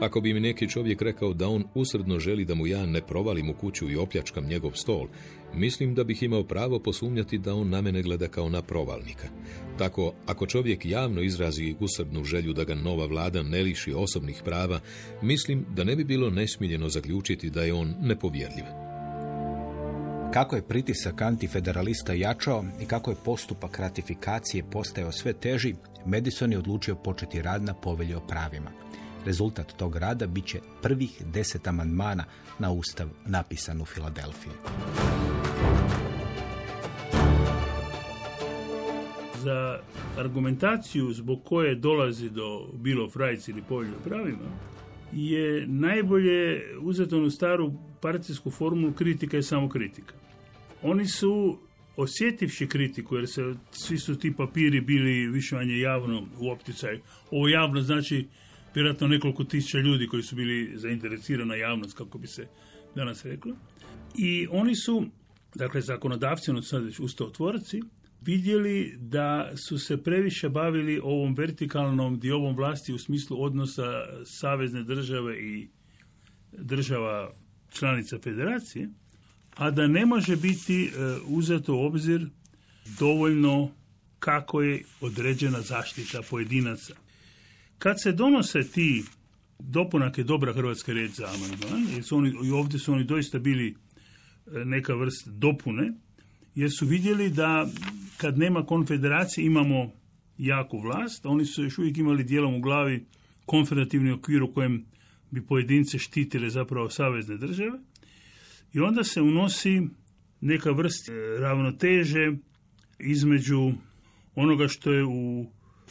Ako 0.00 0.20
bi 0.20 0.34
mi 0.34 0.40
neki 0.40 0.68
čovjek 0.68 1.02
rekao 1.02 1.34
da 1.34 1.48
on 1.48 1.64
usredno 1.74 2.18
želi 2.18 2.44
da 2.44 2.54
mu 2.54 2.66
ja 2.66 2.86
ne 2.86 3.00
provalim 3.00 3.50
u 3.50 3.54
kuću 3.54 3.90
i 3.90 3.96
opljačkam 3.96 4.46
njegov 4.46 4.72
stol, 4.74 5.06
mislim 5.54 5.94
da 5.94 6.04
bih 6.04 6.22
imao 6.22 6.44
pravo 6.44 6.78
posumnjati 6.78 7.38
da 7.38 7.54
on 7.54 7.68
na 7.68 7.80
mene 7.80 8.02
gleda 8.02 8.28
kao 8.28 8.48
na 8.48 8.62
provalnika. 8.62 9.28
Tako, 9.78 10.12
ako 10.26 10.46
čovjek 10.46 10.86
javno 10.86 11.22
izrazi 11.22 11.74
usrednu 11.80 12.24
želju 12.24 12.52
da 12.52 12.64
ga 12.64 12.74
nova 12.74 13.06
vlada 13.06 13.42
ne 13.42 13.62
liši 13.62 13.92
osobnih 13.92 14.42
prava, 14.44 14.80
mislim 15.22 15.66
da 15.70 15.84
ne 15.84 15.96
bi 15.96 16.04
bilo 16.04 16.30
nesmiljeno 16.30 16.88
zaključiti 16.88 17.50
da 17.50 17.62
je 17.62 17.72
on 17.72 17.94
nepovjerljiv. 18.00 18.81
Kako 20.32 20.56
je 20.56 20.62
pritisak 20.62 21.22
antifederalista 21.22 22.12
jačao 22.12 22.64
i 22.80 22.86
kako 22.86 23.10
je 23.10 23.16
postupak 23.24 23.78
ratifikacije 23.78 24.64
postajao 24.72 25.12
sve 25.12 25.32
teži, 25.32 25.74
Madison 26.06 26.52
je 26.52 26.58
odlučio 26.58 26.94
početi 26.94 27.42
rad 27.42 27.62
na 27.62 27.74
povelji 27.74 28.14
o 28.14 28.20
pravima. 28.20 28.70
Rezultat 29.24 29.72
tog 29.76 29.96
rada 29.96 30.26
bit 30.26 30.46
će 30.46 30.60
prvih 30.82 31.22
deset 31.32 31.66
amandmana 31.66 32.24
na 32.58 32.70
ustav 32.72 33.08
napisan 33.26 33.80
u 33.80 33.84
Filadelfiji. 33.84 34.52
Za 39.42 39.78
argumentaciju 40.18 41.12
zbog 41.12 41.40
koje 41.44 41.74
dolazi 41.74 42.30
do 42.30 42.66
bilo 42.74 43.10
frajci 43.10 43.50
ili 43.50 43.62
povelje 43.62 43.92
o 43.92 44.08
pravima 44.08 44.48
je 45.12 45.66
najbolje 45.66 46.62
uzeti 46.80 47.14
onu 47.14 47.30
staru 47.30 47.72
partijsku 48.00 48.50
formulu 48.50 48.92
kritika 48.92 49.38
i 49.38 49.42
samokritika. 49.42 50.21
Oni 50.82 51.06
su 51.06 51.58
osjetivši 51.96 52.66
kritiku, 52.66 53.16
jer 53.16 53.28
se 53.28 53.54
svi 53.70 53.98
su 53.98 54.18
ti 54.18 54.34
papiri 54.36 54.80
bili 54.80 55.28
više 55.28 55.54
manje 55.54 55.78
javno 55.78 56.26
u 56.40 56.50
opticaju. 56.50 57.00
Ovo 57.30 57.48
javno 57.48 57.80
znači 57.82 58.28
vjerojatno 58.74 59.08
nekoliko 59.08 59.44
tisuća 59.44 59.78
ljudi 59.78 60.06
koji 60.06 60.22
su 60.22 60.36
bili 60.36 60.72
zainteresirana 60.74 61.54
javnost, 61.54 61.96
kako 61.96 62.18
bi 62.18 62.26
se 62.26 62.46
danas 62.94 63.24
reklo. 63.24 63.56
I 64.18 64.46
oni 64.50 64.76
su, 64.76 65.06
dakle, 65.54 65.80
zakonodavci, 65.80 66.50
ono 66.50 66.62
sad 66.62 66.84
već 66.84 67.00
ustavotvorci, 67.00 67.82
vidjeli 68.20 68.96
da 69.00 69.52
su 69.68 69.78
se 69.78 70.02
previše 70.02 70.48
bavili 70.48 71.00
ovom 71.02 71.34
vertikalnom 71.34 72.20
diobom 72.20 72.56
vlasti 72.56 72.92
u 72.92 72.98
smislu 72.98 73.42
odnosa 73.42 74.04
savezne 74.24 74.82
države 74.82 75.38
i 75.42 75.68
država 76.52 77.32
članica 77.70 78.18
federacije, 78.18 78.88
a 79.56 79.70
da 79.70 79.86
ne 79.86 80.06
može 80.06 80.36
biti 80.36 80.84
e, 80.84 80.90
uzeto 81.26 81.74
u 81.74 81.84
obzir 81.84 82.26
dovoljno 82.98 83.70
kako 84.18 84.62
je 84.62 84.82
određena 85.00 85.60
zaštita 85.60 86.22
pojedinaca. 86.30 86.94
Kad 87.78 88.02
se 88.02 88.12
donose 88.12 88.62
ti 88.62 89.04
dopunak 89.58 90.18
je 90.18 90.24
dobra 90.24 90.52
hrvatska 90.52 90.92
riječ 90.92 91.10
za 91.10 91.26
amandman, 91.26 91.94
jer 91.94 92.04
su 92.04 92.16
oni, 92.16 92.32
i 92.44 92.50
ovdje 92.50 92.78
su 92.78 92.92
oni 92.92 93.04
doista 93.04 93.38
bili 93.38 93.68
e, 93.68 94.64
neka 94.64 94.94
vrst 94.94 95.28
dopune, 95.28 95.92
jer 96.54 96.70
su 96.78 96.86
vidjeli 96.86 97.30
da 97.30 97.66
kad 98.16 98.38
nema 98.38 98.66
konfederacije 98.66 99.46
imamo 99.46 99.92
jaku 100.38 100.80
vlast, 100.80 101.26
oni 101.26 101.46
su 101.46 101.62
još 101.64 101.78
uvijek 101.78 101.98
imali 101.98 102.24
dijelom 102.24 102.54
u 102.54 102.60
glavi 102.60 103.06
konfederativni 103.46 104.10
okvir 104.10 104.42
u 104.42 104.52
kojem 104.52 104.84
bi 105.30 105.46
pojedince 105.46 105.98
štitile 105.98 106.50
zapravo 106.50 106.90
savezne 106.90 107.36
države 107.36 107.78
i 108.72 108.80
onda 108.80 109.04
se 109.04 109.22
unosi 109.22 109.82
neka 110.40 110.70
vrst 110.70 111.08
e, 111.08 111.12
ravnoteže 111.40 112.32
između 112.98 113.72
onoga 114.34 114.68
što 114.68 114.92
je 114.92 115.04
u 115.04 115.46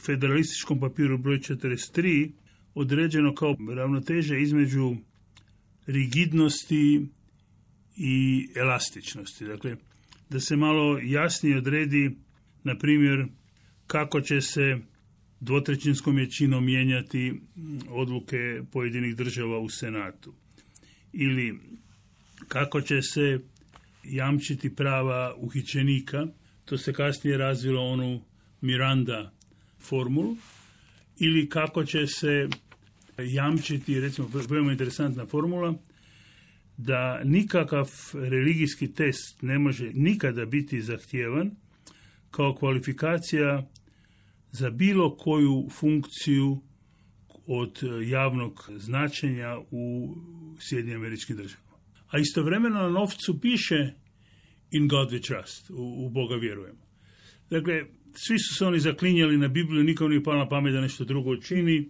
federalističkom 0.05 0.79
papiru 0.79 1.17
broj 1.17 1.37
43 1.37 2.31
određeno 2.75 3.35
kao 3.35 3.57
ravnoteže 3.75 4.41
između 4.41 4.95
rigidnosti 5.87 7.07
i 7.97 8.47
elastičnosti. 8.55 9.45
Dakle, 9.45 9.75
da 10.29 10.39
se 10.39 10.55
malo 10.55 10.99
jasnije 11.03 11.57
odredi, 11.57 12.11
na 12.63 12.77
primjer, 12.77 13.25
kako 13.87 14.21
će 14.21 14.41
se 14.41 14.79
dvotrećinskom 15.39 16.15
većinom 16.15 16.65
mijenjati 16.65 17.33
odluke 17.89 18.61
pojedinih 18.71 19.15
država 19.15 19.59
u 19.59 19.69
Senatu. 19.69 20.33
Ili 21.13 21.59
kako 22.51 22.81
će 22.81 23.01
se 23.01 23.39
jamčiti 24.03 24.75
prava 24.75 25.35
uhićenika, 25.37 26.27
to 26.65 26.77
se 26.77 26.93
kasnije 26.93 27.37
razvilo 27.37 27.81
onu 27.81 28.21
Miranda 28.61 29.31
formulu, 29.79 30.35
ili 31.19 31.49
kako 31.49 31.85
će 31.85 32.07
se 32.07 32.49
jamčiti, 33.17 33.99
recimo, 33.99 34.29
veoma 34.49 34.71
interesantna 34.71 35.25
formula, 35.25 35.73
da 36.77 37.23
nikakav 37.23 37.89
religijski 38.13 38.93
test 38.93 39.41
ne 39.41 39.59
može 39.59 39.91
nikada 39.93 40.45
biti 40.45 40.81
zahtjevan 40.81 41.51
kao 42.31 42.55
kvalifikacija 42.55 43.69
za 44.51 44.69
bilo 44.69 45.17
koju 45.17 45.69
funkciju 45.71 46.61
od 47.47 47.79
javnog 48.07 48.69
značenja 48.77 49.57
u 49.71 50.15
Sjedinjenim 50.59 51.01
američkim 51.01 51.37
državama. 51.37 51.70
A 52.11 52.19
istovremeno 52.19 52.81
na 52.81 52.89
novcu 52.89 53.39
piše 53.41 53.93
in 54.71 54.87
God 54.87 55.11
we 55.11 55.27
trust, 55.27 55.69
u, 55.69 56.05
u 56.05 56.09
Boga 56.09 56.35
vjerujemo. 56.35 56.81
Dakle, 57.49 57.85
svi 58.13 58.39
su 58.39 58.55
se 58.55 58.65
oni 58.65 58.79
zaklinjali 58.79 59.37
na 59.37 59.47
Bibliju, 59.47 59.83
nikom 59.83 60.09
nije 60.09 60.23
palo 60.23 60.37
na 60.37 60.49
pamet 60.49 60.73
da 60.73 60.81
nešto 60.81 61.03
drugo 61.03 61.37
čini, 61.37 61.89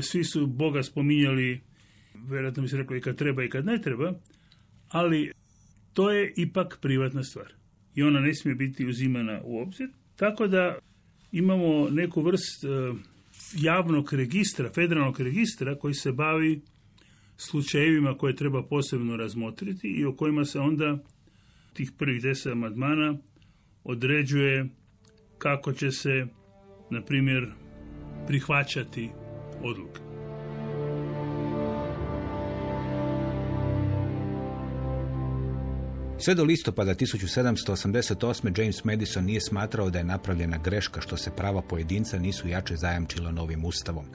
svi 0.00 0.24
su 0.24 0.46
Boga 0.46 0.82
spominjali, 0.82 1.60
vjerojatno 2.14 2.62
bi 2.62 2.68
se 2.68 2.76
reklo 2.76 2.96
i 2.96 3.00
kad 3.00 3.16
treba 3.16 3.44
i 3.44 3.48
kad 3.48 3.66
ne 3.66 3.80
treba, 3.80 4.12
ali 4.88 5.32
to 5.92 6.10
je 6.10 6.32
ipak 6.36 6.78
privatna 6.82 7.22
stvar. 7.22 7.52
I 7.94 8.02
ona 8.02 8.20
ne 8.20 8.34
smije 8.34 8.54
biti 8.54 8.86
uzimana 8.86 9.40
u 9.44 9.60
obzir. 9.60 9.88
Tako 10.16 10.46
da 10.46 10.78
imamo 11.32 11.90
neku 11.90 12.22
vrst 12.22 12.64
e, 12.64 12.68
javnog 13.54 14.12
registra, 14.12 14.70
federalnog 14.74 15.20
registra 15.20 15.78
koji 15.78 15.94
se 15.94 16.12
bavi 16.12 16.60
slučajevima 17.36 18.18
koje 18.18 18.36
treba 18.36 18.62
posebno 18.62 19.16
razmotriti 19.16 19.88
i 19.88 20.04
o 20.04 20.16
kojima 20.16 20.44
se 20.44 20.58
onda 20.58 20.98
tih 21.72 21.92
prvih 21.98 22.22
deset 22.22 22.52
amandmana 22.52 23.18
određuje 23.84 24.68
kako 25.38 25.72
će 25.72 25.90
se, 25.90 26.26
na 26.90 27.02
primjer, 27.02 27.52
prihvaćati 28.26 29.10
odluke. 29.62 30.03
Sve 36.24 36.34
do 36.34 36.44
listopada 36.44 36.94
1788. 36.94 38.60
James 38.60 38.84
Madison 38.84 39.24
nije 39.24 39.40
smatrao 39.40 39.90
da 39.90 39.98
je 39.98 40.04
napravljena 40.04 40.58
greška 40.58 41.00
što 41.00 41.16
se 41.16 41.30
prava 41.36 41.62
pojedinca 41.62 42.18
nisu 42.18 42.48
jače 42.48 42.76
zajamčila 42.76 43.30
novim 43.30 43.64
ustavom. 43.64 44.06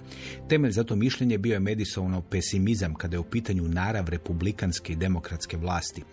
Temelj 0.47 0.71
za 0.71 0.83
to 0.83 0.95
mišljenje 0.95 1.37
bio 1.37 1.53
je 1.53 1.59
Madisonov 1.59 2.21
pesimizam 2.21 2.95
kada 2.95 3.15
je 3.15 3.19
u 3.19 3.23
pitanju 3.23 3.67
narav 3.67 4.09
republikanske 4.09 4.93
i 4.93 4.95
demokratske 4.95 5.57
vlasti. 5.57 6.03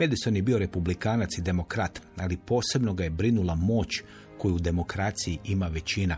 Madison 0.00 0.36
je 0.36 0.42
bio 0.42 0.58
republikanac 0.58 1.38
i 1.38 1.42
demokrat, 1.42 2.00
ali 2.16 2.36
posebno 2.36 2.94
ga 2.94 3.04
je 3.04 3.10
brinula 3.10 3.54
moć 3.54 4.02
koju 4.38 4.54
u 4.54 4.58
demokraciji 4.58 5.38
ima 5.44 5.66
većina. 5.66 6.16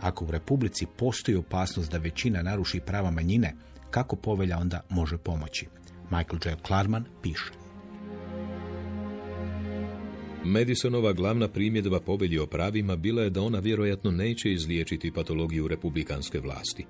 Ako 0.00 0.24
u 0.24 0.30
Republici 0.30 0.86
postoji 0.98 1.36
opasnost 1.36 1.90
da 1.90 1.98
većina 1.98 2.42
naruši 2.42 2.80
prava 2.80 3.10
manjine, 3.10 3.54
kako 3.90 4.16
povelja 4.16 4.58
onda 4.58 4.80
može 4.88 5.18
pomoći? 5.18 5.66
Michael 6.10 6.38
J. 6.44 6.56
Klarman 6.62 7.04
piše. 7.22 7.65
Madisonova 10.46 11.12
glavna 11.12 11.48
primjedba 11.48 12.00
povelji 12.00 12.38
o 12.38 12.46
pravima 12.46 12.96
bila 12.96 13.22
je 13.22 13.30
da 13.30 13.42
ona 13.42 13.58
vjerojatno 13.58 14.10
neće 14.10 14.52
izliječiti 14.52 15.10
patologiju 15.10 15.68
republikanske 15.68 16.40
vlasti. 16.40 16.86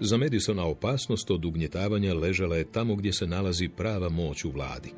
Za 0.00 0.16
Madisona 0.16 0.64
opasnost 0.64 1.30
od 1.30 1.44
ugnjetavanja 1.44 2.14
ležala 2.14 2.56
je 2.56 2.72
tamo 2.72 2.96
gdje 2.96 3.12
se 3.12 3.26
nalazi 3.26 3.68
prava 3.68 4.08
moć 4.08 4.44
u 4.44 4.50
vladi. 4.50 4.92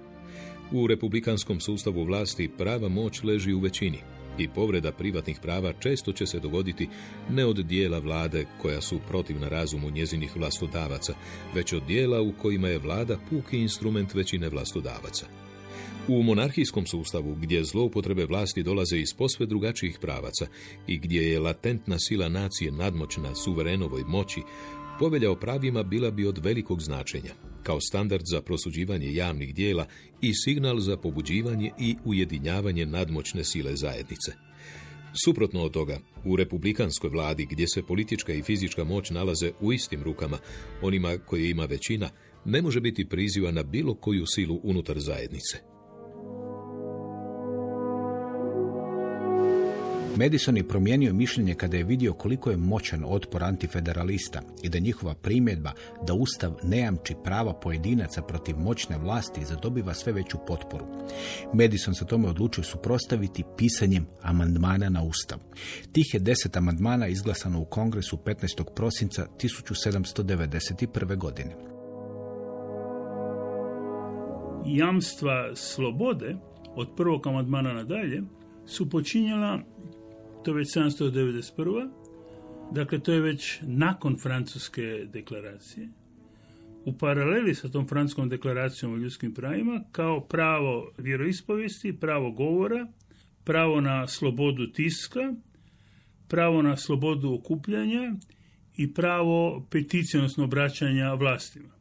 U 0.73 0.87
republikanskom 0.87 1.61
sustavu 1.61 2.05
vlasti 2.05 2.51
prava 2.59 2.88
moć 2.88 3.23
leži 3.23 3.53
u 3.53 3.61
većini 3.61 3.99
i 4.38 4.49
povreda 4.49 4.93
privatnih 4.93 5.38
prava 5.43 5.73
često 5.73 6.12
će 6.12 6.27
se 6.27 6.40
dogoditi 6.40 6.88
ne 7.31 7.45
od 7.45 7.57
dijela 7.57 7.99
vlade 7.99 8.47
koja 8.62 8.81
su 8.81 9.01
protivna 9.09 9.49
razumu 9.49 9.90
njezinih 9.90 10.37
vlastodavaca, 10.37 11.14
već 11.55 11.73
od 11.73 11.83
dijela 11.87 12.21
u 12.21 12.33
kojima 12.43 12.69
je 12.69 12.79
vlada 12.79 13.19
puki 13.31 13.59
instrument 13.59 14.14
većine 14.14 14.49
vlastodavaca. 14.49 15.44
U 16.09 16.23
monarhijskom 16.23 16.87
sustavu, 16.87 17.35
gdje 17.35 17.64
zloupotrebe 17.64 18.25
vlasti 18.25 18.62
dolaze 18.62 18.99
iz 18.99 19.14
posve 19.14 19.47
drugačijih 19.47 19.99
pravaca 20.01 20.47
i 20.87 20.99
gdje 20.99 21.31
je 21.31 21.40
latentna 21.40 21.99
sila 21.99 22.29
nacije 22.29 22.73
nadmoćna 22.73 23.35
suverenovoj 23.35 24.03
moći, 24.07 24.43
povelja 24.99 25.31
o 25.31 25.37
pravima 25.37 25.83
bila 25.83 26.11
bi 26.11 26.27
od 26.27 26.38
velikog 26.45 26.83
značenja, 26.83 27.35
kao 27.62 27.81
standard 27.81 28.23
za 28.27 28.43
prosuđivanje 28.43 29.14
javnih 29.14 29.55
dijela 29.55 29.87
i 30.21 30.35
signal 30.35 30.79
za 30.79 30.97
pobuđivanje 30.97 31.71
i 31.81 31.97
ujedinjavanje 32.05 32.87
nadmoćne 32.87 33.45
sile 33.45 33.77
zajednice. 33.77 34.33
Suprotno 35.25 35.62
od 35.62 35.73
toga, 35.73 36.01
u 36.25 36.37
republikanskoj 36.37 37.11
vladi 37.11 37.47
gdje 37.51 37.69
se 37.69 37.83
politička 37.83 38.33
i 38.33 38.43
fizička 38.43 38.85
moć 38.85 39.11
nalaze 39.11 39.53
u 39.61 39.73
istim 39.73 40.03
rukama, 40.03 40.38
onima 40.83 41.19
koje 41.19 41.51
ima 41.51 41.64
većina, 41.64 42.11
ne 42.45 42.62
može 42.62 42.81
biti 42.81 43.09
priziva 43.09 43.51
na 43.51 43.62
bilo 43.62 43.95
koju 43.95 44.27
silu 44.27 44.61
unutar 44.62 45.01
zajednice. 45.01 45.74
Madison 50.16 50.57
je 50.57 50.68
promijenio 50.68 51.14
mišljenje 51.14 51.55
kada 51.55 51.77
je 51.77 51.85
vidio 51.85 52.12
koliko 52.12 52.50
je 52.50 52.57
moćan 52.57 53.05
otpor 53.07 53.44
antifederalista 53.44 54.42
i 54.62 54.68
da 54.68 54.79
njihova 54.79 55.14
primjedba 55.14 55.72
da 56.07 56.14
Ustav 56.14 56.53
ne 56.62 56.79
jamči 56.79 57.14
prava 57.24 57.53
pojedinaca 57.53 58.22
protiv 58.22 58.57
moćne 58.59 58.98
vlasti 58.98 59.44
zadobiva 59.44 59.94
sve 59.94 60.12
veću 60.12 60.38
potporu. 60.46 60.87
Madison 61.55 61.94
se 61.94 62.07
tome 62.07 62.29
odlučio 62.29 62.64
suprostaviti 62.64 63.44
pisanjem 63.57 64.07
amandmana 64.22 64.88
na 64.88 65.03
Ustav. 65.03 65.38
Tih 65.92 66.14
je 66.14 66.20
deset 66.20 66.57
amandmana 66.57 67.07
izglasano 67.07 67.61
u 67.61 67.64
kongresu 67.64 68.16
15. 68.16 68.64
prosinca 68.77 69.27
1791. 69.42 71.16
godine. 71.16 71.57
Jamstva 74.66 75.57
slobode 75.57 76.37
od 76.77 76.88
prvog 76.96 77.27
amandmana 77.27 77.72
nadalje 77.72 78.22
su 78.66 78.90
počinjela 78.90 79.61
to 80.45 80.51
je 80.51 80.55
već 80.55 80.77
791. 80.77 81.91
Dakle, 82.73 82.99
to 82.99 83.13
je 83.13 83.21
već 83.21 83.59
nakon 83.63 84.19
francuske 84.19 85.07
deklaracije. 85.13 85.89
U 86.85 86.93
paraleli 86.93 87.55
sa 87.55 87.69
tom 87.69 87.89
francuskom 87.89 88.29
deklaracijom 88.29 88.93
o 88.93 88.97
ljudskim 88.97 89.35
pravima, 89.35 89.81
kao 89.93 90.21
pravo 90.21 90.91
vjeroispovijesti, 90.99 91.97
pravo 92.01 92.31
govora, 92.31 92.87
pravo 93.45 93.81
na 93.81 94.07
slobodu 94.07 94.67
tiska, 94.67 95.35
pravo 96.29 96.63
na 96.63 96.77
slobodu 96.77 97.35
okupljanja 97.35 98.15
i 98.77 98.95
pravo 98.95 99.67
peticije, 99.71 100.21
odnosno 100.21 100.45
obraćanja 100.45 101.15
vlastima. 101.15 101.75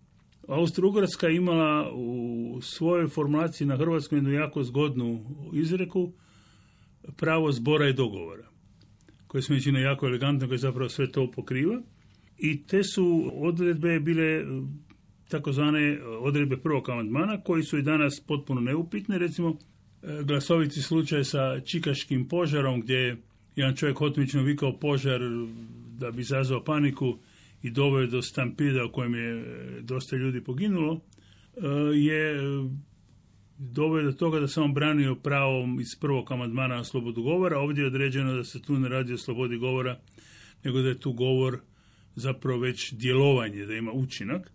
Austro-Ugarska 0.48 1.36
imala 1.36 1.92
u 1.94 2.60
svojoj 2.62 3.08
formulaciji 3.08 3.68
na 3.68 3.78
hrvatskom 3.78 4.18
jednu 4.18 4.32
jako 4.32 4.64
zgodnu 4.64 5.26
izreku 5.54 6.12
pravo 7.18 7.52
zbora 7.52 7.90
i 7.90 7.94
dogovora 7.94 8.53
koje 9.34 9.42
smo 9.42 9.56
jako 9.56 10.08
elegantno, 10.08 10.48
koje 10.48 10.58
zapravo 10.58 10.90
sve 10.90 11.12
to 11.12 11.32
pokriva. 11.32 11.82
I 12.38 12.64
te 12.64 12.84
su 12.84 13.32
odredbe 13.34 14.00
bile 14.00 14.26
e, 14.26 14.46
takozvane 15.30 16.00
odredbe 16.20 16.58
prvog 16.58 16.90
amandmana, 16.90 17.42
koji 17.42 17.64
su 17.64 17.78
i 17.78 17.82
danas 17.82 18.20
potpuno 18.28 18.62
neupitne. 18.62 19.18
Recimo, 19.18 19.58
e, 20.04 20.24
glasoviti 20.24 20.82
slučaj 20.82 21.24
sa 21.24 21.60
čikaškim 21.60 22.28
požarom, 22.28 22.82
gdje 22.82 22.96
je 22.96 23.18
jedan 23.56 23.76
čovjek 23.76 23.98
hotmično 23.98 24.44
vikao 24.44 24.80
požar 24.80 25.22
da 26.00 26.12
bi 26.12 26.22
izazvao 26.22 26.64
paniku 26.64 27.18
i 27.64 27.72
doveo 27.72 28.08
do 28.08 28.22
stampida 28.22 28.86
u 28.86 28.92
kojem 28.92 29.16
je 29.16 29.40
e, 29.40 29.82
dosta 29.82 30.16
ljudi 30.16 30.44
poginulo, 30.44 31.02
je 31.94 32.36
doveo 33.72 34.04
do 34.04 34.12
toga 34.12 34.40
da 34.40 34.48
se 34.48 34.62
branio 34.74 35.16
pravom 35.16 35.80
iz 35.80 35.96
prvog 35.96 36.32
amandmana 36.32 36.76
na 36.76 36.84
slobodu 36.84 37.24
govora. 37.24 37.60
Ovdje 37.60 37.82
je 37.82 37.88
određeno 37.88 38.34
da 38.34 38.44
se 38.44 38.62
tu 38.62 38.80
ne 38.80 38.90
radi 38.90 39.14
o 39.14 39.18
slobodi 39.18 39.58
govora, 39.58 40.00
nego 40.64 40.82
da 40.82 40.90
je 40.90 41.00
tu 41.00 41.14
govor 41.14 41.60
zapravo 42.16 42.60
već 42.60 42.94
djelovanje, 42.94 43.66
da 43.66 43.74
ima 43.74 43.92
učinak 43.92 44.52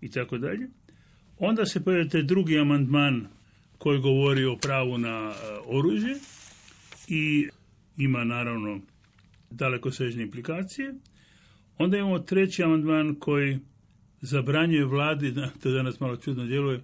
i 0.00 0.10
tako 0.10 0.38
dalje. 0.38 0.68
Onda 1.38 1.66
se 1.66 1.84
pojavio 1.84 2.08
taj 2.08 2.22
drugi 2.22 2.58
amandman 2.58 3.26
koji 3.78 4.00
govori 4.00 4.44
o 4.44 4.56
pravu 4.56 4.98
na 4.98 5.32
e, 5.34 5.58
oružje 5.66 6.14
i 7.08 7.48
ima 7.96 8.24
naravno 8.24 8.80
daleko 9.50 9.90
sežne 9.90 10.22
implikacije. 10.22 10.94
Onda 11.78 11.96
imamo 11.96 12.18
treći 12.18 12.62
amandman 12.62 13.14
koji 13.14 13.58
zabranjuje 14.20 14.84
vladi, 14.84 15.34
to 15.62 15.70
danas 15.70 16.00
malo 16.00 16.16
čudno 16.16 16.44
djeluje, 16.44 16.80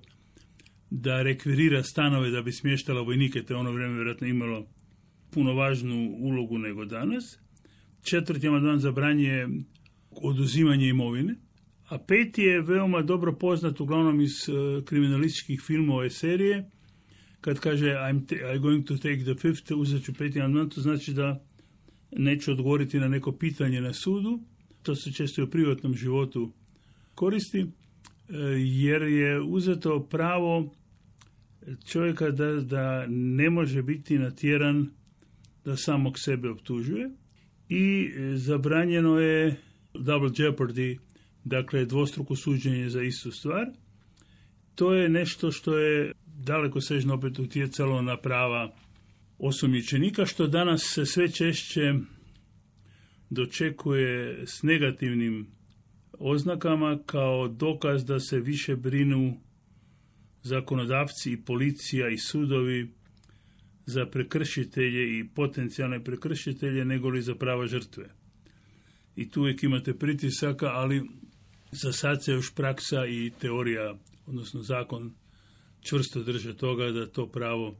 da 0.90 1.22
rekvirira 1.22 1.82
stanove 1.82 2.30
da 2.30 2.42
bi 2.42 2.52
smještala 2.52 3.00
vojnike, 3.00 3.42
te 3.42 3.54
ono 3.54 3.72
vrijeme 3.72 3.94
vjerojatno 3.94 4.26
imalo 4.26 4.66
puno 5.30 5.54
važnu 5.54 6.16
ulogu 6.18 6.58
nego 6.58 6.84
danas. 6.84 7.38
Četvrti 8.02 8.48
amandman 8.48 8.78
zabranje 8.78 9.48
oduzimanje 10.10 10.88
imovine. 10.88 11.34
A 11.88 11.98
peti 11.98 12.42
je 12.42 12.60
veoma 12.60 13.02
dobro 13.02 13.32
poznat 13.32 13.80
uglavnom 13.80 14.20
iz 14.20 14.30
uh, 14.48 14.84
kriminalističkih 14.84 15.60
filmova 15.66 16.06
i 16.06 16.10
serije. 16.10 16.70
Kad 17.40 17.60
kaže 17.60 17.86
I'm, 17.86 18.26
I'm 18.26 18.60
going 18.60 18.86
to 18.86 18.96
take 18.96 19.24
the 19.24 19.34
fifth, 19.34 19.72
uzet 19.76 20.04
ću 20.04 20.14
peti 20.14 20.40
amandman, 20.40 20.70
to 20.70 20.80
znači 20.80 21.12
da 21.12 21.44
neću 22.12 22.50
odgovoriti 22.52 22.98
na 22.98 23.08
neko 23.08 23.32
pitanje 23.32 23.80
na 23.80 23.92
sudu. 23.92 24.40
To 24.82 24.94
se 24.94 25.12
često 25.12 25.44
u 25.44 25.46
privatnom 25.46 25.94
životu 25.94 26.52
koristi 27.14 27.60
e, 27.60 27.66
jer 28.58 29.02
je 29.02 29.40
uzeto 29.40 30.06
pravo 30.10 30.74
čovjeka 31.86 32.30
da, 32.30 32.52
da 32.52 33.06
ne 33.08 33.50
može 33.50 33.82
biti 33.82 34.18
natjeran 34.18 34.90
da 35.64 35.76
samog 35.76 36.18
sebe 36.18 36.50
optužuje 36.50 37.10
i 37.68 38.10
zabranjeno 38.34 39.18
je 39.18 39.56
double 39.94 40.30
jeopardy, 40.30 40.98
dakle 41.44 41.84
dvostruko 41.84 42.36
suđenje 42.36 42.88
za 42.88 43.02
istu 43.02 43.30
stvar. 43.30 43.66
To 44.74 44.94
je 44.94 45.08
nešto 45.08 45.52
što 45.52 45.78
je 45.78 46.12
daleko 46.26 46.80
sežno 46.80 47.14
opet 47.14 47.38
utjecalo 47.38 48.02
na 48.02 48.16
prava 48.16 48.74
osumnjičenika, 49.38 50.26
što 50.26 50.46
danas 50.46 50.82
se 50.94 51.06
sve 51.06 51.30
češće 51.32 51.94
dočekuje 53.30 54.42
s 54.46 54.62
negativnim 54.62 55.46
oznakama 56.12 56.98
kao 57.06 57.48
dokaz 57.48 58.04
da 58.04 58.20
se 58.20 58.40
više 58.40 58.76
brinu 58.76 59.40
zakonodavci 60.48 61.32
i 61.32 61.42
policija 61.44 62.08
i 62.08 62.18
sudovi 62.18 62.90
za 63.86 64.06
prekršitelje 64.06 65.18
i 65.18 65.28
potencijalne 65.34 66.04
prekršitelje 66.04 66.84
nego 66.84 67.08
li 67.08 67.22
za 67.22 67.34
prava 67.34 67.66
žrtve. 67.66 68.04
I 69.16 69.30
tu 69.30 69.40
uvijek 69.40 69.62
imate 69.62 69.94
pritisaka, 69.94 70.66
ali 70.66 71.02
za 71.72 71.92
sad 71.92 72.24
se 72.24 72.32
još 72.32 72.54
praksa 72.54 73.06
i 73.06 73.32
teorija, 73.40 73.94
odnosno 74.26 74.62
zakon, 74.62 75.14
čvrsto 75.80 76.22
drže 76.22 76.56
toga 76.56 76.90
da 76.90 77.06
to 77.06 77.26
pravo 77.26 77.76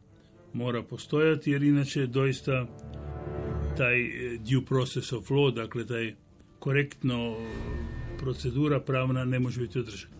mora 0.53 0.83
postojati, 0.83 1.51
jer 1.51 1.63
inače 1.63 2.07
doista 2.07 2.67
taj 3.77 4.01
eh, 4.01 4.39
due 4.39 4.65
process 4.65 5.13
of 5.13 5.29
law, 5.31 5.55
dakle 5.55 5.87
taj 5.87 6.15
korektno 6.59 7.37
procedura 8.19 8.81
pravna 8.81 9.25
ne 9.25 9.39
može 9.39 9.61
biti 9.61 9.79
održana. 9.79 10.18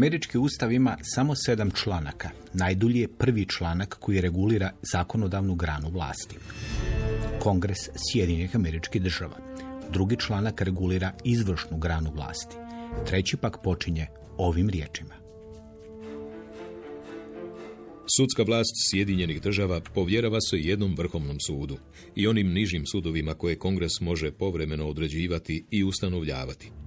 Američki 0.00 0.38
ustav 0.38 0.72
ima 0.72 0.96
samo 1.02 1.34
sedam 1.34 1.70
članaka. 1.70 2.30
Najdulji 2.54 3.00
je 3.00 3.08
prvi 3.08 3.46
članak 3.46 3.96
koji 4.00 4.20
regulira 4.20 4.70
zakonodavnu 4.92 5.54
granu 5.54 5.90
vlasti. 5.90 6.36
Kongres 7.40 7.78
Sjedinjenih 7.96 8.56
američkih 8.56 9.02
država. 9.02 9.36
Drugi 9.92 10.16
članak 10.16 10.60
regulira 10.60 11.12
izvršnu 11.24 11.78
granu 11.78 12.12
vlasti. 12.14 12.56
Treći 13.06 13.36
pak 13.36 13.56
počinje 13.62 14.06
ovim 14.36 14.70
riječima. 14.70 15.14
Sudska 18.16 18.42
vlast 18.42 18.74
Sjedinjenih 18.90 19.42
država 19.42 19.80
povjerava 19.94 20.40
se 20.40 20.56
jednom 20.56 20.94
vrhovnom 20.96 21.36
sudu 21.46 21.76
i 22.14 22.26
onim 22.26 22.52
nižim 22.52 22.86
sudovima 22.86 23.34
koje 23.34 23.58
Kongres 23.58 24.00
može 24.00 24.32
povremeno 24.32 24.88
određivati 24.88 25.64
i 25.70 25.84
ustanovljavati. 25.84 26.79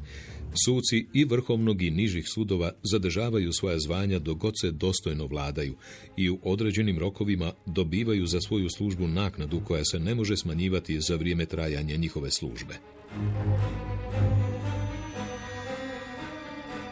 Suci 0.66 1.08
i 1.14 1.26
vrhovnog 1.26 1.82
i 1.82 1.92
nižih 1.92 2.26
sudova 2.34 2.72
zadržavaju 2.84 3.54
svoja 3.54 3.80
zvanja 3.80 4.20
dok 4.20 4.38
god 4.38 4.54
se 4.62 4.72
dostojno 4.72 5.28
vladaju 5.28 5.76
i 6.18 6.30
u 6.30 6.40
određenim 6.44 7.00
rokovima 7.00 7.54
dobivaju 7.66 8.28
za 8.28 8.42
svoju 8.42 8.70
službu 8.70 9.08
naknadu 9.08 9.62
koja 9.66 9.86
se 9.86 10.00
ne 10.00 10.16
može 10.16 10.38
smanjivati 10.38 11.02
za 11.02 11.16
vrijeme 11.16 11.46
trajanja 11.46 11.96
njihove 11.96 12.32
službe. 12.32 12.74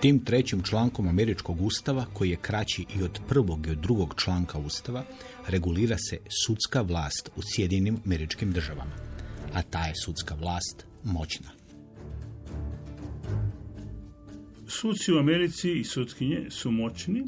Tim 0.02 0.26
trećim 0.26 0.64
člankom 0.64 1.08
američkog 1.08 1.62
ustava, 1.62 2.06
koji 2.14 2.30
je 2.30 2.38
kraći 2.42 2.86
i 3.00 3.04
od 3.04 3.20
prvog 3.28 3.68
i 3.68 3.70
od 3.70 3.78
drugog 3.78 4.14
članka 4.18 4.60
ustava, 4.60 5.04
regulira 5.48 5.98
se 5.98 6.18
sudska 6.46 6.82
vlast 6.82 7.30
u 7.36 7.42
Sjedinim 7.42 7.98
američkim 8.06 8.52
državama. 8.52 8.96
A 9.54 9.62
ta 9.62 9.86
je 9.86 9.94
sudska 10.06 10.36
vlast 10.36 10.86
moćna. 11.04 11.61
Suci 14.72 15.14
u 15.14 15.18
Americi 15.18 15.72
i 15.72 15.84
sutkinje 15.84 16.46
su 16.50 16.72
moćni 16.72 17.24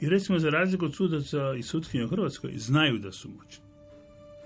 i 0.00 0.08
recimo 0.08 0.38
za 0.38 0.50
razliku 0.50 0.84
od 0.84 0.94
sudaca 0.94 1.54
i 1.58 1.62
sutkinje 1.62 2.04
u 2.04 2.08
Hrvatskoj 2.08 2.52
znaju 2.56 2.98
da 2.98 3.12
su 3.12 3.28
moćni. 3.28 3.64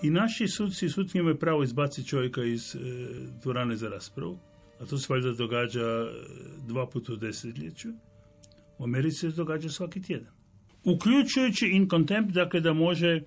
I 0.03 0.11
naši 0.11 0.49
suci 0.49 0.87
i 0.87 0.89
sutkinje 0.89 1.21
imaju 1.21 1.39
pravo 1.39 1.63
izbaciti 1.63 2.09
čovjeka 2.09 2.45
iz 2.45 2.75
e, 2.75 2.79
dvorane 3.43 3.77
za 3.77 3.89
raspravu, 3.89 4.39
a 4.81 4.87
to 4.87 4.99
se 4.99 5.07
valjda 5.11 5.33
događa 5.33 5.81
e, 5.81 6.11
dva 6.69 6.87
puta 6.87 7.13
u 7.13 7.17
desetljeću. 7.17 7.89
U 8.79 8.85
Americi 8.85 9.19
se 9.19 9.29
događa 9.29 9.69
svaki 9.69 10.03
tjedan. 10.03 10.33
Uključujući 10.85 11.67
in 11.67 11.89
contempt, 11.89 12.33
dakle 12.33 12.61
da 12.61 12.73
može 12.73 13.23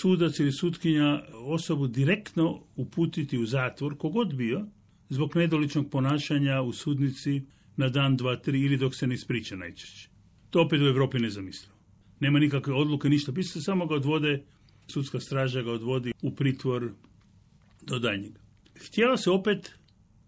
sudac 0.00 0.38
ili 0.38 0.52
sutkinja 0.52 1.22
osobu 1.32 1.86
direktno 1.86 2.62
uputiti 2.76 3.38
u 3.38 3.46
zatvor, 3.46 3.96
kogod 3.98 4.34
bio, 4.34 4.66
zbog 5.08 5.36
nedoličnog 5.36 5.90
ponašanja 5.90 6.62
u 6.62 6.72
sudnici 6.72 7.42
na 7.76 7.88
dan, 7.88 8.16
dva, 8.16 8.36
tri 8.36 8.60
ili 8.60 8.76
dok 8.76 8.94
se 8.94 9.06
ne 9.06 9.14
ispriča 9.14 9.56
najčešće. 9.56 10.08
To 10.50 10.62
opet 10.62 10.80
u 10.80 10.84
Europi 10.84 11.18
ne 11.18 11.30
zamislivo. 11.30 11.74
Nema 12.20 12.38
nikakve 12.38 12.74
odluke, 12.74 13.08
ništa. 13.08 13.32
Pisa 13.32 13.60
samo 13.60 13.86
ga 13.86 13.94
odvode, 13.94 14.44
sudska 14.86 15.20
straža 15.20 15.62
ga 15.62 15.72
odvodi 15.72 16.12
u 16.22 16.34
pritvor 16.34 16.92
do 17.82 17.98
daljnjega. 17.98 18.40
Htjela 18.86 19.16
se 19.16 19.30
opet 19.30 19.72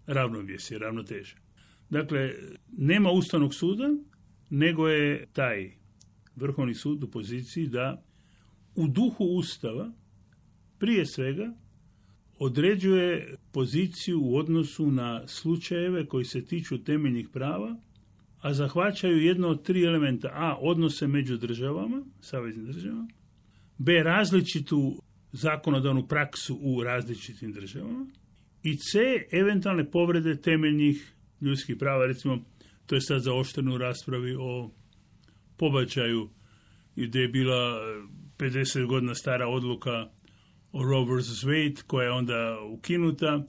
ravnovjesje, 0.07 0.79
ravnoteže. 0.79 1.37
Dakle, 1.91 2.35
nema 2.79 3.11
Ustavnog 3.11 3.55
suda, 3.55 3.89
nego 4.51 4.89
je 4.89 5.27
taj 5.33 5.73
Vrhovni 6.37 6.75
sud 6.75 7.05
u 7.05 7.11
poziciji 7.11 7.67
da 7.67 8.05
u 8.75 8.89
duhu 8.89 9.25
Ustava 9.25 9.93
prije 10.79 11.07
svega 11.07 11.55
određuje 12.45 13.35
poziciju 13.53 14.21
u 14.23 14.37
odnosu 14.37 14.91
na 14.91 15.29
slučajeve 15.29 16.07
koji 16.07 16.25
se 16.25 16.45
tiču 16.45 16.85
temeljnih 16.85 17.29
prava, 17.29 17.77
a 18.41 18.55
zahvaćaju 18.55 19.23
jedno 19.23 19.49
od 19.49 19.63
tri 19.63 19.85
elementa. 19.85 20.29
A. 20.35 20.59
Odnose 20.61 21.07
među 21.07 21.37
državama, 21.37 22.03
saveznim 22.21 22.67
državama. 22.67 23.09
B. 23.79 24.03
Različitu 24.03 25.03
zakonodavnu 25.33 26.07
praksu 26.07 26.59
u 26.63 26.83
različitim 26.83 27.53
državama. 27.53 28.07
I 28.63 28.77
C. 28.77 28.99
Eventualne 29.33 29.91
povrede 29.91 30.37
temeljnih 30.37 31.15
ljudskih 31.41 31.77
prava. 31.77 32.07
Recimo, 32.07 32.39
to 32.87 32.95
je 32.95 33.01
sad 33.01 33.23
zaoštreno 33.23 33.75
u 33.75 33.79
raspravi 33.79 34.37
o 34.39 34.71
pobačaju 35.57 36.29
gdje 36.97 37.21
je 37.21 37.29
bila 37.29 37.81
50 38.39 38.87
godina 38.87 39.15
stara 39.15 39.49
odluka 39.49 40.09
o 40.75 40.83
Roe 40.83 41.05
vs. 41.05 41.45
Wade 41.45 41.83
koja 41.87 42.05
je 42.05 42.13
onda 42.13 42.59
ukinuta 42.73 43.45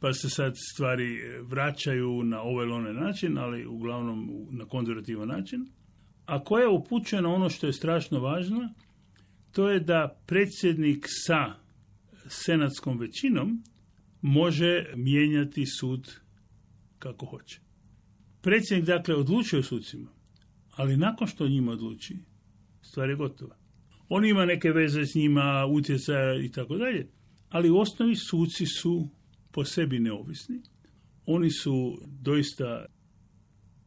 pa 0.00 0.12
se 0.12 0.30
sad 0.30 0.54
stvari 0.72 1.20
vraćaju 1.42 2.22
na 2.24 2.42
ovaj 2.42 2.66
ili 2.66 2.72
onaj 2.72 2.92
način, 2.92 3.38
ali 3.38 3.66
uglavnom 3.66 4.46
na 4.50 4.64
konzervativan 4.64 5.28
način, 5.28 5.66
a 6.26 6.44
koja 6.44 6.70
upućuje 6.70 7.22
na 7.22 7.28
ono 7.28 7.50
što 7.50 7.66
je 7.66 7.72
strašno 7.72 8.20
važno, 8.20 8.68
to 9.52 9.70
je 9.70 9.80
da 9.80 10.20
predsjednik 10.26 11.06
sa 11.08 11.54
senatskom 12.28 12.98
većinom 12.98 13.62
može 14.20 14.84
mijenjati 14.96 15.66
sud 15.66 16.10
kako 16.98 17.26
hoće. 17.26 17.60
Predsjednik 18.40 18.86
dakle 18.86 19.14
odlučuje 19.14 19.60
o 19.60 19.62
sucima, 19.62 20.10
ali 20.70 20.96
nakon 20.96 21.26
što 21.26 21.48
njima 21.48 21.72
odluči, 21.72 22.16
stvar 22.82 23.10
je 23.10 23.16
gotova. 23.16 23.61
On 24.14 24.24
ima 24.24 24.44
neke 24.46 24.70
veze 24.70 25.06
s 25.06 25.14
njima, 25.14 25.66
utjecaja 25.66 26.44
i 26.44 26.48
tako 26.48 26.76
dalje, 26.76 27.06
ali 27.50 27.70
u 27.70 27.78
osnovi 27.78 28.16
suci 28.16 28.66
su 28.66 29.08
po 29.52 29.64
sebi 29.64 29.98
neovisni. 29.98 30.60
Oni 31.26 31.50
su 31.50 31.98
doista 32.20 32.84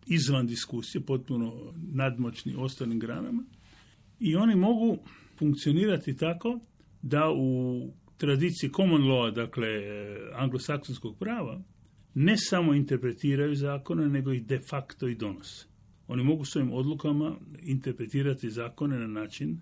izvan 0.06 0.48
diskusije, 0.48 1.02
potpuno 1.02 1.74
nadmoćni 1.94 2.56
ostalim 2.58 3.00
granama 3.00 3.44
i 4.20 4.36
oni 4.36 4.56
mogu 4.56 4.98
funkcionirati 5.38 6.18
tako 6.18 6.60
da 7.02 7.32
u 7.32 7.82
tradiciji 8.18 8.70
common 8.76 9.02
law, 9.02 9.34
dakle 9.34 9.68
anglosaksonskog 10.34 11.18
prava, 11.20 11.62
ne 12.14 12.38
samo 12.38 12.74
interpretiraju 12.74 13.56
zakone, 13.56 14.10
nego 14.10 14.34
ih 14.34 14.46
de 14.46 14.60
facto 14.70 15.08
i 15.08 15.16
donose. 15.16 15.66
Oni 16.08 16.24
mogu 16.24 16.46
svojim 16.46 16.74
odlukama 16.74 17.36
interpretirati 17.62 18.50
zakone 18.50 19.00
na 19.00 19.08
način 19.08 19.60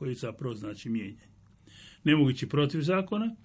koji 0.00 0.14
zapravo 0.14 0.54
znači 0.54 0.88
mijenjanje. 0.88 1.28
Ne 2.04 2.16
mogu 2.16 2.30
ići 2.30 2.48
protiv 2.48 2.80
zakona, 2.80 3.36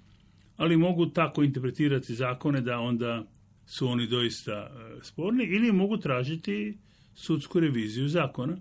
ali 0.57 0.77
mogu 0.77 1.05
tako 1.05 1.43
interpretirati 1.43 2.15
zakone 2.15 2.61
da 2.61 2.79
onda 2.79 3.25
su 3.65 3.87
oni 3.87 4.07
doista 4.07 4.51
e, 4.51 4.99
sporni 5.03 5.43
ili 5.43 5.71
mogu 5.71 5.97
tražiti 5.97 6.77
sudsku 7.13 7.59
reviziju 7.59 8.07
zakona, 8.07 8.57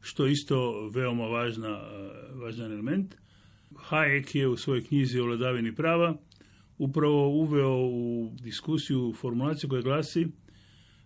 što 0.00 0.26
je 0.26 0.32
isto 0.32 0.88
veoma 0.88 1.24
važna, 1.24 1.68
e, 1.68 2.34
važan 2.34 2.72
element. 2.72 3.14
Hayek 3.90 4.36
je 4.36 4.48
u 4.48 4.56
svojoj 4.56 4.84
knjizi 4.84 5.20
o 5.20 5.24
vladavini 5.24 5.74
prava 5.74 6.16
upravo 6.78 7.28
uveo 7.28 7.76
u 7.76 8.32
diskusiju 8.42 9.14
formulaciju 9.20 9.70
koja 9.70 9.82
glasi 9.82 10.26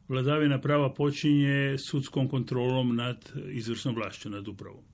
vladavina 0.09 0.61
prava 0.61 0.95
počinje 0.95 1.77
sudskom 1.79 2.29
kontrolom 2.29 2.97
nad 2.97 3.33
izvršnom 3.51 3.95
vlašću, 3.95 4.31
nad 4.31 4.49
upravom. 4.49 4.92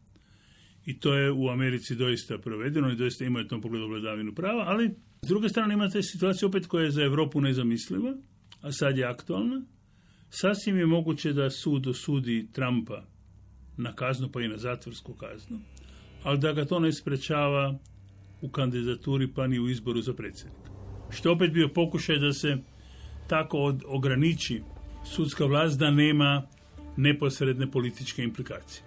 I 0.89 0.99
to 1.01 1.15
je 1.15 1.33
u 1.33 1.49
Americi 1.49 1.95
doista 1.95 2.39
provedeno 2.39 2.91
i 2.91 2.97
doista 2.97 3.25
imaju 3.25 3.45
u 3.45 3.49
tom 3.49 3.61
pogledu 3.61 3.89
vladavinu 3.89 4.35
prava, 4.35 4.65
ali 4.67 4.91
s 5.23 5.29
druge 5.29 5.49
strane 5.49 5.75
imate 5.75 6.03
situaciju 6.03 6.49
opet 6.49 6.67
koja 6.67 6.85
je 6.85 6.91
za 6.91 7.03
Europu 7.03 7.41
nezamisliva, 7.41 8.15
a 8.61 8.73
sad 8.73 8.99
je 8.99 9.05
aktualna. 9.05 9.63
Sasvim 10.31 10.79
je 10.79 10.87
moguće 10.87 11.33
da 11.33 11.51
sud 11.51 11.87
osudi 11.87 12.49
Trumpa 12.53 13.05
na 13.77 13.95
kaznu 13.95 14.29
pa 14.33 14.41
i 14.41 14.49
na 14.49 14.57
zatvorsku 14.59 15.15
kaznu, 15.15 15.59
ali 16.23 16.39
da 16.39 16.53
ga 16.53 16.65
to 16.65 16.81
ne 16.81 16.93
sprečava 16.93 17.79
u 18.43 18.49
kandidaturi 18.49 19.29
pa 19.35 19.47
ni 19.47 19.59
u 19.59 19.69
izboru 19.69 20.01
za 20.01 20.15
predsjednika. 20.15 20.71
Što 21.11 21.33
opet 21.33 21.53
bio 21.53 21.69
pokušaj 21.69 22.19
da 22.19 22.33
se 22.33 22.57
tako 23.27 23.59
od, 23.59 23.83
ograniči 23.87 24.63
sudska 25.05 25.45
vlast 25.45 25.79
da 25.79 25.91
nema 25.91 26.43
neposredne 26.97 27.71
političke 27.71 28.23
implikacije. 28.23 28.83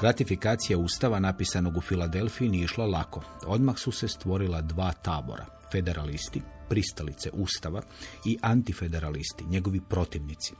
Ratifikacija 0.00 0.78
ustava 0.78 1.18
napisanog 1.18 1.76
u 1.76 1.80
Filadelfiji 1.80 2.48
nije 2.48 2.64
išla 2.64 2.86
lako. 2.86 3.22
Odmah 3.46 3.78
su 3.78 3.92
se 3.92 4.08
stvorila 4.08 4.60
dva 4.60 4.92
tabora, 4.92 5.46
federalisti, 5.72 6.42
pristalice 6.68 7.30
ustava 7.32 7.82
i 8.24 8.38
antifederalisti, 8.42 9.44
njegovi 9.44 9.80
protivnici. 9.88 10.54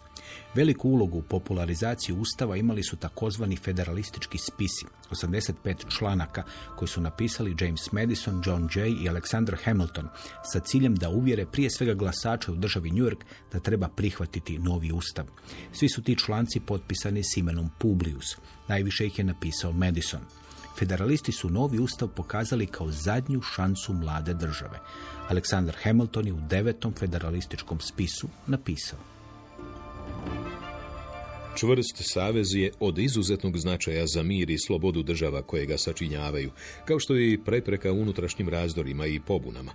Veliku 0.54 0.88
ulogu 0.88 1.18
u 1.18 1.22
popularizaciji 1.22 2.16
ustava 2.16 2.56
imali 2.56 2.82
su 2.82 2.96
takozvani 2.96 3.56
federalistički 3.56 4.38
spisi, 4.38 4.86
85 5.10 5.98
članaka 5.98 6.42
koji 6.76 6.88
su 6.88 7.00
napisali 7.00 7.56
James 7.60 7.92
Madison, 7.92 8.42
John 8.46 8.68
Jay 8.68 9.04
i 9.04 9.08
Alexander 9.08 9.56
Hamilton 9.64 10.08
sa 10.52 10.60
ciljem 10.60 10.94
da 10.94 11.08
uvjere 11.08 11.46
prije 11.46 11.70
svega 11.70 11.94
glasače 11.94 12.52
u 12.52 12.56
državi 12.56 12.90
New 12.90 13.04
York 13.04 13.24
da 13.52 13.60
treba 13.60 13.88
prihvatiti 13.88 14.58
novi 14.58 14.92
ustav. 14.92 15.26
Svi 15.72 15.88
su 15.88 16.02
ti 16.02 16.18
članci 16.18 16.60
potpisani 16.60 17.22
s 17.22 17.36
imenom 17.36 17.70
Publius. 17.78 18.36
Najviše 18.68 19.06
ih 19.06 19.18
je 19.18 19.24
napisao 19.24 19.72
Madison. 19.72 20.20
Federalisti 20.78 21.32
su 21.32 21.50
novi 21.50 21.78
ustav 21.78 22.08
pokazali 22.08 22.66
kao 22.66 22.90
zadnju 22.90 23.40
šansu 23.42 23.92
mlade 23.92 24.34
države. 24.34 24.80
Alexander 25.28 25.72
Hamilton 25.82 26.26
je 26.26 26.32
u 26.32 26.40
devetom 26.50 26.94
federalističkom 26.94 27.80
spisu 27.80 28.28
napisao. 28.46 28.98
Čvrst 31.56 31.96
savez 32.00 32.46
je 32.54 32.70
od 32.80 32.98
izuzetnog 32.98 33.58
značaja 33.58 34.06
za 34.06 34.22
mir 34.22 34.50
i 34.50 34.58
slobodu 34.58 35.02
država 35.02 35.42
koje 35.42 35.66
ga 35.66 35.78
sačinjavaju, 35.78 36.50
kao 36.84 36.98
što 37.00 37.14
je 37.14 37.32
i 37.32 37.38
prepreka 37.38 37.92
unutrašnjim 37.92 38.48
razdorima 38.48 39.06
i 39.06 39.20
pobunama. 39.20 39.72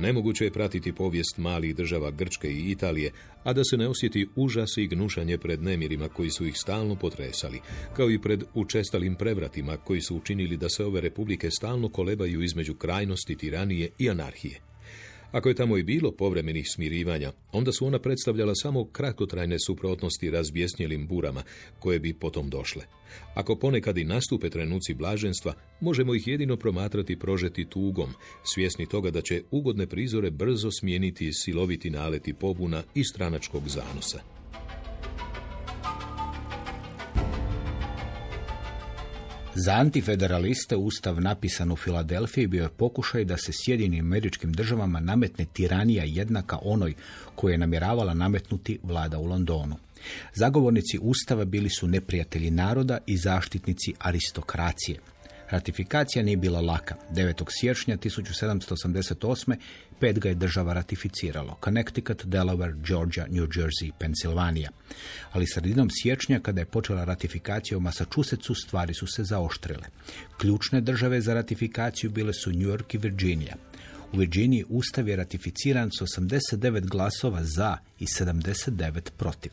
Nemoguće 0.00 0.44
je 0.44 0.50
pratiti 0.50 0.92
povijest 0.92 1.38
malih 1.38 1.76
država 1.76 2.10
Grčke 2.10 2.48
i 2.48 2.70
Italije, 2.70 3.12
a 3.44 3.52
da 3.52 3.64
se 3.64 3.76
ne 3.76 3.88
osjeti 3.88 4.28
užas 4.36 4.76
i 4.76 4.86
gnušanje 4.86 5.38
pred 5.38 5.62
nemirima 5.62 6.08
koji 6.08 6.30
su 6.30 6.46
ih 6.46 6.54
stalno 6.56 6.96
potresali, 6.96 7.60
kao 7.96 8.10
i 8.10 8.18
pred 8.18 8.44
učestalim 8.54 9.14
prevratima 9.14 9.76
koji 9.76 10.00
su 10.00 10.16
učinili 10.16 10.56
da 10.56 10.68
se 10.68 10.84
ove 10.84 11.00
republike 11.00 11.50
stalno 11.50 11.88
kolebaju 11.88 12.42
između 12.42 12.74
krajnosti, 12.74 13.36
tiranije 13.36 13.90
i 13.98 14.10
anarhije. 14.10 14.73
Ako 15.34 15.48
je 15.48 15.54
tamo 15.54 15.78
i 15.78 15.82
bilo 15.82 16.12
povremenih 16.12 16.66
smirivanja, 16.74 17.32
onda 17.52 17.72
su 17.72 17.86
ona 17.86 17.98
predstavljala 17.98 18.54
samo 18.54 18.84
kratkotrajne 18.84 19.56
suprotnosti 19.58 20.30
razbjesnjelim 20.30 21.06
burama 21.06 21.42
koje 21.78 21.98
bi 21.98 22.14
potom 22.14 22.50
došle. 22.50 22.82
Ako 23.34 23.56
ponekad 23.56 23.98
i 23.98 24.04
nastupe 24.04 24.50
trenuci 24.50 24.94
blaženstva, 24.94 25.54
možemo 25.80 26.14
ih 26.14 26.26
jedino 26.28 26.56
promatrati 26.56 27.18
prožeti 27.18 27.64
tugom, 27.64 28.10
svjesni 28.54 28.86
toga 28.86 29.10
da 29.10 29.20
će 29.20 29.42
ugodne 29.50 29.86
prizore 29.86 30.30
brzo 30.30 30.70
smijeniti 30.70 31.32
siloviti 31.32 31.90
naleti 31.90 32.32
pobuna 32.32 32.82
i 32.94 33.04
stranačkog 33.04 33.68
zanosa. 33.68 34.33
Za 39.56 39.72
antifederaliste 39.72 40.76
ustav 40.76 41.20
napisan 41.20 41.72
u 41.72 41.76
Filadelfiji 41.76 42.46
bio 42.46 42.62
je 42.62 42.68
pokušaj 42.68 43.24
da 43.24 43.36
se 43.36 43.52
Sjedinim 43.52 44.06
američkim 44.06 44.52
državama 44.52 45.00
nametne 45.00 45.44
tiranija 45.52 46.04
jednaka 46.06 46.58
onoj 46.62 46.94
koju 47.34 47.52
je 47.52 47.58
namjeravala 47.58 48.14
nametnuti 48.14 48.78
vlada 48.82 49.18
u 49.18 49.24
Londonu. 49.24 49.76
Zagovornici 50.34 50.98
ustava 51.02 51.44
bili 51.44 51.70
su 51.70 51.88
neprijatelji 51.88 52.50
naroda 52.50 52.98
i 53.06 53.16
zaštitnici 53.16 53.94
aristokracije. 53.98 54.98
Ratifikacija 55.50 56.22
nije 56.22 56.36
bila 56.36 56.60
laka. 56.60 56.94
9. 57.10 57.44
siječnja 57.48 57.96
1788. 57.96 59.56
pet 60.04 60.18
ga 60.18 60.28
je 60.28 60.34
država 60.34 60.72
ratificiralo. 60.72 61.56
Connecticut, 61.64 62.24
Delaware, 62.24 62.74
Georgia, 62.86 63.26
New 63.30 63.46
Jersey 63.46 63.86
i 63.88 63.92
Pensilvanija. 63.98 64.70
Ali 65.32 65.46
sredinom 65.46 65.90
siječnja, 65.90 66.40
kada 66.40 66.60
je 66.60 66.66
počela 66.66 67.04
ratifikacija 67.04 67.78
u 67.78 67.80
Massachusettsu, 67.80 68.54
stvari 68.54 68.94
su 68.94 69.06
se 69.06 69.24
zaoštrile. 69.24 69.86
Ključne 70.38 70.80
države 70.80 71.20
za 71.20 71.34
ratifikaciju 71.34 72.10
bile 72.10 72.32
su 72.32 72.50
New 72.50 72.68
York 72.68 72.94
i 72.94 72.98
Virginia. 72.98 73.56
U 74.12 74.16
Virginiji 74.16 74.64
ustav 74.68 75.08
je 75.08 75.16
ratificiran 75.16 75.90
s 75.90 76.18
89 76.18 76.80
glasova 76.80 77.44
za 77.44 77.78
i 77.98 78.06
79 78.06 79.10
protiv. 79.16 79.52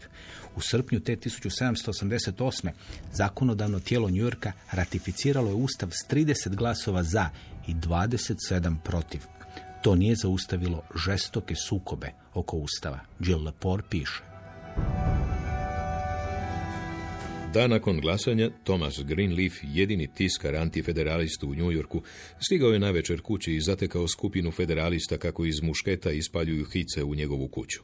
U 0.56 0.62
srpnju 0.62 1.00
te 1.00 1.16
1788. 1.16 2.70
zakonodavno 3.14 3.80
tijelo 3.80 4.10
Njujorka 4.10 4.52
ratificiralo 4.72 5.50
je 5.50 5.56
ustav 5.56 5.90
s 5.90 6.14
30 6.14 6.56
glasova 6.56 7.04
za 7.04 7.30
i 7.68 7.74
27 7.74 8.76
protiv. 8.84 9.22
To 9.82 9.96
nije 9.96 10.16
zaustavilo 10.16 10.84
žestoke 11.06 11.56
sukobe 11.56 12.12
oko 12.34 12.58
ustava. 12.58 13.00
Jill 13.20 13.44
Lepore 13.44 13.84
piše. 13.90 14.24
Dan 17.54 17.70
nakon 17.70 18.00
glasanja, 18.00 18.50
Thomas 18.64 19.00
Greenleaf, 19.04 19.54
jedini 19.64 20.08
tiskar 20.16 20.56
antifederalista 20.56 21.48
u 21.48 21.56
New 21.56 21.72
Yorku, 21.72 22.02
stigao 22.40 22.72
je 22.72 22.80
na 22.80 22.92
večer 22.92 23.22
kući 23.22 23.56
i 23.56 23.62
zatekao 23.62 24.08
skupinu 24.08 24.52
federalista 24.52 25.18
kako 25.18 25.46
iz 25.46 25.62
mušketa 25.62 26.12
ispaljuju 26.12 26.66
hice 26.66 27.04
u 27.04 27.16
njegovu 27.16 27.48
kuću. 27.48 27.80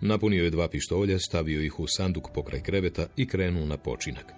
Napunio 0.00 0.44
je 0.44 0.50
dva 0.50 0.68
pištolja, 0.68 1.18
stavio 1.18 1.62
ih 1.62 1.80
u 1.80 1.86
sanduk 1.86 2.28
pokraj 2.34 2.62
kreveta 2.62 3.06
i 3.16 3.26
krenuo 3.26 3.66
na 3.66 3.76
počinak. 3.76 4.32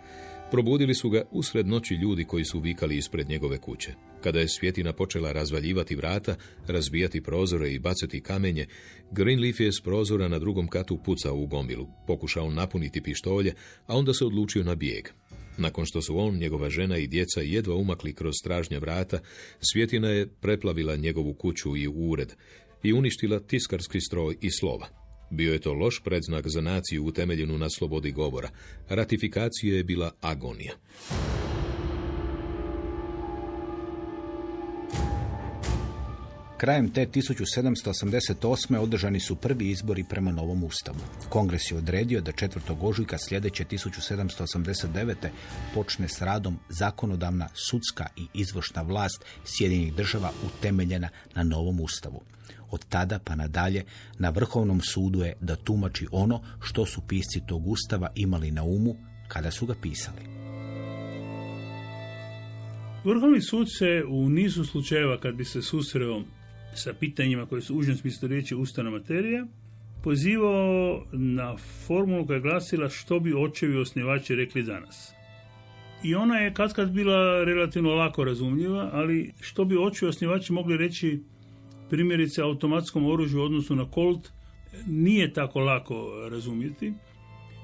Probudili 0.50 0.94
su 0.94 1.10
ga 1.10 1.22
usred 1.30 1.66
noći 1.66 1.94
ljudi 1.94 2.24
koji 2.24 2.44
su 2.44 2.60
vikali 2.60 2.96
ispred 2.96 3.28
njegove 3.28 3.58
kuće. 3.58 3.94
Kada 4.24 4.40
je 4.40 4.48
svjetina 4.48 4.92
počela 4.92 5.32
razvaljivati 5.32 5.96
vrata, 5.96 6.36
razbijati 6.66 7.20
prozore 7.20 7.72
i 7.72 7.78
bacati 7.78 8.20
kamenje, 8.20 8.66
Greenleaf 9.10 9.60
je 9.60 9.72
s 9.72 9.80
prozora 9.80 10.28
na 10.28 10.38
drugom 10.38 10.68
katu 10.68 10.98
pucao 11.04 11.36
u 11.36 11.46
gomilu, 11.46 11.88
pokušao 12.06 12.50
napuniti 12.50 13.02
pištolje, 13.02 13.54
a 13.86 13.96
onda 13.96 14.14
se 14.14 14.24
odlučio 14.24 14.64
na 14.64 14.74
bijeg. 14.74 15.08
Nakon 15.58 15.86
što 15.86 16.02
su 16.02 16.18
on, 16.18 16.36
njegova 16.36 16.70
žena 16.70 16.98
i 16.98 17.06
djeca 17.06 17.40
jedva 17.40 17.74
umakli 17.74 18.14
kroz 18.14 18.34
stražnja 18.40 18.78
vrata, 18.78 19.18
svjetina 19.72 20.08
je 20.08 20.28
preplavila 20.40 20.96
njegovu 20.96 21.34
kuću 21.34 21.76
i 21.76 21.88
ured 21.88 22.32
i 22.82 22.92
uništila 22.92 23.40
tiskarski 23.40 24.00
stroj 24.00 24.36
i 24.40 24.50
slova. 24.50 24.88
Bio 25.30 25.52
je 25.52 25.58
to 25.58 25.72
loš 25.72 26.02
predznak 26.04 26.48
za 26.48 26.60
naciju 26.60 27.04
utemeljenu 27.04 27.58
na 27.58 27.70
slobodi 27.70 28.12
govora. 28.12 28.50
Ratifikacija 28.88 29.76
je 29.76 29.84
bila 29.84 30.12
agonija. 30.20 30.72
Krajem 36.56 36.90
te 36.90 37.06
1788. 37.06 38.76
održani 38.76 39.20
su 39.20 39.36
prvi 39.36 39.70
izbori 39.70 40.04
prema 40.04 40.32
novom 40.32 40.64
ustavu. 40.64 40.98
Kongres 41.28 41.70
je 41.70 41.76
odredio 41.76 42.20
da 42.20 42.32
4. 42.32 42.58
ožujka 42.80 43.18
sljedeće 43.18 43.64
1789. 43.64 45.14
počne 45.74 46.08
s 46.08 46.22
radom 46.22 46.58
zakonodavna, 46.68 47.48
sudska 47.54 48.06
i 48.16 48.26
izvršna 48.34 48.82
vlast 48.82 49.24
Sjedinjenih 49.44 49.94
država 49.94 50.32
utemeljena 50.46 51.08
na 51.34 51.42
novom 51.42 51.80
ustavu. 51.80 52.22
Od 52.70 52.84
tada 52.88 53.18
pa 53.18 53.34
nadalje 53.34 53.84
na 54.18 54.30
Vrhovnom 54.30 54.80
sudu 54.80 55.22
je 55.22 55.34
da 55.40 55.56
tumači 55.56 56.06
ono 56.12 56.42
što 56.60 56.86
su 56.86 57.00
pisci 57.00 57.40
tog 57.46 57.68
ustava 57.68 58.10
imali 58.14 58.50
na 58.50 58.62
umu 58.62 58.96
kada 59.28 59.50
su 59.50 59.66
ga 59.66 59.74
pisali. 59.82 60.22
Vrhovni 63.04 63.40
sud 63.42 63.66
se 63.78 64.04
u 64.08 64.28
nizu 64.28 64.64
slučajeva 64.64 65.20
kad 65.20 65.34
bi 65.34 65.44
se 65.44 65.62
susreo 65.62 66.22
sa 66.74 66.92
pitanjima 67.00 67.46
koje 67.46 67.62
su 67.62 67.74
u 67.74 67.78
užem 67.78 67.96
smislu 67.96 68.28
riječi 68.28 68.54
ustavna 68.54 68.90
materija, 68.90 69.46
pozivao 70.02 71.04
na 71.12 71.56
formulu 71.86 72.26
koja 72.26 72.34
je 72.34 72.40
glasila 72.40 72.88
što 72.88 73.20
bi 73.20 73.34
očevi 73.34 73.76
osnivači 73.76 74.34
rekli 74.34 74.62
danas. 74.62 75.12
I 76.02 76.14
ona 76.14 76.38
je 76.38 76.54
kad 76.54 76.72
kad 76.74 76.90
bila 76.90 77.44
relativno 77.44 77.94
lako 77.94 78.24
razumljiva, 78.24 78.90
ali 78.92 79.32
što 79.40 79.64
bi 79.64 79.76
očevi 79.76 80.08
osnivači 80.08 80.52
mogli 80.52 80.76
reći 80.76 81.22
primjerice 81.90 82.42
automatskom 82.42 83.06
oružju 83.06 83.42
odnosu 83.42 83.76
na 83.76 83.86
Colt 83.94 84.32
nije 84.86 85.32
tako 85.32 85.60
lako 85.60 86.28
razumjeti, 86.30 86.92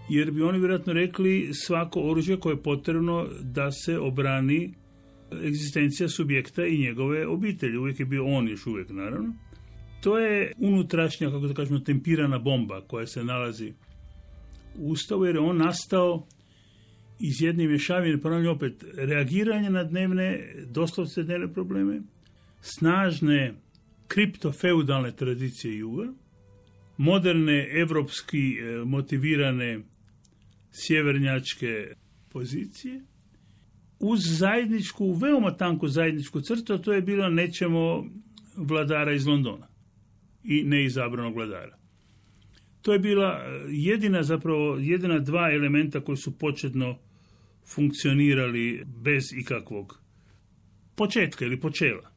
jer 0.08 0.30
bi 0.30 0.42
oni 0.42 0.58
vjerojatno 0.58 0.92
rekli 0.92 1.50
svako 1.54 2.00
oružje 2.00 2.36
koje 2.36 2.52
je 2.52 2.62
potrebno 2.62 3.26
da 3.42 3.72
se 3.72 3.98
obrani 3.98 4.74
egzistencija 5.44 6.08
subjekta 6.08 6.66
i 6.66 6.78
njegove 6.78 7.26
obitelji. 7.26 7.76
Uvijek 7.76 8.00
je 8.00 8.06
bio 8.06 8.26
on 8.26 8.48
još 8.48 8.66
uvijek, 8.66 8.90
naravno. 8.90 9.34
To 10.00 10.18
je 10.18 10.52
unutrašnja, 10.58 11.30
kako 11.30 11.46
da 11.46 11.54
kažemo, 11.54 11.78
tempirana 11.78 12.38
bomba 12.38 12.80
koja 12.80 13.06
se 13.06 13.24
nalazi 13.24 13.72
u 14.76 14.90
Ustavu, 14.90 15.24
jer 15.24 15.34
je 15.34 15.40
on 15.40 15.56
nastao 15.56 16.26
iz 17.20 17.42
jedne 17.42 17.66
mješavine, 17.66 18.20
ponavljam 18.20 18.56
opet, 18.56 18.84
reagiranje 18.94 19.70
na 19.70 19.84
dnevne, 19.84 20.54
doslovce 20.66 21.22
dnevne 21.22 21.52
probleme, 21.52 22.00
snažne 22.60 23.54
kriptofeudalne 24.08 25.12
tradicije 25.12 25.78
juga, 25.78 26.12
moderne, 26.96 27.68
evropski 27.72 28.58
e, 28.58 28.84
motivirane 28.84 29.80
sjevernjačke 30.72 31.94
pozicije, 32.28 33.00
uz 34.00 34.20
zajedničku, 34.38 35.12
veoma 35.12 35.56
tanku 35.56 35.88
zajedničku 35.88 36.40
crtu, 36.40 36.78
to 36.78 36.92
je 36.92 37.02
bilo 37.02 37.28
nećemo 37.28 38.04
vladara 38.56 39.12
iz 39.12 39.26
Londona 39.26 39.66
i 40.44 40.64
neizabranog 40.64 41.34
vladara. 41.34 41.78
To 42.82 42.92
je 42.92 42.98
bila 42.98 43.42
e, 43.44 43.60
jedina 43.68 44.22
zapravo, 44.22 44.76
jedina 44.78 45.18
dva 45.18 45.52
elementa 45.52 46.00
koji 46.00 46.16
su 46.16 46.38
početno 46.38 46.98
funkcionirali 47.66 48.84
bez 48.86 49.24
ikakvog 49.36 50.00
početka 50.94 51.44
ili 51.44 51.60
počela. 51.60 52.10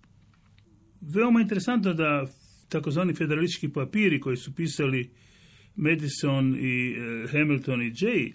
Veoma 1.01 1.41
interesantno 1.41 1.93
da 1.93 2.27
takozvani 2.69 3.13
federalistički 3.13 3.69
papiri 3.69 4.19
koji 4.19 4.37
su 4.37 4.55
pisali 4.55 5.09
Madison 5.75 6.55
i 6.59 6.95
e, 6.97 7.27
Hamilton 7.27 7.81
i 7.81 7.91
Jay 7.91 8.33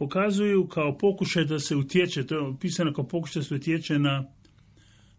pokazuju 0.00 0.66
kao 0.66 0.98
pokušaj 0.98 1.44
da 1.44 1.58
se 1.58 1.76
utječe, 1.76 2.26
to 2.26 2.38
je 2.38 2.54
pisano 2.60 2.92
kao 2.92 3.08
pokušaj 3.08 3.40
da 3.40 3.44
se 3.44 3.54
utječe 3.54 3.98
na 3.98 4.24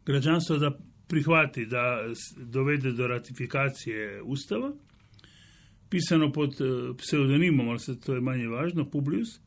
građanstvo 0.05 0.57
da 0.57 0.77
prihvati, 1.07 1.65
da 1.65 2.03
dovede 2.37 2.91
do 2.91 3.07
ratifikacije 3.07 4.21
Ustava, 4.21 4.73
pisano 5.89 6.31
pod 6.31 6.49
e, 6.61 6.97
pseudonimom, 6.97 7.69
ali 7.69 7.79
se 7.79 7.99
to 7.99 8.15
je 8.15 8.21
manje 8.21 8.47
važno, 8.47 8.85
Publius, 8.89 9.39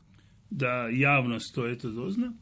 da 0.49 0.87
javnost 0.91 1.55
to 1.55 1.67
eto 1.67 1.89
dozna. 1.89 2.33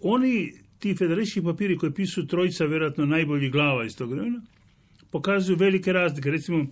Oni 0.00 0.52
ti 0.78 0.94
federalistički 0.98 1.42
papiri 1.42 1.76
koji 1.76 1.92
pisu 1.92 2.26
trojica 2.26 2.64
vjerojatno 2.64 3.06
najboljih 3.06 3.52
glava 3.52 3.84
iz 3.84 3.96
tog 3.96 4.10
vremena, 4.10 4.42
pokazuju 5.10 5.56
velike 5.56 5.92
razlike. 5.92 6.30
Recimo, 6.30 6.66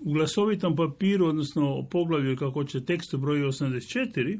u 0.00 0.12
glasovitom 0.12 0.76
papiru, 0.76 1.26
odnosno 1.26 1.88
poglavlju, 1.90 2.36
kako 2.36 2.64
će 2.64 2.84
tekstu 2.84 3.18
broju 3.18 3.46
84, 3.46 4.38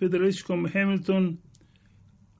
federalističkom 0.00 0.68
Hamilton 0.72 1.36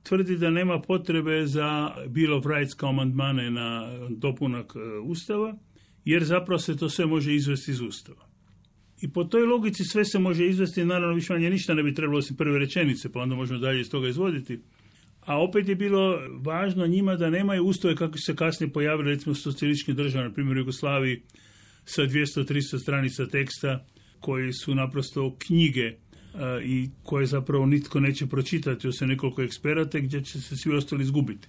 tvrdi 0.03 0.37
da 0.37 0.49
nema 0.49 0.81
potrebe 0.81 1.45
za 1.45 1.91
Bill 2.09 2.33
of 2.33 2.45
Rights 2.45 2.73
kao 2.73 2.89
amandmane 2.89 3.51
na 3.51 3.87
dopunak 4.09 4.73
e, 4.75 4.99
Ustava, 4.99 5.57
jer 6.05 6.23
zapravo 6.23 6.59
se 6.59 6.77
to 6.77 6.89
sve 6.89 7.05
može 7.05 7.35
izvesti 7.35 7.71
iz 7.71 7.81
Ustava. 7.81 8.31
I 9.01 9.11
po 9.13 9.23
toj 9.23 9.45
logici 9.45 9.83
sve 9.83 10.05
se 10.05 10.19
može 10.19 10.47
izvesti, 10.47 10.85
naravno 10.85 11.15
više 11.15 11.33
manje 11.33 11.49
ništa 11.49 11.73
ne 11.73 11.83
bi 11.83 11.93
trebalo 11.93 12.19
osim 12.19 12.37
prve 12.37 12.59
rečenice, 12.59 13.11
pa 13.11 13.19
onda 13.19 13.35
možemo 13.35 13.59
dalje 13.59 13.81
iz 13.81 13.89
toga 13.89 14.07
izvoditi. 14.07 14.59
A 15.21 15.43
opet 15.43 15.67
je 15.67 15.75
bilo 15.75 16.19
važno 16.45 16.87
njima 16.87 17.15
da 17.15 17.29
nemaju 17.29 17.65
ustave 17.65 17.95
kako 17.95 18.17
se 18.17 18.35
kasnije 18.35 18.73
pojavili 18.73 19.09
recimo 19.09 19.35
socijalističkim 19.35 19.95
državama, 19.95 20.29
na 20.29 20.33
primjer 20.33 20.57
Jugoslaviji, 20.57 21.21
sa 21.85 22.01
200-300 22.01 22.79
stranica 22.79 23.25
teksta 23.27 23.85
koji 24.19 24.53
su 24.53 24.75
naprosto 24.75 25.35
knjige 25.39 25.93
i 26.63 26.89
koje 27.03 27.25
zapravo 27.25 27.65
nitko 27.65 27.99
neće 27.99 28.27
pročitati 28.27 28.87
osim 28.87 29.07
nekoliko 29.07 29.41
eksperata 29.41 29.99
gdje 29.99 30.23
će 30.23 30.41
se 30.41 30.57
svi 30.57 30.75
ostali 30.75 31.03
izgubiti. 31.03 31.47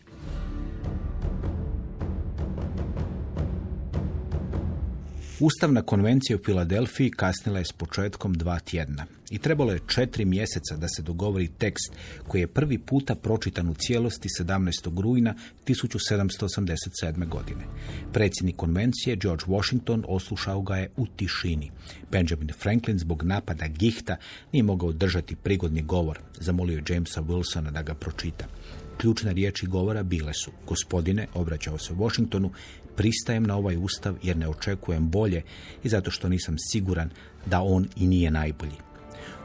Ustavna 5.44 5.82
konvencija 5.82 6.36
u 6.36 6.44
Filadelfiji 6.44 7.10
kasnila 7.10 7.58
je 7.58 7.64
s 7.64 7.72
početkom 7.72 8.34
dva 8.34 8.58
tjedna 8.58 9.06
i 9.30 9.38
trebalo 9.38 9.72
je 9.72 9.80
četiri 9.86 10.24
mjeseca 10.24 10.76
da 10.76 10.88
se 10.88 11.02
dogovori 11.02 11.48
tekst 11.48 11.92
koji 12.28 12.40
je 12.40 12.46
prvi 12.46 12.78
puta 12.78 13.14
pročitan 13.14 13.68
u 13.68 13.74
cijelosti 13.74 14.28
17. 14.40 15.00
rujna 15.00 15.34
1787. 15.66 17.28
godine. 17.28 17.64
Predsjednik 18.12 18.56
konvencije 18.56 19.16
George 19.16 19.44
Washington 19.46 20.04
oslušao 20.08 20.62
ga 20.62 20.76
je 20.76 20.90
u 20.96 21.06
tišini. 21.06 21.70
Benjamin 22.10 22.52
Franklin 22.58 22.98
zbog 22.98 23.22
napada 23.22 23.66
gihta 23.68 24.16
nije 24.52 24.62
mogao 24.62 24.92
držati 24.92 25.36
prigodni 25.36 25.82
govor. 25.82 26.18
Zamolio 26.40 26.76
je 26.76 26.84
Jamesa 26.88 27.22
Wilsona 27.22 27.70
da 27.70 27.82
ga 27.82 27.94
pročita. 27.94 28.46
Ključne 29.00 29.32
riječi 29.32 29.66
govora 29.66 30.02
bile 30.02 30.32
su, 30.34 30.50
gospodine, 30.66 31.26
obraćao 31.34 31.78
se 31.78 31.94
Washingtonu, 31.94 32.50
pristajem 32.96 33.42
na 33.42 33.56
ovaj 33.56 33.76
ustav 33.76 34.16
jer 34.22 34.36
ne 34.36 34.48
očekujem 34.48 35.10
bolje 35.10 35.42
i 35.84 35.88
zato 35.88 36.10
što 36.10 36.28
nisam 36.28 36.56
siguran 36.58 37.10
da 37.46 37.62
on 37.62 37.88
i 37.96 38.06
nije 38.06 38.30
najbolji. 38.30 38.76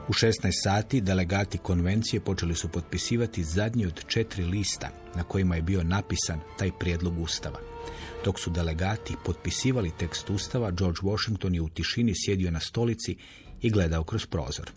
U 0.07 0.13
16 0.13 0.31
sati 0.63 1.01
delegati 1.01 1.57
konvencije 1.57 2.19
počeli 2.19 2.55
su 2.55 2.69
potpisivati 2.69 3.43
zadnji 3.43 3.85
od 3.85 4.05
četiri 4.07 4.45
lista 4.45 4.89
na 5.15 5.23
kojima 5.23 5.55
je 5.55 5.61
bio 5.61 5.83
napisan 5.83 6.39
taj 6.57 6.71
prijedlog 6.79 7.19
ustava. 7.19 7.59
Dok 8.25 8.39
su 8.39 8.49
delegati 8.49 9.15
potpisivali 9.25 9.91
tekst 9.99 10.29
ustava, 10.29 10.71
George 10.71 10.99
Washington 11.03 11.55
je 11.55 11.61
u 11.61 11.69
tišini 11.69 12.13
sjedio 12.15 12.51
na 12.51 12.59
stolici 12.59 13.17
i 13.61 13.69
gledao 13.69 14.03
kroz 14.03 14.25
prozor. 14.25 14.71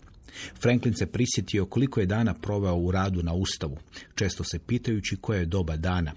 Franklin 0.61 0.93
se 0.93 1.05
prisjetio 1.05 1.65
koliko 1.65 1.99
je 1.99 2.05
dana 2.05 2.33
proveo 2.33 2.75
u 2.75 2.91
radu 2.91 3.23
na 3.23 3.33
Ustavu, 3.33 3.77
često 4.15 4.43
se 4.43 4.59
pitajući 4.59 5.15
koje 5.15 5.39
je 5.39 5.45
doba 5.45 5.77
dana 5.77 6.11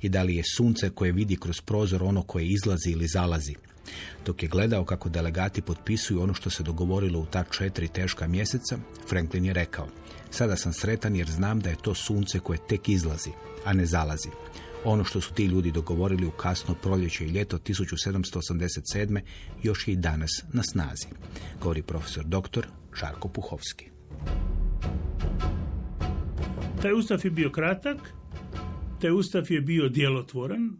i 0.00 0.08
da 0.08 0.22
li 0.22 0.36
je 0.36 0.42
sunce 0.56 0.90
koje 0.90 1.12
vidi 1.12 1.36
kroz 1.36 1.60
prozor 1.60 2.02
ono 2.02 2.22
koje 2.22 2.46
izlazi 2.46 2.90
ili 2.90 3.06
zalazi. 3.06 3.54
Dok 4.26 4.42
je 4.42 4.48
gledao 4.48 4.84
kako 4.84 5.08
delegati 5.08 5.62
potpisuju 5.62 6.22
ono 6.22 6.34
što 6.34 6.50
se 6.50 6.62
dogovorilo 6.62 7.20
u 7.20 7.26
ta 7.26 7.44
četiri 7.44 7.88
teška 7.88 8.26
mjeseca, 8.26 8.78
Franklin 9.08 9.44
je 9.44 9.52
rekao, 9.52 9.88
sada 10.30 10.56
sam 10.56 10.72
sretan 10.72 11.16
jer 11.16 11.30
znam 11.30 11.60
da 11.60 11.70
je 11.70 11.82
to 11.82 11.94
sunce 11.94 12.40
koje 12.40 12.58
tek 12.68 12.88
izlazi, 12.88 13.30
a 13.64 13.72
ne 13.72 13.86
zalazi. 13.86 14.28
Ono 14.84 15.04
što 15.04 15.20
su 15.20 15.34
ti 15.34 15.44
ljudi 15.44 15.70
dogovorili 15.70 16.26
u 16.26 16.30
kasno 16.30 16.74
proljeće 16.74 17.24
i 17.24 17.30
ljeto 17.30 17.58
1787. 17.58 19.20
još 19.62 19.88
je 19.88 19.92
i 19.92 19.96
danas 19.96 20.30
na 20.52 20.62
snazi, 20.62 21.06
govori 21.60 21.82
profesor 21.82 22.24
doktor 22.24 22.66
Žarko 23.00 23.28
Puhovski. 23.28 23.90
Taj 26.82 26.92
ustav 26.92 27.20
je 27.24 27.30
bio 27.30 27.50
kratak, 27.50 28.14
taj 29.00 29.10
ustav 29.10 29.44
je 29.50 29.60
bio 29.60 29.88
djelotvoran 29.88 30.70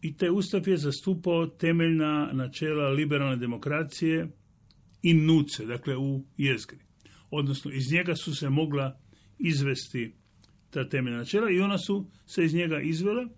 i 0.00 0.16
taj 0.16 0.30
ustav 0.30 0.68
je 0.68 0.76
zastupao 0.76 1.46
temeljna 1.46 2.30
načela 2.32 2.88
liberalne 2.88 3.36
demokracije 3.36 4.28
i 5.02 5.14
nuce, 5.14 5.66
dakle 5.66 5.96
u 5.96 6.24
jezgri. 6.36 6.78
Odnosno, 7.30 7.70
iz 7.70 7.92
njega 7.92 8.16
su 8.16 8.34
se 8.34 8.50
mogla 8.50 9.00
izvesti 9.38 10.14
ta 10.70 10.88
temeljna 10.88 11.18
načela 11.18 11.50
i 11.50 11.60
ona 11.60 11.78
su 11.78 12.10
se 12.26 12.44
iz 12.44 12.54
njega 12.54 12.80
izvela 12.80 13.28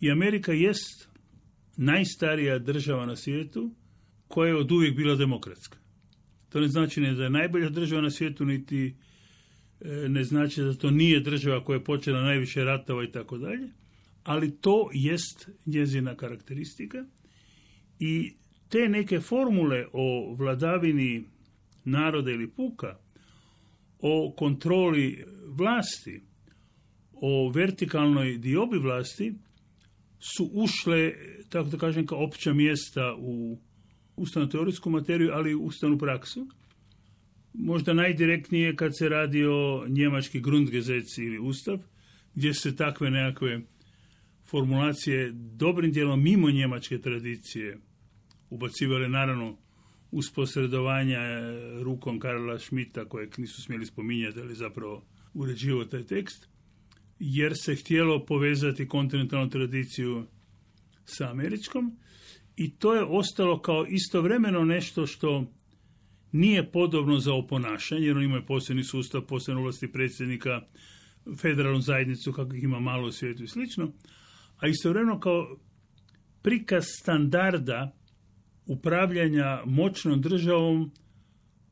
i 0.00 0.10
Amerika 0.10 0.52
jest 0.52 1.08
najstarija 1.76 2.58
država 2.58 3.06
na 3.06 3.16
svijetu 3.16 3.74
koja 4.28 4.48
je 4.48 4.56
od 4.56 4.72
uvijek 4.72 4.96
bila 4.96 5.14
demokratska. 5.14 5.81
To 6.52 6.60
ne 6.60 6.68
znači 6.68 7.00
ne 7.00 7.14
da 7.14 7.24
je 7.24 7.30
najbolja 7.30 7.68
država 7.68 8.02
na 8.02 8.10
svijetu, 8.10 8.44
niti 8.44 8.94
e, 9.80 10.08
ne 10.08 10.24
znači 10.24 10.62
da 10.62 10.74
to 10.74 10.90
nije 10.90 11.20
država 11.20 11.64
koja 11.64 11.76
je 11.76 11.84
počela 11.84 12.22
najviše 12.22 12.64
ratova 12.64 13.04
i 13.04 13.12
tako 13.12 13.38
dalje, 13.38 13.68
ali 14.24 14.56
to 14.60 14.90
jest 14.92 15.48
njezina 15.66 16.16
karakteristika. 16.16 17.04
I 17.98 18.32
te 18.68 18.88
neke 18.88 19.20
formule 19.20 19.86
o 19.92 20.34
vladavini 20.38 21.24
naroda 21.84 22.30
ili 22.30 22.50
puka, 22.50 22.98
o 23.98 24.34
kontroli 24.36 25.24
vlasti, 25.46 26.20
o 27.12 27.52
vertikalnoj 27.54 28.38
diobi 28.38 28.78
vlasti 28.78 29.34
su 30.18 30.50
ušle, 30.52 31.12
tako 31.48 31.68
da 31.68 31.78
kažem, 31.78 32.06
kao 32.06 32.24
opća 32.24 32.52
mjesta 32.52 33.14
u 33.18 33.58
ustavno 34.16 34.48
teorijsku 34.48 34.90
materiju, 34.90 35.30
ali 35.32 35.50
i 35.50 35.54
ustavnu 35.54 35.98
praksu. 35.98 36.46
Možda 37.52 37.92
najdirektnije 37.92 38.76
kad 38.76 38.98
se 38.98 39.08
radi 39.08 39.44
o 39.44 39.84
njemački 39.88 40.40
Grundgesetz 40.40 41.18
ili 41.18 41.38
ustav, 41.38 41.78
gdje 42.34 42.54
se 42.54 42.76
takve 42.76 43.10
nekakve 43.10 43.60
formulacije 44.44 45.32
dobrim 45.32 45.92
dijelom 45.92 46.22
mimo 46.22 46.50
njemačke 46.50 46.98
tradicije 46.98 47.78
ubacivale 48.50 49.08
naravno 49.08 49.56
uz 50.10 50.30
posredovanja 50.34 51.20
rukom 51.82 52.18
Karla 52.18 52.58
Schmidta 52.58 53.04
kojeg 53.04 53.38
nisu 53.38 53.62
smjeli 53.62 53.86
spominjati, 53.86 54.40
ali 54.40 54.54
zapravo 54.54 55.04
uređivo 55.34 55.84
taj 55.84 56.02
tekst, 56.02 56.48
jer 57.18 57.52
se 57.56 57.74
htjelo 57.74 58.24
povezati 58.24 58.88
kontinentalnu 58.88 59.50
tradiciju 59.50 60.26
sa 61.04 61.30
američkom 61.30 61.96
i 62.56 62.70
to 62.76 62.94
je 62.94 63.04
ostalo 63.04 63.60
kao 63.60 63.86
istovremeno 63.86 64.64
nešto 64.64 65.06
što 65.06 65.44
nije 66.32 66.72
podobno 66.72 67.18
za 67.18 67.34
oponašanje, 67.34 68.06
jer 68.06 68.16
oni 68.16 68.24
imaju 68.24 68.46
posebni 68.46 68.84
sustav, 68.84 69.20
posebne 69.20 69.60
ovlasti 69.60 69.92
predsjednika, 69.92 70.60
federalnu 71.36 71.80
zajednicu, 71.80 72.32
kako 72.32 72.54
ih 72.54 72.62
ima 72.62 72.80
malo 72.80 73.08
u 73.08 73.12
svijetu 73.12 73.44
i 73.44 73.48
slično, 73.48 73.92
a 74.58 74.68
istovremeno 74.68 75.20
kao 75.20 75.56
prikaz 76.42 76.84
standarda 77.00 77.96
upravljanja 78.66 79.62
moćnom 79.66 80.20
državom 80.20 80.90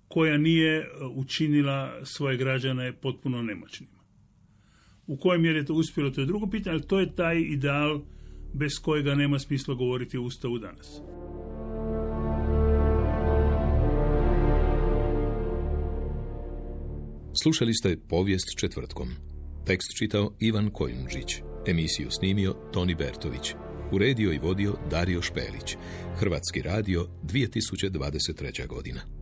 koja 0.08 0.38
nije 0.38 0.90
učinila 1.14 2.00
svoje 2.04 2.36
građane 2.36 2.92
potpuno 2.92 3.42
nemoćnima. 3.42 4.00
U 5.06 5.16
kojoj 5.16 5.38
mjeri 5.38 5.58
je 5.58 5.64
to 5.64 5.74
uspjelo, 5.74 6.10
to 6.10 6.20
je 6.20 6.26
drugo 6.26 6.46
pitanje, 6.46 6.74
ali 6.74 6.86
to 6.88 7.00
je 7.00 7.14
taj 7.14 7.40
ideal 7.40 8.00
bez 8.52 8.72
kojega 8.82 9.14
nema 9.14 9.38
smisla 9.38 9.74
govoriti 9.74 10.18
o 10.18 10.22
Ustavu 10.22 10.58
danas. 10.58 11.00
Slušali 17.42 17.74
ste 17.74 17.96
povijest 18.08 18.58
četvrtkom. 18.58 19.08
Tekst 19.66 19.88
čitao 19.98 20.32
Ivan 20.38 20.70
Kojundžić. 20.70 21.42
Emisiju 21.66 22.10
snimio 22.10 22.54
Toni 22.72 22.94
Bertović. 22.94 23.54
Uredio 23.92 24.32
i 24.32 24.38
vodio 24.38 24.74
Dario 24.90 25.22
Špelić. 25.22 25.76
Hrvatski 26.16 26.62
radio 26.62 27.06
2023. 27.22 28.66
godina. 28.66 29.19